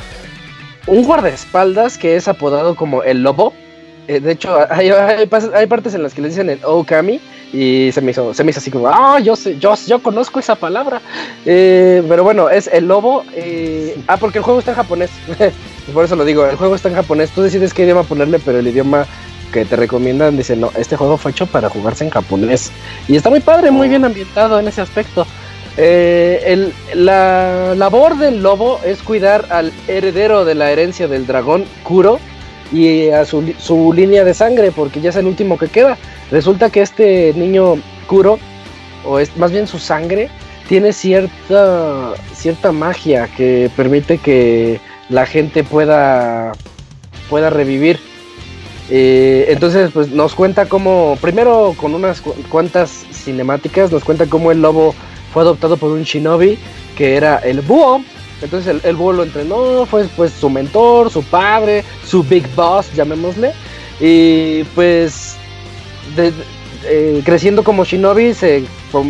[0.87, 3.53] un guardaespaldas que es apodado como el lobo.
[4.07, 7.19] Eh, de hecho, hay, partes en las que le dicen el Okami
[7.53, 10.39] y se me hizo, se me hizo así como, ah, yo sé, yo, yo conozco
[10.39, 11.01] esa palabra.
[11.45, 13.23] Eh, pero bueno, es el lobo.
[14.07, 15.11] ah, porque el juego está en japonés.
[15.93, 17.31] Por eso lo digo, el juego está en japonés.
[17.31, 19.05] Tú decides qué idioma ponerle, pero el idioma
[19.51, 22.71] que te recomiendan dicen, no, este juego fue hecho para jugarse en japonés.
[23.07, 25.27] Y está muy padre, muy bien ambientado en ese aspecto.
[25.77, 32.19] Eh, la labor del lobo es cuidar al heredero de la herencia del dragón, Kuro,
[32.71, 35.97] y a su, su, línea de sangre, porque ya es el último que queda.
[36.29, 37.75] Resulta que este niño
[38.07, 38.39] Kuro,
[39.05, 40.29] o es más bien su sangre,
[40.67, 44.79] tiene cierta, cierta magia que permite que
[45.09, 46.53] la gente pueda,
[47.29, 47.99] pueda revivir.
[48.93, 54.61] Eh, entonces, pues nos cuenta cómo, primero con unas cuantas cinemáticas, nos cuenta cómo el
[54.61, 54.93] lobo
[55.33, 56.59] fue adoptado por un shinobi
[56.97, 58.03] que era el búho.
[58.41, 63.53] Entonces el, búho lo entrenó, fue pues su mentor, su padre, su big boss, llamémosle.
[64.01, 65.37] Y pues
[66.17, 68.65] eh, creciendo como shinobi se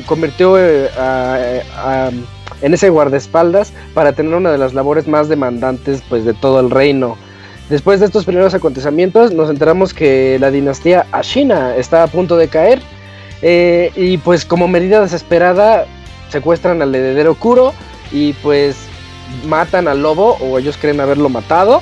[0.05, 0.91] convirtió eh,
[2.61, 6.69] en ese guardaespaldas para tener una de las labores más demandantes pues de todo el
[6.69, 7.17] reino.
[7.71, 12.49] Después de estos primeros acontecimientos nos enteramos que la dinastía Ashina está a punto de
[12.49, 12.81] caer
[13.41, 15.85] eh, y pues como medida desesperada
[16.27, 17.73] secuestran al heredero Kuro
[18.11, 18.75] y pues
[19.47, 21.81] matan al lobo o ellos creen haberlo matado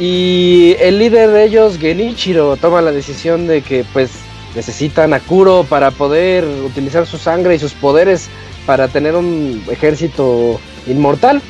[0.00, 4.10] y el líder de ellos Genichiro toma la decisión de que pues
[4.56, 8.28] necesitan a Kuro para poder utilizar su sangre y sus poderes
[8.66, 10.58] para tener un ejército
[10.88, 11.40] inmortal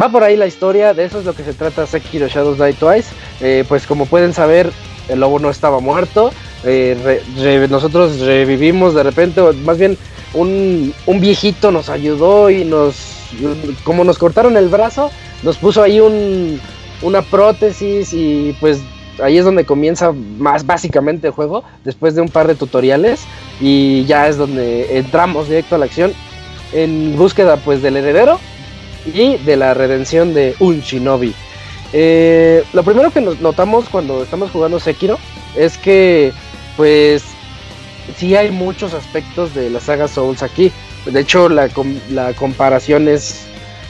[0.00, 2.72] va por ahí la historia, de eso es lo que se trata Sekiro Shadows Die
[2.74, 3.10] Twice.
[3.40, 4.70] Eh, pues como pueden saber,
[5.08, 6.32] el lobo no estaba muerto,
[6.64, 7.22] eh,
[7.70, 9.96] nosotros revivimos de repente, más bien
[10.34, 12.96] un, un viejito nos ayudó y nos,
[13.84, 15.10] como nos cortaron el brazo,
[15.42, 16.60] nos puso ahí un,
[17.02, 18.80] una prótesis y pues
[19.22, 23.22] ahí es donde comienza más básicamente el juego, después de un par de tutoriales
[23.60, 26.12] y ya es donde entramos directo a la acción
[26.72, 28.38] en búsqueda pues del heredero
[29.06, 31.34] y de la redención de un shinobi.
[31.92, 35.18] Eh, lo primero que nos notamos cuando estamos jugando Sekiro
[35.56, 36.32] es que
[36.76, 37.24] pues
[38.16, 40.70] sí hay muchos aspectos de la saga Souls aquí.
[41.06, 43.42] De hecho la, com- la comparación es,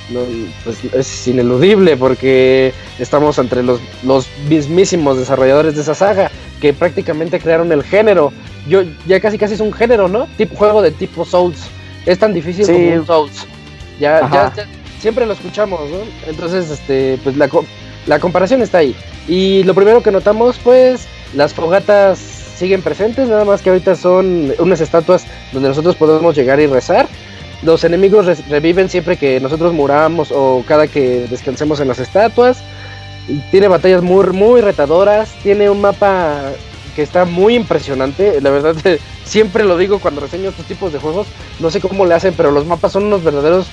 [0.08, 0.20] no,
[0.64, 6.30] pues, es ineludible porque estamos entre los, los mismísimos desarrolladores de esa saga
[6.60, 8.32] que prácticamente crearon el género.
[8.68, 10.26] Yo ya casi casi es un género, ¿no?
[10.38, 11.58] Tipo juego de tipo Souls.
[12.06, 12.72] Es tan difícil Sí.
[12.72, 13.46] como un Souls.
[13.98, 14.52] Ya, Ajá.
[14.56, 14.68] ya, ya-
[15.00, 15.98] siempre lo escuchamos, ¿no?
[16.28, 17.48] Entonces, este, pues la,
[18.06, 18.94] la comparación está ahí.
[19.28, 24.52] Y lo primero que notamos, pues, las fogatas siguen presentes, nada más que ahorita son
[24.58, 27.08] unas estatuas donde nosotros podemos llegar y rezar.
[27.62, 32.58] Los enemigos re- reviven siempre que nosotros muramos o cada que descansemos en las estatuas.
[33.50, 35.30] Tiene batallas muy, muy retadoras.
[35.42, 36.52] Tiene un mapa
[36.96, 38.40] que está muy impresionante.
[38.40, 38.74] La verdad,
[39.24, 41.26] siempre lo digo cuando reseño estos tipos de juegos.
[41.60, 43.66] No sé cómo le hacen, pero los mapas son unos verdaderos.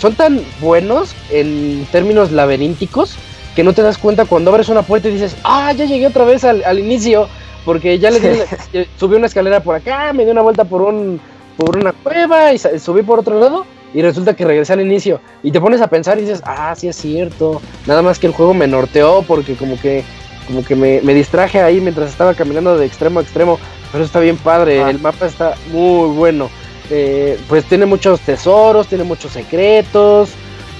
[0.00, 3.16] Son tan buenos en términos laberínticos
[3.56, 6.24] que no te das cuenta cuando abres una puerta y dices, ah, ya llegué otra
[6.24, 7.28] vez al, al inicio.
[7.64, 10.82] Porque ya le di, la- subí una escalera por acá, me di una vuelta por
[10.82, 11.20] un
[11.56, 15.50] por una cueva y subí por otro lado y resulta que regresé al inicio y
[15.50, 18.54] te pones a pensar y dices, ah, sí es cierto, nada más que el juego
[18.54, 20.04] me norteó porque como que
[20.46, 23.58] como que me, me distraje ahí mientras estaba caminando de extremo a extremo,
[23.90, 24.90] pero está bien padre, Ah.
[24.90, 26.48] el mapa está muy bueno,
[26.90, 30.30] Eh, pues tiene muchos tesoros, tiene muchos secretos,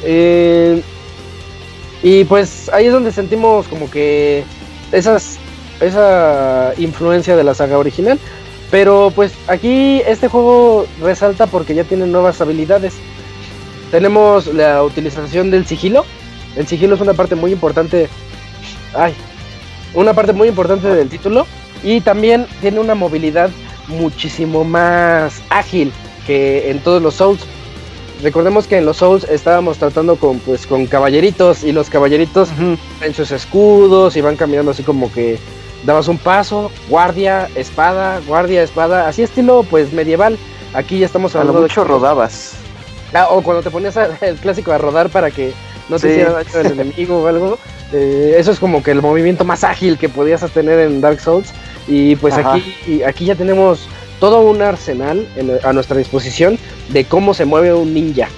[0.05, 0.83] eh,
[2.03, 4.45] y pues ahí es donde sentimos como que
[4.93, 5.39] esas
[5.81, 8.19] esa influencia de la saga original.
[8.71, 12.95] Pero pues aquí este juego resalta porque ya tiene nuevas habilidades.
[13.91, 16.05] Tenemos la utilización del sigilo.
[16.57, 18.09] El sigilo es una parte muy importante.
[18.95, 19.15] Ay,
[19.95, 21.47] una parte muy importante del título.
[21.83, 23.51] Y también tiene una movilidad
[23.89, 25.93] muchísimo más ágil
[26.27, 27.41] que en todos los Souls.
[28.23, 32.49] Recordemos que en los Souls estábamos tratando con pues con caballeritos y los caballeritos
[33.01, 35.39] en sus escudos y van caminando así como que
[35.85, 40.37] dabas un paso, guardia, espada, guardia, espada, así estilo pues medieval.
[40.75, 42.55] Aquí ya estamos A lo hablando mucho de rodabas.
[43.15, 45.53] Ah, o cuando te ponías a- el clásico a rodar para que
[45.89, 47.59] no te hiciera daño el enemigo o algo.
[47.93, 51.51] eh, eso es como que el movimiento más ágil que podías tener en Dark Souls.
[51.89, 52.55] Y pues Ajá.
[52.55, 53.89] aquí, aquí ya tenemos
[54.21, 56.59] todo un arsenal en- a nuestra disposición
[56.91, 58.29] de cómo se mueve un ninja.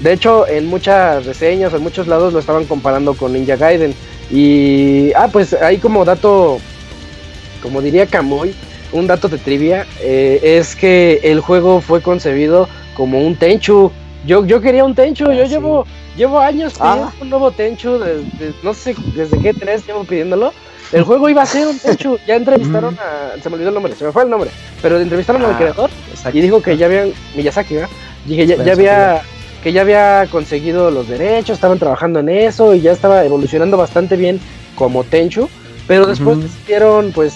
[0.00, 3.94] De hecho, en muchas reseñas en muchos lados lo estaban comparando con Ninja Gaiden.
[4.30, 6.58] Y, ah, pues ahí como dato,
[7.62, 8.54] como diría Kamui,
[8.92, 13.90] un dato de trivia, eh, es que el juego fue concebido como un Tenchu.
[14.26, 15.48] Yo, yo quería un Tenchu, yo sí.
[15.50, 15.86] llevo,
[16.16, 17.12] llevo años pidiendo Ah.
[17.20, 20.52] un nuevo Tenchu, desde, no sé desde qué tres llevo pidiéndolo.
[20.92, 23.94] El juego iba a ser un Tenchu, ya entrevistaron a, se me olvidó el nombre,
[23.94, 24.50] se me fue el nombre,
[24.80, 26.38] pero entrevistaron al Ah, creador Exacto.
[26.38, 27.90] y dijo que ya habían, Miyazaki, ¿verdad?
[28.24, 29.22] Dije, ya, ya había,
[29.62, 34.16] que ya había conseguido los derechos, estaban trabajando en eso y ya estaba evolucionando bastante
[34.16, 34.40] bien
[34.74, 35.48] como Tenchu,
[35.86, 37.34] pero después decidieron pues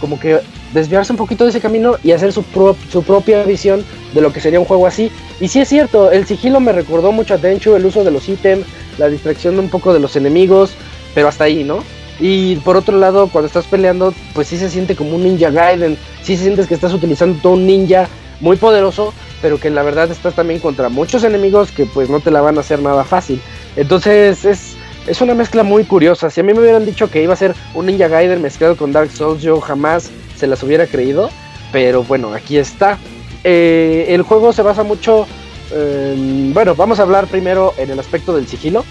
[0.00, 0.40] como que
[0.72, 4.32] desviarse un poquito de ese camino y hacer su, pro- su propia visión de lo
[4.32, 5.10] que sería un juego así.
[5.40, 8.28] Y sí es cierto, el sigilo me recordó mucho a Tenchu, el uso de los
[8.28, 8.66] ítems,
[8.98, 10.72] la distracción un poco de los enemigos,
[11.14, 11.82] pero hasta ahí, ¿no?
[12.20, 15.96] Y por otro lado, cuando estás peleando, pues sí se siente como un Ninja Gaiden,
[16.22, 18.08] sí sientes que estás utilizando todo un ninja
[18.40, 22.30] muy poderoso, pero que la verdad estás también contra muchos enemigos que pues no te
[22.30, 23.40] la van a hacer nada fácil.
[23.76, 24.74] Entonces es,
[25.06, 26.28] es una mezcla muy curiosa.
[26.30, 28.92] Si a mí me hubieran dicho que iba a ser un Ninja Gaiden mezclado con
[28.92, 31.30] Dark Souls, yo jamás se las hubiera creído.
[31.72, 32.98] Pero bueno, aquí está.
[33.44, 35.26] Eh, el juego se basa mucho...
[35.72, 38.84] en- bueno, vamos a hablar primero en el aspecto del sigilo.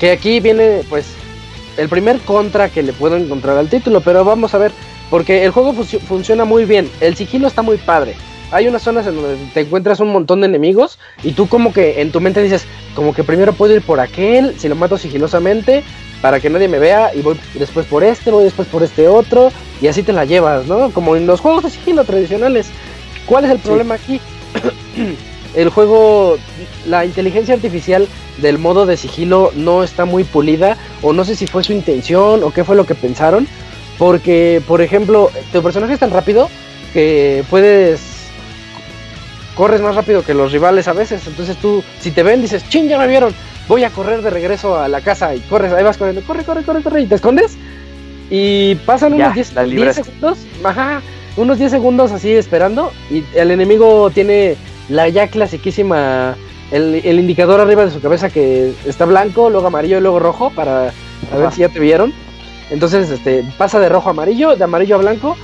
[0.00, 1.06] Que aquí viene pues
[1.76, 4.72] el primer contra que le puedo encontrar al título, pero vamos a ver,
[5.10, 8.14] porque el juego funcio- funciona muy bien, el sigilo está muy padre.
[8.50, 12.00] Hay unas zonas en donde te encuentras un montón de enemigos y tú como que
[12.00, 15.82] en tu mente dices, como que primero puedo ir por aquel, si lo mato sigilosamente,
[16.22, 19.50] para que nadie me vea, y voy después por este, voy después por este otro,
[19.82, 20.90] y así te la llevas, ¿no?
[20.90, 22.68] Como en los juegos de sigilo tradicionales.
[23.26, 24.20] ¿Cuál es el problema aquí?
[25.54, 26.36] el juego,
[26.86, 28.06] la inteligencia artificial
[28.38, 32.42] del modo de sigilo no está muy pulida o no sé si fue su intención
[32.42, 33.46] o qué fue lo que pensaron
[33.98, 36.48] porque por ejemplo tu personaje es tan rápido
[36.92, 38.00] que puedes
[39.54, 42.88] corres más rápido que los rivales a veces entonces tú si te ven dices chin
[42.88, 43.32] ya me vieron
[43.68, 46.64] voy a correr de regreso a la casa y corres ahí vas corriendo corre corre
[46.64, 47.56] corre corre y te escondes
[48.30, 50.04] Y pasan Ya, unos 10, la 10 libraste.
[50.04, 51.02] segundos, ajá,
[51.36, 54.56] unos 10 segundos así esperando y el enemigo tiene
[54.88, 56.34] la ya clasiquísima,
[56.74, 60.50] el, el indicador arriba de su cabeza que está blanco, luego amarillo y luego rojo
[60.50, 60.92] para
[61.32, 62.12] a ver si ya te vieron.
[62.70, 65.36] Entonces este, pasa de rojo a amarillo, de amarillo a blanco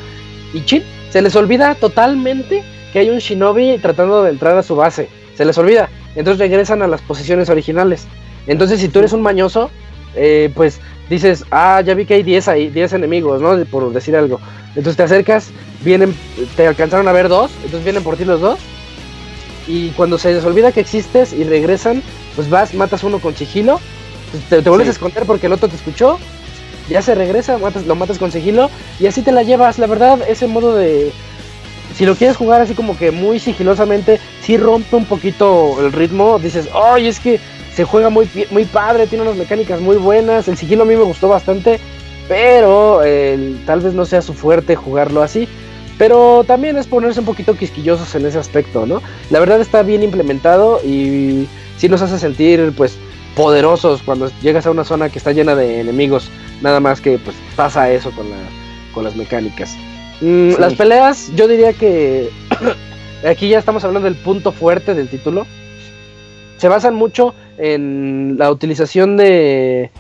[0.53, 4.75] y chin, se les olvida totalmente que hay un shinobi tratando de entrar a su
[4.75, 5.09] base.
[5.37, 5.89] Se les olvida.
[6.17, 8.09] Entonces regresan a las posiciones originales.
[8.49, 9.71] Entonces si tú eres un mañoso,
[10.17, 13.65] eh, pues dices, ah, ya vi que hay 10 ahí, 10 enemigos, ¿no?
[13.67, 14.41] Por decir algo.
[14.71, 15.51] Entonces te acercas,
[15.83, 16.13] vienen,
[16.57, 18.59] te alcanzaron a ver dos, entonces vienen por ti los dos.
[19.71, 22.03] Y cuando se les olvida que existes y regresan,
[22.35, 23.79] pues vas, matas uno con sigilo,
[24.33, 24.91] pues te, te vuelves Sí.
[24.91, 26.19] a esconder porque el otro te escuchó,
[26.89, 28.69] ya se regresa, matas, lo matas con sigilo
[28.99, 29.79] y así te la llevas.
[29.79, 31.13] La verdad, ese modo de...
[31.97, 36.39] Si lo quieres jugar así como que muy sigilosamente, sí rompe un poquito el ritmo.
[36.41, 37.39] Dices, ay, es que
[37.75, 40.49] se juega muy, muy padre, tiene unas mecánicas muy buenas.
[40.49, 41.79] El sigilo a mí me gustó bastante,
[42.29, 45.49] pero eh, tal vez no sea su fuerte jugarlo así.
[46.01, 49.03] Pero también es ponerse un poquito quisquillosos en ese aspecto, ¿no?
[49.29, 51.47] La verdad está bien implementado y
[51.77, 52.97] sí nos hace sentir, pues,
[53.37, 56.31] poderosos cuando llegas a una zona que está llena de enemigos.
[56.63, 58.37] Nada más que, pues, pasa eso con, la,
[58.95, 59.77] con las mecánicas.
[60.23, 60.57] Mm, Sí.
[60.59, 62.31] Las peleas, yo diría que
[63.29, 65.47] aquí ya estamos hablando del punto fuerte del título.
[66.57, 69.91] Se basan mucho en la utilización de,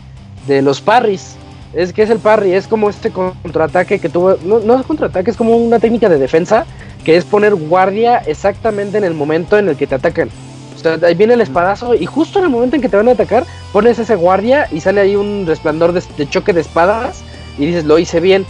[0.46, 1.36] de los parries.
[1.72, 4.36] Es que es el parry, es como este contraataque que tuvo.
[4.44, 6.66] No, no es contraataque, es como una técnica de defensa
[7.04, 10.30] que es poner guardia exactamente en el momento en el que te atacan.
[10.74, 13.08] O sea, ahí viene el espadazo y justo en el momento en que te van
[13.08, 17.22] a atacar, pones ese guardia y sale ahí un resplandor de, de choque de espadas
[17.58, 18.46] y dices, lo hice bien.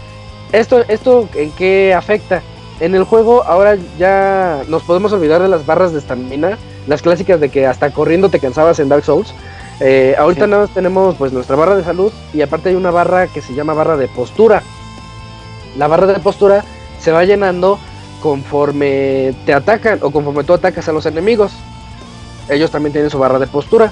[0.52, 2.42] ¿Esto, ¿Esto en qué afecta?
[2.80, 6.56] En el juego ahora ya nos podemos olvidar de las barras de estamina,
[6.86, 9.34] las clásicas de que hasta corriendo te cansabas en Dark Souls.
[9.80, 10.50] Eh, ahorita Sí.
[10.50, 13.54] nada más tenemos pues nuestra barra de salud y aparte hay una barra que se
[13.54, 14.62] llama barra de postura.
[15.76, 16.64] La barra de postura
[17.00, 17.78] se va llenando
[18.20, 21.52] conforme te atacan o conforme tú atacas a los enemigos.
[22.48, 23.90] Ellos también tienen su barra de postura.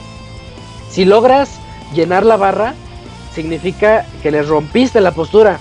[0.90, 1.58] Si logras
[1.94, 2.74] llenar la barra,
[3.34, 5.58] significa que les rompiste la postura.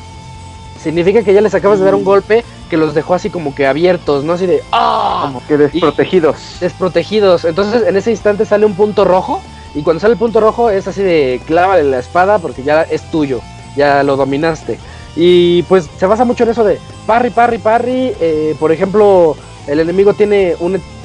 [0.81, 3.65] Significa que ya les acabas de dar un golpe que los dejó así como que
[3.65, 4.33] abiertos, ¿no?
[4.33, 5.21] Así de ¡Ah!
[5.27, 6.57] Como que desprotegidos.
[6.59, 7.45] desprotegidos.
[7.45, 9.41] Entonces en ese instante sale un punto rojo.
[9.77, 13.03] Y cuando sale el punto rojo es así de clávale la espada porque ya es
[13.11, 13.41] tuyo.
[13.75, 14.79] Ya lo dominaste.
[15.15, 18.13] Y pues se basa mucho en eso de parry, parry, parry.
[18.19, 19.35] eh, por ejemplo,
[19.67, 20.55] el enemigo tiene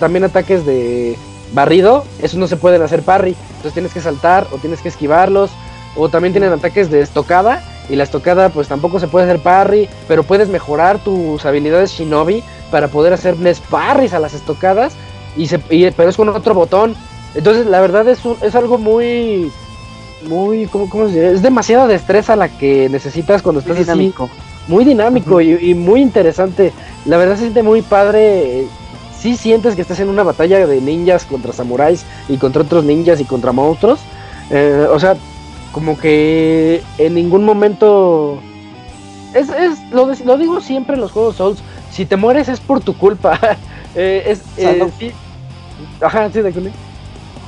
[0.01, 1.19] también ataques de
[1.53, 2.05] barrido.
[2.23, 3.37] Esos no se pueden hacer parry.
[3.57, 5.51] Entonces tienes que saltar o tienes que esquivarlos.
[5.95, 7.63] O también tienen ataques de estocada.
[7.91, 9.87] Y la estocada pues tampoco se puede hacer parry.
[10.09, 14.95] Pero puedes mejorar tus habilidades shinobi para poder hacerles parries a las estocadas.
[15.37, 15.47] Y-
[15.91, 16.95] pero es con otro botón.
[17.35, 19.51] Entonces, la verdad es, un- es algo muy.
[20.29, 20.67] Muy.
[20.67, 21.31] ¿cómo, cómo se diría?
[21.31, 24.31] Es demasiada destreza la que necesitas cuando estás Muy así, dinámico.
[24.69, 26.73] muy dinámico y, y muy interesante.
[27.07, 28.65] La verdad se siente muy padre.
[29.19, 33.21] Si sientes que estás en una batalla de ninjas contra samuráis y contra otros ninjas
[33.21, 34.01] y contra monstruos.
[34.51, 35.17] Eh, o sea,
[35.73, 38.39] como que en ningún momento.
[39.35, 41.59] Es, es lo, de- lo digo siempre en los juegos Souls.
[41.91, 43.39] Si te mueres es por tu culpa.
[43.95, 45.13] Eh, es, eh, sí.
[46.01, 46.51] Ajá, sí, de.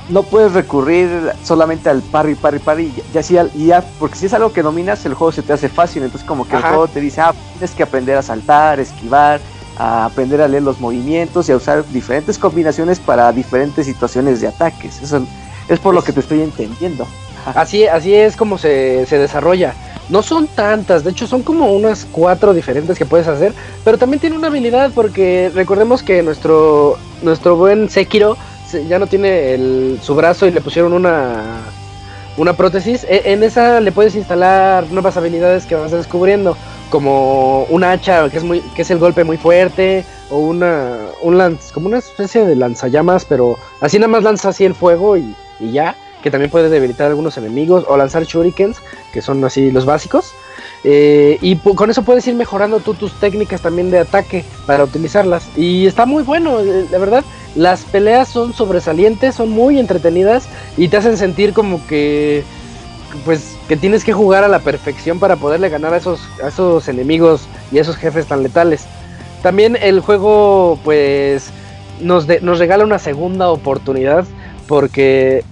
[0.09, 2.93] No puedes recurrir solamente al parry, parry, parry.
[2.95, 5.41] Ya, ya sí, al- y ya, porque si es algo que dominas, el juego se
[5.41, 6.03] te hace fácil.
[6.03, 6.67] Entonces, como que Ajá.
[6.67, 9.41] el juego te dice, ah, tienes que aprender a saltar, esquivar,
[9.77, 14.47] a aprender a leer los movimientos y a usar diferentes combinaciones para diferentes situaciones de
[14.47, 15.01] ataques.
[15.01, 15.25] Eso
[15.67, 17.07] es por lo que te estoy entendiendo.
[17.55, 19.73] Así, así es como se, se desarrolla.
[20.09, 23.53] No son tantas, de hecho son como unas cuatro diferentes que puedes hacer,
[23.83, 28.54] pero también tiene una habilidad porque recordemos que nuestro, nuestro buen Sekiro se-
[28.87, 31.61] ya no tiene el, su brazo y le pusieron una,
[32.37, 33.05] una prótesis.
[33.05, 36.57] E- en esa le puedes instalar nuevas habilidades que vas descubriendo,
[36.89, 41.59] como un hacha que es, muy, que es el golpe muy fuerte, o una, un
[41.73, 45.95] como una especie de lanzallamas, pero así nada más lanza así el fuego y, ya
[46.23, 48.77] que también puede debilitar algunos enemigos o lanzar shurikens,
[49.13, 50.33] que son así los básicos.
[50.83, 55.47] Eh, y con eso puedes ir mejorando tú tus técnicas también de ataque para utilizarlas.
[55.55, 57.23] Y está muy bueno, eh, la verdad.
[57.55, 62.43] Las peleas son sobresalientes, son muy entretenidas y te hacen sentir como que
[63.23, 66.87] pues que tienes que jugar a la perfección para poderle ganar a esos, a esos
[66.89, 68.83] enemigos y a esos jefes tan letales.
[69.41, 71.45] También el juego pues
[72.01, 74.25] nos, de- nos regala una segunda oportunidad
[74.67, 75.43] porque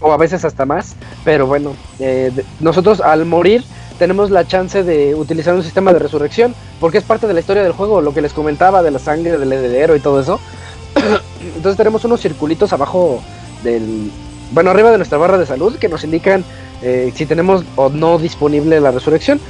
[0.00, 0.94] o a veces hasta más,
[1.24, 3.64] pero bueno, eh, nosotros al morir
[3.98, 7.62] tenemos la chance de utilizar un sistema de resurrección, porque es parte de la historia
[7.62, 10.40] del juego, lo que les comentaba de la sangre del heredero y todo eso.
[11.56, 13.22] Entonces tenemos unos circulitos abajo
[13.62, 14.10] del,
[14.52, 16.44] bueno, arriba de nuestra barra de salud que nos indican
[16.82, 19.40] eh, si tenemos o no disponible la resurrección.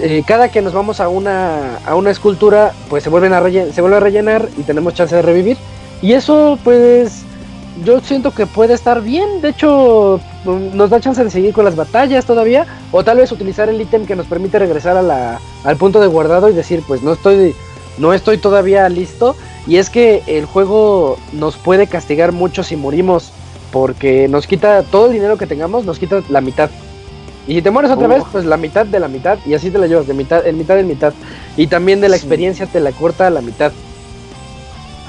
[0.00, 3.80] eh, cada que nos vamos a una, a una escultura, pues se, vuelven a se
[3.80, 5.56] vuelve a rellenar y tenemos chance de revivir.
[6.00, 7.22] Y eso, pues,
[7.84, 9.40] yo siento que puede estar bien.
[9.40, 12.66] De hecho, nos da chance de seguir con las batallas todavía.
[12.90, 16.06] O tal vez utilizar el ítem que nos permite regresar a la, al punto de
[16.06, 17.54] guardado y decir, pues no estoy,
[17.98, 19.36] no estoy todavía listo.
[19.66, 23.32] Y es que el juego nos puede castigar mucho si morimos.
[23.70, 26.68] Porque nos quita todo el dinero que tengamos, nos quita la mitad.
[27.46, 29.38] Y si te mueres otra vez, pues la mitad de la mitad.
[29.46, 31.14] Y así te la llevas de mitad en mitad en mitad.
[31.56, 33.72] Y también de la experiencia te la corta a la mitad.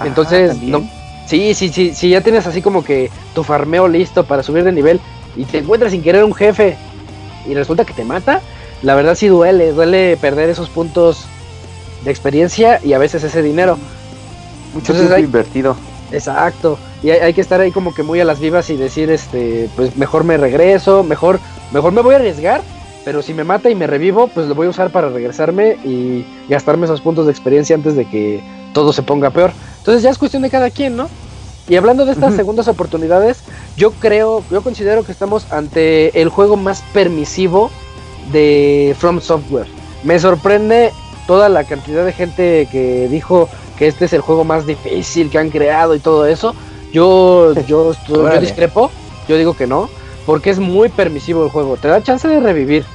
[0.03, 0.87] Entonces, no,
[1.27, 4.71] sí, sí, sí, sí, ya tienes así como que tu farmeo listo para subir de
[4.71, 4.99] nivel
[5.35, 6.77] y te encuentras sin querer un jefe
[7.47, 8.41] y resulta que te mata,
[8.81, 11.25] la verdad sí duele, duele perder esos puntos
[12.03, 13.77] de experiencia y a veces ese dinero.
[14.73, 15.75] Mucho tiempo invertido.
[16.11, 16.77] Exacto.
[17.01, 19.97] Y hay, que estar ahí como que muy a las vivas y decir, este, pues
[19.97, 21.39] mejor me regreso, mejor,
[21.71, 22.61] mejor me voy a arriesgar,
[23.03, 26.25] pero si me mata y me revivo, pues lo voy a usar para regresarme y
[26.47, 28.41] gastarme esos puntos de experiencia antes de que
[28.73, 29.51] todo se ponga peor.
[29.79, 31.09] Entonces ya es cuestión de cada quien, ¿no?
[31.67, 33.39] Y hablando de estas segundas oportunidades,
[33.77, 37.71] yo creo, yo considero que estamos ante el juego más permisivo
[38.31, 39.67] de From Software.
[40.03, 40.91] Me sorprende
[41.25, 43.47] toda la cantidad de gente que dijo
[43.83, 46.55] que este es el juego más difícil que han creado y todo eso.
[46.93, 48.89] Yo, yo, yo discrepo,
[49.27, 49.89] yo digo que no,
[50.25, 51.75] porque es muy permisivo el juego.
[51.75, 52.85] Te da chance de revivir,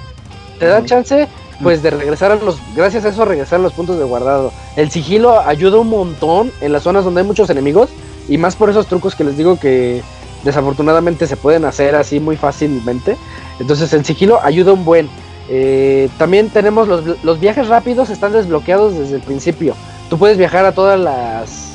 [0.59, 1.28] te da chance
[1.62, 4.51] pues de regresar a los, gracias a eso regresar a los puntos de guardado.
[4.77, 7.90] El sigilo ayuda un montón en las zonas donde hay muchos enemigos
[8.27, 10.02] y más por esos trucos que les digo que
[10.44, 13.19] desafortunadamente se pueden hacer así muy fácilmente.
[13.60, 15.10] Entonces el sigilo ayuda un buen.
[15.51, 19.74] Eh, también tenemos los, los, viajes rápidos están desbloqueados desde el principio.
[20.09, 21.72] Tú puedes viajar a todas las,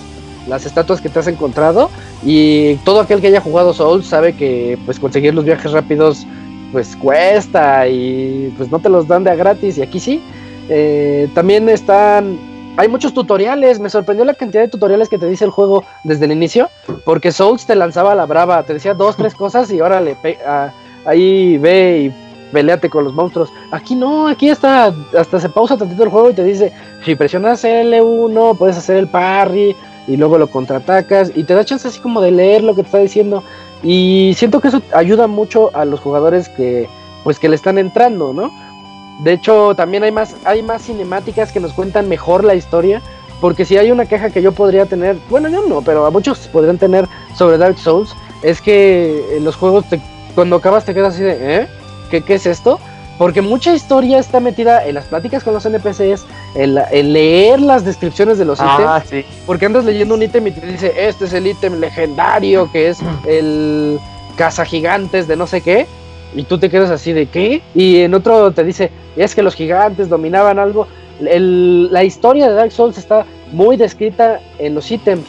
[0.48, 1.90] las estatuas que te has encontrado
[2.24, 6.26] y todo aquel que haya jugado Souls sabe que pues conseguir los viajes rápidos
[6.72, 10.22] pues cuesta y pues no te los dan de a gratis y aquí sí.
[10.70, 12.40] Eh, también están,
[12.78, 16.26] hay muchos tutoriales, me sorprendió la cantidad de tutoriales que te dice el juego desde
[16.26, 16.70] el inicio,
[17.06, 20.18] porque Souls te lanzaba la brava, te decía dos, tres cosas y órale,
[21.06, 22.23] ahí ve y
[22.54, 23.52] peleate con los monstruos.
[23.72, 26.72] Aquí no, aquí hasta, hasta se pausa tantito el juego y te dice,
[27.04, 29.76] si presionas L1 puedes hacer el parry
[30.08, 32.88] y luego lo contraatacas y te da chance así como de leer lo que te
[32.88, 33.44] está diciendo.
[33.82, 36.88] Y siento que eso ayuda mucho a los jugadores que
[37.24, 38.52] pues que le están entrando, ¿no?
[39.24, 43.02] De hecho, también hay más hay más cinemáticas que nos cuentan mejor la historia,
[43.42, 46.40] porque si hay una queja que yo podría tener, bueno, yo no, pero a muchos
[46.48, 49.86] podrían tener sobre Dark Souls, es que en los juegos
[50.36, 51.68] cuando acabas te quedas así de, ¿eh?
[52.14, 52.80] ¿Qué, qué es esto?
[53.18, 56.76] Porque mucha historia está metida en las pláticas con los NPCs, en,
[57.12, 59.26] leer las descripciones de los ah, ítems.
[59.48, 63.00] Porque andas leyendo un ítem y te dice, este es el ítem legendario, que es
[63.26, 64.00] el
[64.38, 65.88] caza gigantes de no sé qué.
[66.36, 67.64] Y tú te quedas así de qué.
[67.74, 70.86] Y en otro te dice, es que los gigantes dominaban algo.
[71.20, 75.26] la historia de Dark Souls está muy descrita en los ítems.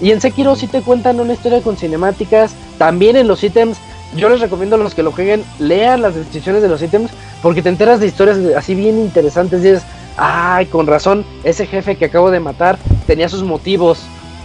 [0.00, 2.54] Y en Sekiro sí te cuentan una historia con cinemáticas.
[2.78, 3.78] También en los ítems
[4.14, 7.10] yo les recomiendo a los que lo jueguen, lean las descripciones de los ítems,
[7.42, 9.60] porque te enteras de historias así bien interesantes.
[9.60, 9.82] Y dices,
[10.16, 14.00] ay, con razón, ese jefe que acabo de matar tenía sus motivos,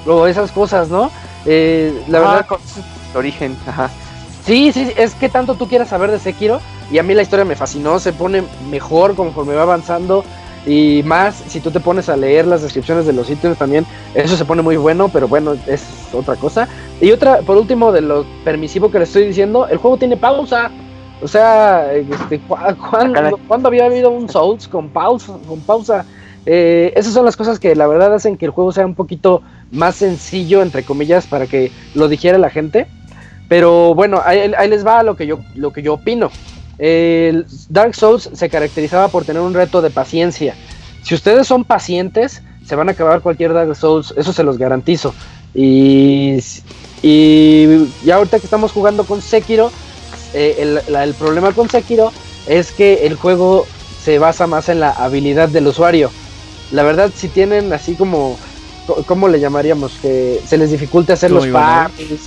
[0.06, 1.12] o esas cosas, ¿no?
[1.46, 2.46] Eh, la verdad.
[2.46, 2.60] Con
[3.16, 3.90] origen, ajá.
[4.46, 6.60] Sí, sí, es que tanto tú quieras saber de Sekiro,
[6.92, 10.26] y a mí la historia me fascinó, se pone mejor conforme va avanzando.
[10.66, 13.86] Y más, si tú te pones a leer las descripciones de los ítems también,
[14.16, 15.84] eso se pone muy bueno, pero bueno, es
[16.14, 16.68] otra cosa.
[17.02, 20.72] Y otra, por último, de lo permisivo que le estoy diciendo, el juego tiene pausa.
[21.22, 25.38] O sea, este, ¿cuándo, había habido un Souls con pausa?
[25.48, 26.06] Con pausa?
[26.46, 29.42] Eh, esas son las cosas que la verdad hacen que el juego sea un poquito
[29.72, 32.88] más sencillo, entre comillas, para que lo dijera la gente.
[33.50, 36.32] Pero bueno, ahí, les va lo que yo, lo que yo opino.
[36.78, 40.56] El Dark Souls se caracterizaba por tener un reto de paciencia.
[41.04, 45.14] Si ustedes son pacientes, se van a acabar cualquier Dark Souls, eso se los garantizo.
[45.54, 46.40] Y,
[47.02, 49.72] y, ahorita que estamos jugando con Sekiro,
[50.34, 52.12] eh, el, problema con Sekiro
[52.48, 53.68] es que el juego
[54.04, 56.10] se basa más en la habilidad del usuario.
[56.72, 58.38] La verdad, si tienen así como,
[59.06, 59.94] ¿cómo le llamaríamos?
[60.02, 62.22] Que se les dificulte hacer los parties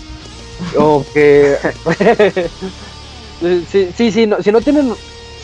[0.79, 1.57] o que
[3.41, 4.93] sí, sí, sí si no tienen,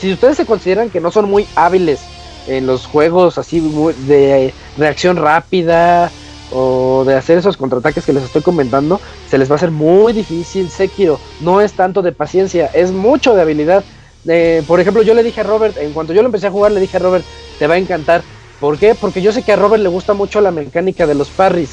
[0.00, 2.00] si ustedes se consideran que no son muy hábiles
[2.46, 3.60] en los juegos así
[4.06, 6.10] de reacción rápida
[6.52, 10.12] o de hacer esos contraataques que les estoy comentando, se les va a hacer muy
[10.12, 11.18] difícil Sekiro.
[11.40, 13.84] No es tanto de paciencia, es mucho de habilidad.
[14.26, 16.72] Eh, por ejemplo, yo le dije a Robert, en cuanto yo lo empecé a jugar,
[16.72, 17.24] le dije a Robert,
[17.58, 18.22] te va a encantar.
[18.60, 18.94] ¿Por qué?
[18.94, 21.70] Porque yo sé que a Robert le gusta mucho la mecánica de los parries.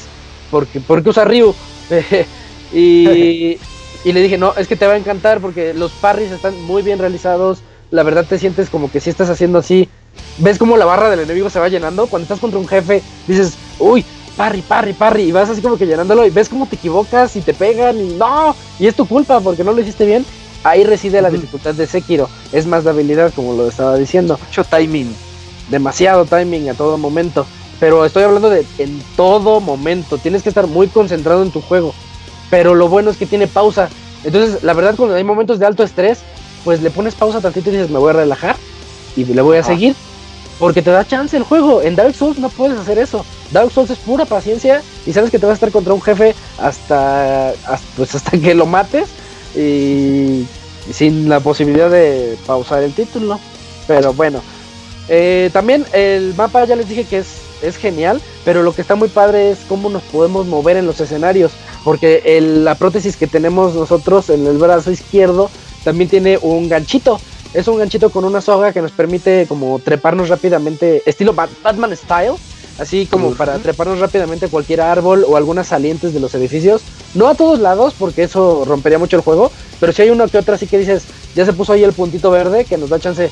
[0.50, 1.54] Porque, porque usa Ryu.
[2.72, 3.58] y,
[4.04, 6.82] y le dije, no, es que te va a encantar porque los parries están muy
[6.82, 7.60] bien realizados.
[7.90, 9.88] La verdad te sientes como que si estás haciendo así
[10.38, 12.06] ves como la barra del enemigo se va llenando.
[12.06, 14.04] Cuando estás contra un jefe, dices, uy,
[14.36, 17.40] parry, parry, parry, y vas así como que llenándolo y ves cómo te equivocas y
[17.40, 20.24] te pegan y no, y es tu culpa porque no lo hiciste bien.
[20.62, 22.28] Ahí reside la dificultad de Sekiro.
[22.52, 24.38] Es más de habilidad, como lo estaba diciendo.
[24.46, 25.14] Mucho timing.
[25.70, 27.46] Demasiado timing a todo momento.
[27.78, 30.18] Pero estoy hablando de en todo momento.
[30.18, 31.94] Tienes que estar muy concentrado en tu juego.
[32.50, 33.88] Pero lo bueno es que tiene pausa.
[34.24, 36.18] Entonces, la verdad, cuando hay momentos de alto estrés,
[36.64, 38.56] pues le pones pausa tantito y dices, me voy a relajar
[39.16, 39.94] y le voy a seguir.
[40.58, 41.80] Porque te da chance el juego.
[41.80, 43.24] En Dark Souls no puedes hacer eso.
[43.50, 46.34] Dark Souls es pura paciencia y sabes que te vas a estar contra un jefe
[46.58, 49.08] hasta, hasta, pues hasta que lo mates
[49.56, 50.46] y,
[50.92, 53.40] sin la posibilidad de pausar el título.
[53.86, 54.42] Pero bueno,
[55.08, 58.94] eh, también el mapa ya les dije que es, es genial, pero lo que está
[58.94, 61.52] muy padre es cómo nos podemos mover en los escenarios,
[61.84, 65.50] porque el, la prótesis que tenemos nosotros en el brazo izquierdo
[65.84, 67.20] también tiene un ganchito.
[67.52, 72.34] Es un ganchito con una soga que nos permite como treparnos rápidamente, estilo Batman Style,
[72.78, 76.82] así como para treparnos rápidamente cualquier árbol o algunas salientes de los edificios.
[77.14, 79.50] No a todos lados, porque eso rompería mucho el juego,
[79.80, 81.04] pero si hay una que otra así que dices,
[81.34, 83.30] ya se puso ahí el puntito verde que nos da chance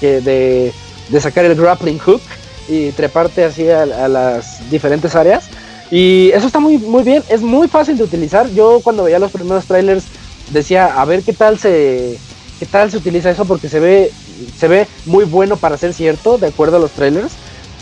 [0.00, 0.72] de,
[1.08, 2.20] de sacar el grappling hook
[2.68, 5.48] y treparte así a, las diferentes áreas.
[5.90, 8.50] Y eso está muy, muy bien, es muy fácil de utilizar.
[8.50, 10.04] Yo cuando veía los primeros trailers
[10.50, 12.18] decía, a ver qué tal se,
[12.58, 14.10] qué tal se utiliza eso, porque se ve,
[14.58, 17.32] se ve muy bueno para ser cierto, de acuerdo a los trailers.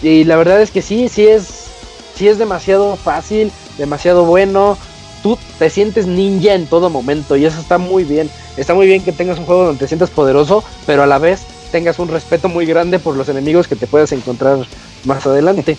[0.03, 1.47] Y la verdad es que sí, sí es,
[2.15, 4.77] sí es demasiado fácil, demasiado bueno.
[5.23, 8.29] Tú te sientes ninja en todo momento y eso está muy bien.
[8.59, 11.41] Está muy bien que tengas un juego donde te sientas poderoso, pero a la vez
[11.73, 14.59] tengas un respeto muy grande por los enemigos que te puedas encontrar
[15.05, 15.79] más adelante.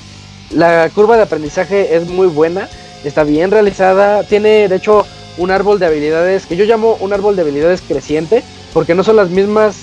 [0.51, 2.69] La curva de aprendizaje es muy buena,
[3.03, 5.05] está bien realizada, tiene de hecho
[5.37, 8.43] un árbol de habilidades que yo llamo un árbol de habilidades creciente,
[8.73, 9.75] porque no son las mismas,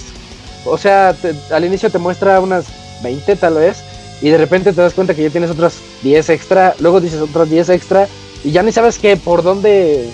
[0.65, 1.15] o sea,
[1.51, 2.67] al inicio te muestra unas
[3.03, 3.83] 20 tal vez,
[4.23, 7.51] y de repente te das cuenta que ya tienes otras 10 extra, luego dices otras
[7.51, 8.09] 10 extra
[8.45, 10.09] y ya ni sabes qué por dónde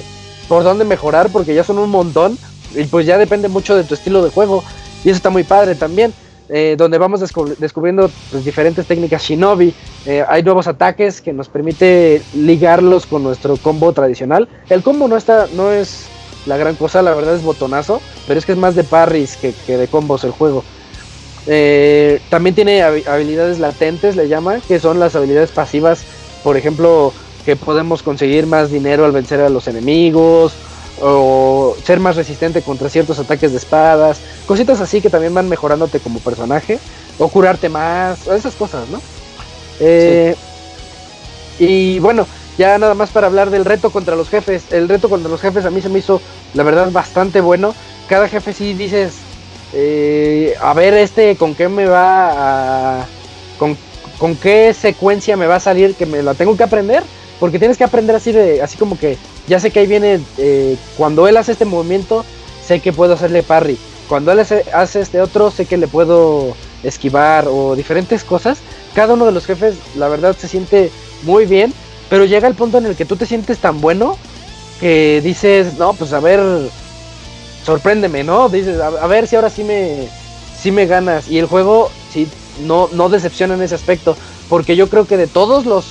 [0.48, 2.38] por dónde mejorar porque ya son un montón
[2.74, 4.64] y pues ya depende mucho de tu estilo de juego
[5.04, 6.12] y eso está muy padre también.
[6.50, 9.74] Eh, donde vamos descubriendo pues, diferentes técnicas shinobi.
[10.06, 14.48] Eh, hay nuevos ataques que nos permite ligarlos con nuestro combo tradicional.
[14.70, 16.08] El combo no está, no es
[16.46, 19.52] la gran cosa, la verdad es botonazo, pero es que es más de parries que,
[19.66, 20.64] que de combos el juego.
[21.46, 26.04] Eh, también tiene habilidades latentes, le llaman, que son las habilidades pasivas,
[26.44, 27.12] por ejemplo,
[27.44, 30.52] que podemos conseguir más dinero al vencer a los enemigos,
[31.00, 36.00] o ser más resistente contra ciertos ataques de espadas, cositas así que también van mejorándote
[36.00, 36.78] como personaje,
[37.18, 39.00] o curarte más, esas cosas, ¿no?
[39.80, 40.34] Eh,
[41.58, 42.26] y bueno,
[42.58, 44.64] ya nada más para hablar del reto contra los jefes.
[44.72, 46.20] El reto contra los jefes a mí se me hizo,
[46.54, 47.74] la verdad, bastante bueno.
[48.08, 49.14] Cada jefe sí dices,
[49.72, 53.06] eh, a ver este con qué me va a...
[53.58, 53.76] Con,
[54.18, 57.02] con, qué secuencia me va a salir que me la tengo que aprender.
[57.38, 59.16] Porque tienes que aprender así de, así como que
[59.48, 62.24] ya sé que ahí viene, eh, cuando él hace este movimiento,
[62.64, 63.78] sé que puedo hacerle parry.
[64.08, 68.58] Cuando él hace, este otro, sé que le puedo esquivar o diferentes cosas.
[68.94, 70.90] Cada uno de los jefes, la verdad, se siente
[71.24, 71.72] muy bien.
[72.08, 74.16] Pero llega el punto en el que tú te sientes tan bueno
[74.80, 76.40] que dices, no, pues a ver,
[77.64, 78.48] sorpréndeme, ¿no?
[78.48, 80.08] Dices, a, ver si ahora sí me,
[80.58, 81.28] sí me ganas.
[81.28, 82.28] Y el juego sí
[82.66, 84.16] no, no decepciona en ese aspecto.
[84.48, 85.84] Porque yo creo que de todos los.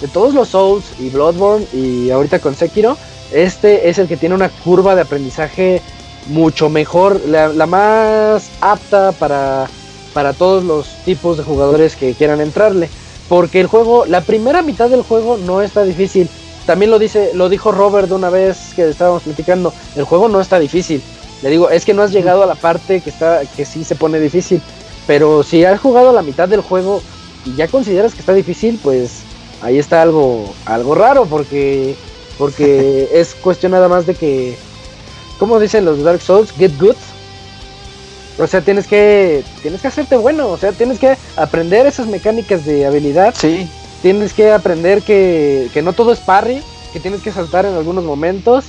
[0.00, 2.96] De todos los Souls y Bloodborne y ahorita con Sekiro,
[3.32, 5.82] este es el que tiene una curva de aprendizaje
[6.28, 9.68] mucho mejor, la, más apta para,
[10.12, 12.88] para todos los tipos de jugadores que quieran entrarle.
[13.28, 16.28] Porque el juego, la primera mitad del juego no está difícil.
[16.66, 19.72] También lo dice, lo dijo Robert de una vez que estábamos platicando.
[19.94, 21.00] El juego no está difícil.
[21.42, 23.94] Le digo, es que no has llegado a la parte que está, que sí se
[23.94, 24.60] pone difícil.
[25.06, 27.02] Pero si has jugado la mitad del juego
[27.44, 29.22] y ya consideras que está difícil, pues
[29.62, 31.96] ahí está algo, algo raro, porque,
[32.38, 34.56] porque es cuestión nada más de que,
[35.38, 36.96] como dicen los Dark Souls, get good.
[38.38, 42.64] O sea, tienes que, tienes que hacerte bueno, o sea, tienes que aprender esas mecánicas
[42.64, 43.34] de habilidad.
[43.36, 43.68] Sí
[44.02, 46.62] tienes que aprender que, que no todo es parry,
[46.92, 48.66] que tienes que saltar en algunos momentos,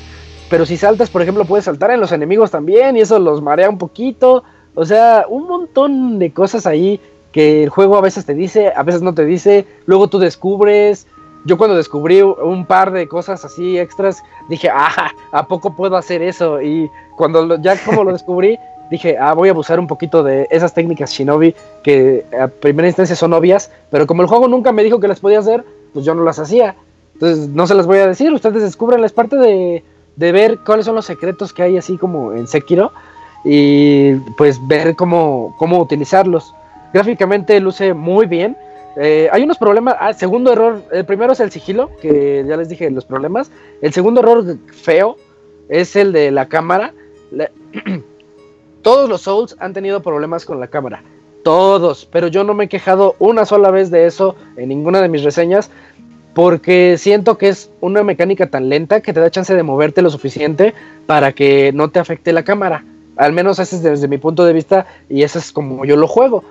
[0.49, 3.69] pero si saltas, por ejemplo, puedes saltar en los enemigos también y eso los marea
[3.69, 4.43] un poquito.
[4.75, 6.99] O sea, un montón de cosas ahí
[7.31, 11.07] que el juego a veces te dice, a veces no te dice, luego tú descubres.
[11.45, 16.21] Yo cuando descubrí un par de cosas así extras, dije, ah, ¿a poco puedo hacer
[16.21, 16.61] eso?
[16.61, 18.57] Y cuando ya como lo descubrí,
[18.91, 23.15] dije, ah, voy a abusar un poquito de esas técnicas shinobi que a primera instancia
[23.15, 25.63] son obvias, pero como el juego nunca me dijo que las podía hacer,
[25.93, 26.75] pues yo no las hacía.
[27.13, 29.83] Entonces no se las voy a decir, ustedes descubren, es parte de,
[30.15, 32.91] de ver cuáles son los secretos que hay así como en Sekiro
[33.43, 36.53] y pues ver cómo, cómo utilizarlos.
[36.93, 38.57] Gráficamente luce muy bien.
[38.97, 39.95] Eh, hay unos problemas.
[39.99, 40.83] Ah, segundo error.
[40.91, 43.51] El primero es el sigilo, que ya les dije los problemas.
[43.81, 45.17] El segundo error feo
[45.69, 46.93] es el de la cámara.
[48.81, 51.03] Todos los Souls han tenido problemas con la cámara.
[51.43, 52.07] Todos.
[52.11, 55.23] Pero yo no me he quejado una sola vez de eso en ninguna de mis
[55.23, 55.69] reseñas.
[56.33, 60.09] Porque siento que es una mecánica tan lenta que te da chance de moverte lo
[60.09, 60.73] suficiente
[61.05, 62.85] para que no te afecte la cámara.
[63.17, 66.07] Al menos ese es desde mi punto de vista y ese es como yo lo
[66.07, 66.43] juego.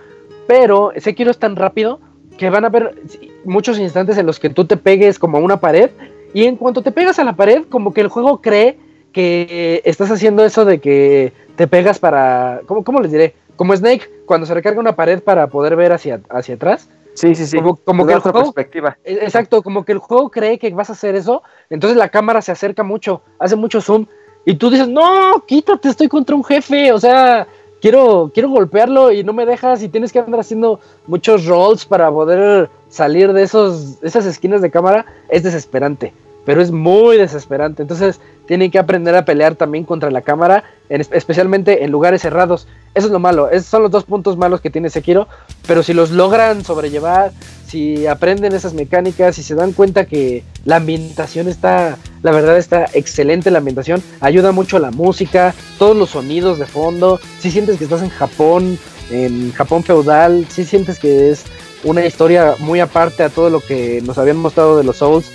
[0.51, 2.01] Pero Sekiro es tan rápido
[2.37, 2.97] que van a haber
[3.45, 5.91] muchos instantes en los que tú te pegues como a una pared
[6.35, 8.77] y en cuanto te pegas a la pared como que el juego cree
[9.13, 12.63] que estás haciendo eso de que te pegas para...
[12.67, 13.37] ¿Cómo, cómo les diré?
[13.55, 16.89] Como Snake cuando se recarga una pared para poder ver hacia, hacia atrás.
[17.15, 17.57] Sí, sí, sí.
[17.85, 18.99] Como, que el otra juego perspectiva.
[19.05, 22.43] eh, Exacto, como que el juego cree que vas a hacer eso, entonces la cámara
[22.43, 24.07] se acerca mucho, hace mucho zoom,
[24.45, 27.47] y tú dices, no, quítate, estoy contra un jefe, o sea,
[27.81, 32.11] quiero, quiero golpearlo y no me dejas y tienes que andar haciendo muchos rolls para
[32.11, 36.13] poder salir de esos, esas esquinas de cámara, es desesperante,
[36.45, 41.03] pero es muy desesperante, entonces tienen que aprender a pelear también contra la cámara, en-
[41.13, 44.71] especialmente en lugares cerrados, eso es lo malo, esos son los dos puntos malos que
[44.71, 45.29] tiene Sekiro,
[45.67, 47.33] pero si los logran sobrellevar,
[47.67, 52.87] si aprenden esas mecánicas, si se dan cuenta que la ambientación está, la verdad está
[52.93, 57.85] excelente la ambientación, ayuda mucho la música, todos los sonidos de fondo, si sientes que
[57.85, 58.77] estás en Japón,
[59.11, 61.45] en Japón feudal, si sientes que es
[61.85, 65.31] una historia muy aparte a todo lo que nos habían mostrado de los Souls.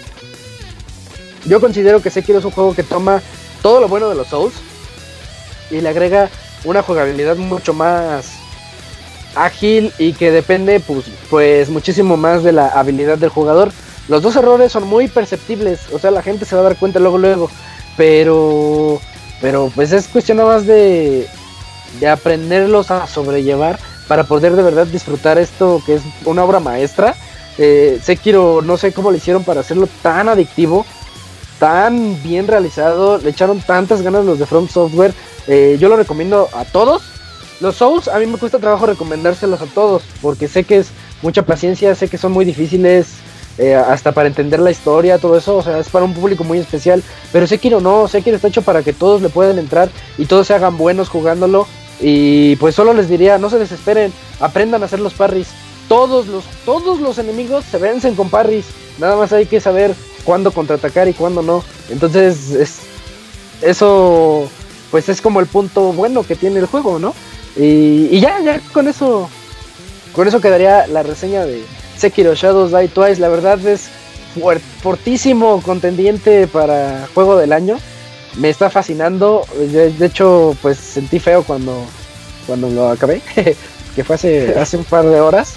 [1.45, 3.21] Yo considero que Sekiro es un juego que toma
[3.61, 4.53] todo lo bueno de los Souls
[5.71, 6.29] y le agrega
[6.65, 8.31] una jugabilidad mucho más
[9.35, 13.71] ágil y que depende pues, pues muchísimo más de la habilidad del jugador.
[14.07, 16.99] Los dos errores son muy perceptibles, o sea, la gente se va a dar cuenta
[16.99, 17.49] luego luego,
[17.97, 18.99] pero
[19.41, 21.27] pero pues es cuestión nada más de
[21.99, 27.15] de aprenderlos a sobrellevar para poder de verdad disfrutar esto que es una obra maestra.
[27.57, 30.85] Eh, Sekiro, no sé cómo le hicieron para hacerlo tan adictivo,
[31.59, 35.13] tan bien realizado, le echaron tantas ganas los de From Software.
[35.47, 37.03] Eh, yo lo recomiendo a todos.
[37.61, 40.89] Los Souls, a mí me cuesta trabajo recomendárselos a todos, porque sé que es
[41.21, 43.15] mucha paciencia, sé que son muy difíciles,
[43.57, 46.59] eh, hasta para entender la historia, todo eso, o sea, es para un público muy
[46.59, 47.01] especial.
[47.31, 50.53] Pero Sekiro no, Sekiro está hecho para que todos le puedan entrar y todos se
[50.53, 51.67] hagan buenos jugándolo.
[52.01, 54.11] Y pues solo les diría, no se desesperen,
[54.41, 55.47] aprendan a hacer los parries.
[55.87, 58.65] Todos los, todos los enemigos se vencen con parries.
[58.97, 59.95] Nada más hay que saber
[60.25, 61.63] cuándo contraatacar y cuándo no.
[61.89, 62.79] Entonces, es,
[63.61, 64.49] eso
[64.95, 67.13] pues es como el punto bueno que tiene el juego, ¿no?
[67.57, 69.29] Y, ya, ya con eso,
[70.13, 71.65] con eso quedaría la reseña de
[71.97, 73.19] Sekiro Shadows Die Twice.
[73.19, 73.89] La verdad es
[74.81, 77.77] fortísimo contendiente para juego del año.
[78.37, 79.45] Me está fascinando.
[79.57, 81.83] De, de hecho, pues sentí feo cuando,
[82.47, 83.21] cuando lo acabé,
[83.97, 85.55] que fue hace, hace un par de horas.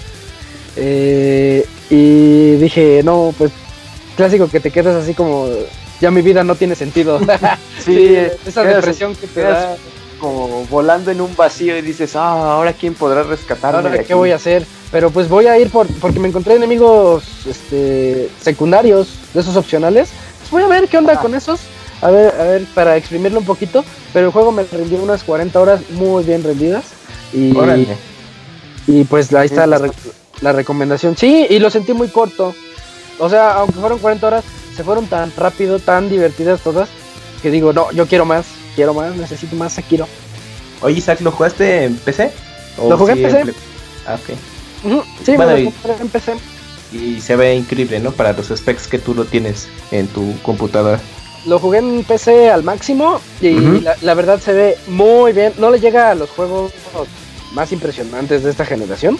[0.75, 3.53] Eh, y dije, no, pues
[4.17, 5.47] clásico que te quedas así como,
[6.01, 7.19] ya mi vida no tiene sentido.
[7.83, 8.15] Sí,
[8.45, 9.75] esa depresión que te da.
[10.19, 13.77] como volando en un vacío y dices, ah, ahora quién podrá rescatarme.
[13.77, 14.13] Ahora, de ¿qué aquí?".
[14.13, 14.65] voy a hacer?
[14.91, 20.09] Pero pues voy a ir por, porque me encontré enemigos este, secundarios, de esos opcionales.
[20.39, 21.21] Pues voy a ver qué onda Ah.
[21.21, 21.61] con esos.
[22.01, 23.83] A ver, a ver, para exprimirlo un poquito.
[24.13, 26.85] Pero el juego me rindió unas 40 horas muy bien rendidas.
[27.33, 27.87] Y, Órale.
[28.87, 29.89] y pues ahí está la,
[30.41, 31.15] la recomendación.
[31.15, 32.53] Sí, y lo sentí muy corto.
[33.19, 34.43] O sea, aunque fueron 40 horas,
[34.75, 36.89] se fueron tan rápido, tan divertidas todas,
[37.41, 40.07] que digo, no, yo quiero más, quiero más, necesito más, quiero.
[40.81, 42.31] Oye, Isaac, ¿lo jugaste en PC?
[42.77, 43.53] ¿O Lo jugué en PC.
[44.07, 44.37] Ah, ok.
[45.25, 46.33] Sí, Bueno, me lo en PC.
[46.91, 48.11] Y se ve increíble, ¿no?
[48.11, 50.99] Para los specs que tú lo tienes en tu computadora.
[51.45, 53.51] Lo jugué en PC al máximo y
[53.81, 55.53] la, la verdad se ve muy bien.
[55.57, 56.71] No le llega a los juegos
[57.53, 59.17] más impresionantes de esta generación.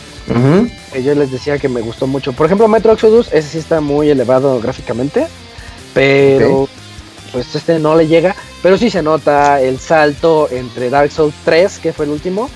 [0.93, 2.33] que yo les decía que me gustó mucho.
[2.33, 5.27] Por ejemplo, Metro Exodus, ese sí está muy elevado gráficamente,
[5.93, 6.67] pero
[7.31, 8.35] pues este no le llega.
[8.61, 12.49] Pero sí se nota el salto entre Dark Souls 3, que fue el último.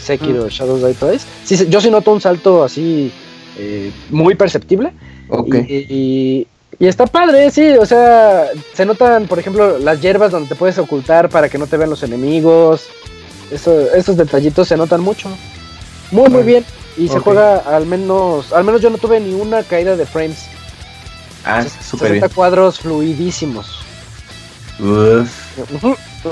[0.00, 1.26] Sekiro Shadows Die Twice.
[1.44, 3.12] Sí, yo sí noto un salto así
[3.56, 4.92] eh, muy perceptible.
[5.28, 5.54] Ok.
[5.68, 6.46] Y, y-
[6.78, 10.78] y está padre, sí, o sea, se notan, por ejemplo, las hierbas donde te puedes
[10.78, 12.86] ocultar para que no te vean los enemigos.
[13.52, 15.28] Eso, esos detallitos se notan mucho.
[16.10, 16.64] Muy, muy bien.
[16.96, 20.44] Y se juega al menos, al menos yo no tuve ni una caída de frames.
[21.44, 22.34] Ah, Ses- súper 60 bien.
[22.34, 23.78] cuadros fluidísimos.
[24.78, 25.30] Uf.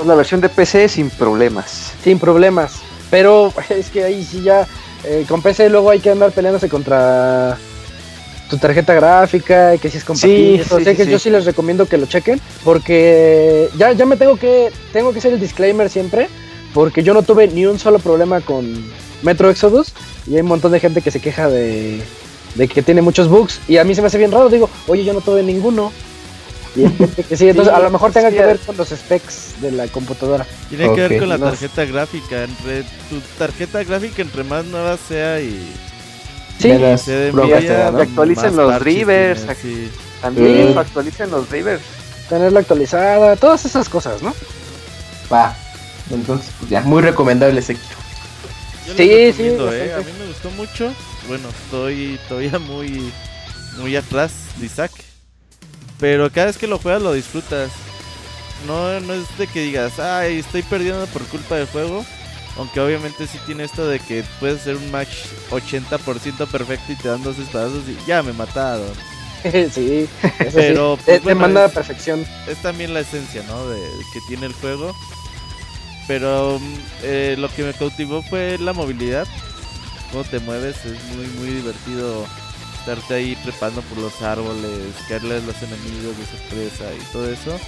[0.05, 1.93] La versión de PC sin problemas.
[2.03, 2.73] Sin problemas.
[3.09, 4.67] Pero es que ahí sí ya,
[5.03, 7.57] eh, con PC luego hay que andar peleándose contra
[8.49, 10.63] tu tarjeta gráfica y que si es compatible.
[10.63, 11.11] Sí, que sí.
[11.11, 15.19] yo sí les recomiendo que lo chequen porque ya, ya me tengo que, tengo que
[15.19, 16.27] hacer el disclaimer siempre
[16.73, 18.83] porque yo no tuve ni un solo problema con
[19.21, 19.93] Metro Exodus
[20.27, 22.01] y hay un montón de gente que se queja de,
[22.55, 25.03] de que tiene muchos bugs y a mí se me hace bien raro, digo, oye,
[25.03, 25.91] yo no tuve ninguno.
[26.73, 28.87] Y hay gente que sí, entonces a lo mejor tenga sí, que ver con los
[28.89, 30.47] specs de la computadora.
[30.69, 31.47] Tiene que ver con la no.
[31.47, 32.45] tarjeta gráfica.
[32.45, 35.69] Entre tu tarjeta gráfica, entre más nueva sea y
[36.59, 37.31] Sí, Menos se
[37.73, 37.97] da, ¿no?
[37.97, 39.45] Que actualicen los drivers.
[40.21, 40.77] También Sí.
[40.77, 41.81] actualicen los drivers.
[42.29, 44.33] tenerla actualizada, todas esas cosas, ¿no?
[45.31, 45.53] Va.
[46.13, 47.95] Entonces, pues ya, muy recomendable Sekiro.
[48.87, 49.93] Yo Sí, sí, eh.
[49.95, 50.93] A mí me gustó mucho.
[51.27, 53.11] Bueno, estoy todavía muy,
[53.77, 54.91] muy atrás de Isaac.
[55.99, 57.69] Pero cada vez que lo juegas lo disfrutas.
[58.67, 62.05] No, no es de que digas, ay, estoy perdiendo por culpa del juego.
[62.57, 65.09] Aunque obviamente sí tiene esto de que puedes hacer un match
[65.51, 68.91] 80% perfecto y te dan dos espadazos y ya me mataron.
[69.43, 70.07] sí,
[70.39, 71.03] eso Pero, sí.
[71.05, 72.25] pues, Te- te manda a es- perfección.
[72.47, 73.67] es también la esencia, ¿no?
[73.69, 73.79] De
[74.13, 74.93] que tiene el juego.
[76.07, 79.27] Pero mm, eh, lo que me cautivó fue la movilidad.
[80.11, 82.25] Cómo te mueves, es muy, muy divertido
[82.79, 87.59] estarte ahí trepando por los árboles, caerle a los enemigos de sorpresa y todo eso.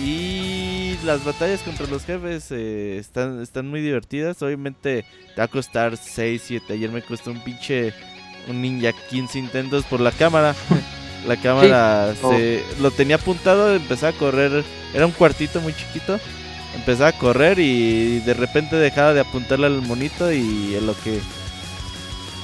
[0.00, 4.42] Y las batallas contra los jefes eh, están, están muy divertidas.
[4.42, 5.04] Obviamente
[5.34, 6.72] te va a costar 6, 7.
[6.72, 7.94] Ayer me costó un pinche
[8.48, 10.54] un ninja 15 intentos por la cámara.
[11.26, 14.62] La cámara se, lo tenía apuntado, empezaba a correr.
[14.92, 16.20] Era un cuartito muy chiquito.
[16.74, 21.20] Empezaba a correr y de repente dejaba de apuntarle al monito y en lo que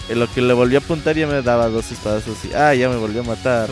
[0.09, 2.89] en lo que le volvió a apuntar ya me daba dos espadazos y ah, ya
[2.89, 3.69] me volvió a matar.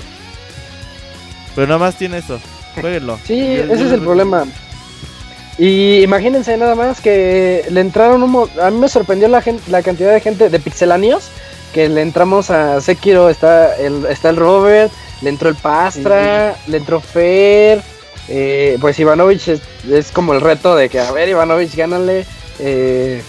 [1.55, 2.39] Pero nada más tiene eso.
[2.81, 3.19] Jueguenlo.
[3.25, 4.45] Sí, Yo- yo ese es el problema.
[5.59, 9.69] Y imagínense nada más que le entraron un mo- a mí me sorprendió la gente,
[9.71, 11.25] la cantidad de gente de pixelanios
[11.75, 16.77] que le entramos a Sekiro, está el está el Robert, le entró el Pastra, le
[16.77, 17.83] entró Fer,
[18.29, 19.61] eh, pues Ivanovich es,
[19.91, 22.27] es como el reto de que a ver Ivanovich gánale,
[22.59, 23.23] eh,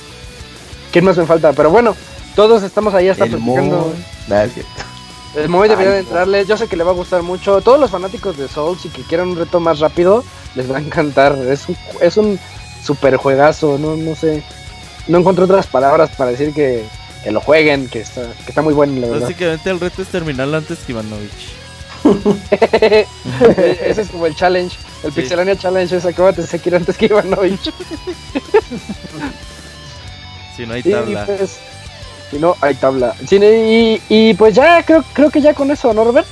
[0.91, 1.53] ¿quién más me falta?
[1.53, 1.95] Pero bueno,
[2.35, 3.77] todos estamos ahí hasta El platicando.
[3.77, 4.05] Moy.
[4.27, 4.71] Nah, es cierto.
[5.35, 6.07] El Moy debería de no.
[6.07, 7.61] entrarle, yo sé que le va a gustar mucho.
[7.61, 10.23] Todos los fanáticos de Souls y que quieran un reto más rápido,
[10.55, 11.37] les va a encantar.
[11.37, 12.39] Es un, es un
[12.83, 14.43] super juegazo, no, no sé.
[15.07, 16.83] No encuentro otras palabras para decir que,
[17.23, 19.21] que lo jueguen, que está, que está muy bueno, la verdad.
[19.21, 21.58] Básicamente el reto es terminarlo antes que Ivanovich.
[22.51, 25.21] Ese es como el challenge, el Sí.
[25.21, 27.71] Pixelania Challenge es acabate de Sekiro antes que Ivanovich.
[30.55, 31.25] Si no hay Y, tabla.
[31.25, 31.57] pues,
[32.31, 33.15] si no, hay tabla.
[33.31, 36.27] Y, y pues ya, creo, creo que ya con eso, ¿no, Robert?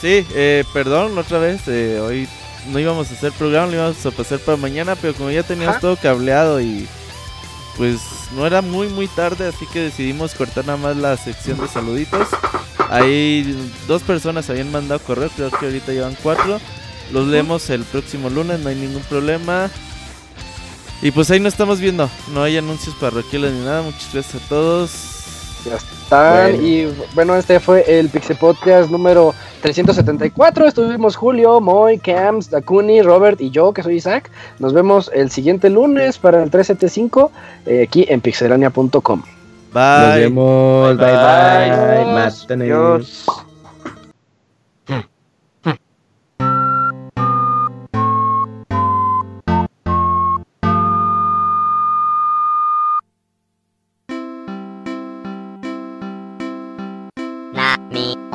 [0.00, 2.28] Sí, eh, perdón, otra vez, eh, hoy
[2.70, 5.80] no íbamos a hacer programa, lo íbamos a pasar para mañana, pero como ya teníamos
[5.80, 6.86] todo cableado y
[7.78, 8.00] pues
[8.34, 12.28] no era muy muy tarde, así que decidimos cortar nada más la sección de saluditos.
[12.90, 13.56] Ahí
[13.86, 16.60] dos personas habían mandado correo, creo que ahorita llevan cuatro.
[17.12, 19.70] Los leemos el próximo lunes, no hay ningún problema.
[21.00, 24.48] Y pues ahí nos estamos viendo, no hay anuncios parroquiales ni nada, muchas gracias a
[24.48, 24.90] todos.
[25.64, 25.78] Ya
[26.08, 26.52] están.
[26.52, 26.66] Bueno.
[26.66, 30.66] Y bueno, este fue el Pixel Podcast número 374.
[30.66, 34.30] Estuvimos Julio, Moy, Cams, Dakuni, Robert y yo, que soy Isaac.
[34.58, 37.30] Nos vemos el siguiente lunes para el 375
[37.66, 39.22] eh, aquí en pixelania.com.
[39.72, 39.82] Bye.
[39.82, 40.96] Nos vemos.
[40.96, 42.56] Bye Bye, bye.
[42.56, 42.64] bye.
[42.64, 43.44] Adiós.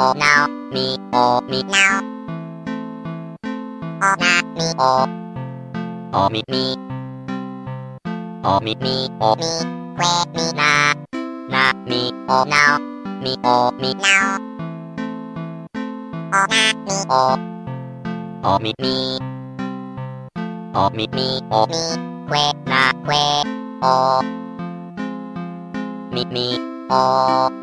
[0.04, 2.02] Mi o now mi o mi now
[4.02, 5.08] o na mi o
[6.14, 6.76] o mi mi
[8.44, 9.52] o mi mi o mi
[9.98, 10.94] que mi na
[11.54, 12.78] na mi o now
[13.24, 14.38] mi o mi now
[16.34, 17.24] o na mi o
[18.44, 18.96] o mi mi
[20.76, 21.84] o mi mi o mi
[22.30, 23.24] que na que
[23.82, 24.22] o
[26.14, 26.48] mi mi
[26.92, 27.63] o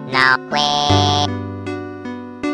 [0.21, 0.79] Mi na mi que que
[1.57, 1.89] mi
[2.29, 2.43] que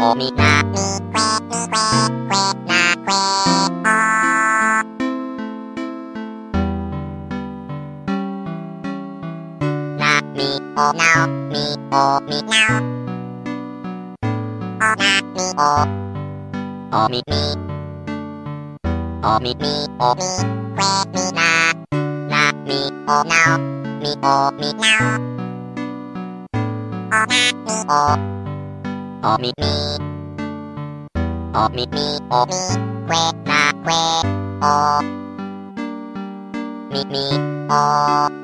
[0.00, 1.84] O mi na mi que mi que
[2.28, 3.98] que na que o.
[9.98, 12.78] Na mi o now mi o mi now.
[14.82, 15.72] O na mi o
[16.92, 17.42] o mi mi
[19.24, 20.30] o mi mi o mi
[20.78, 21.48] que mi na
[22.30, 22.78] na mi
[23.08, 23.58] o now
[24.00, 25.31] mi o mi now o
[27.12, 27.42] na mi
[27.92, 28.02] o
[29.28, 29.72] o mi mi
[31.60, 32.06] o mi mi
[32.38, 32.62] o mi
[33.08, 34.00] que na que
[34.72, 34.76] o
[36.90, 37.24] mi mi
[37.80, 38.41] o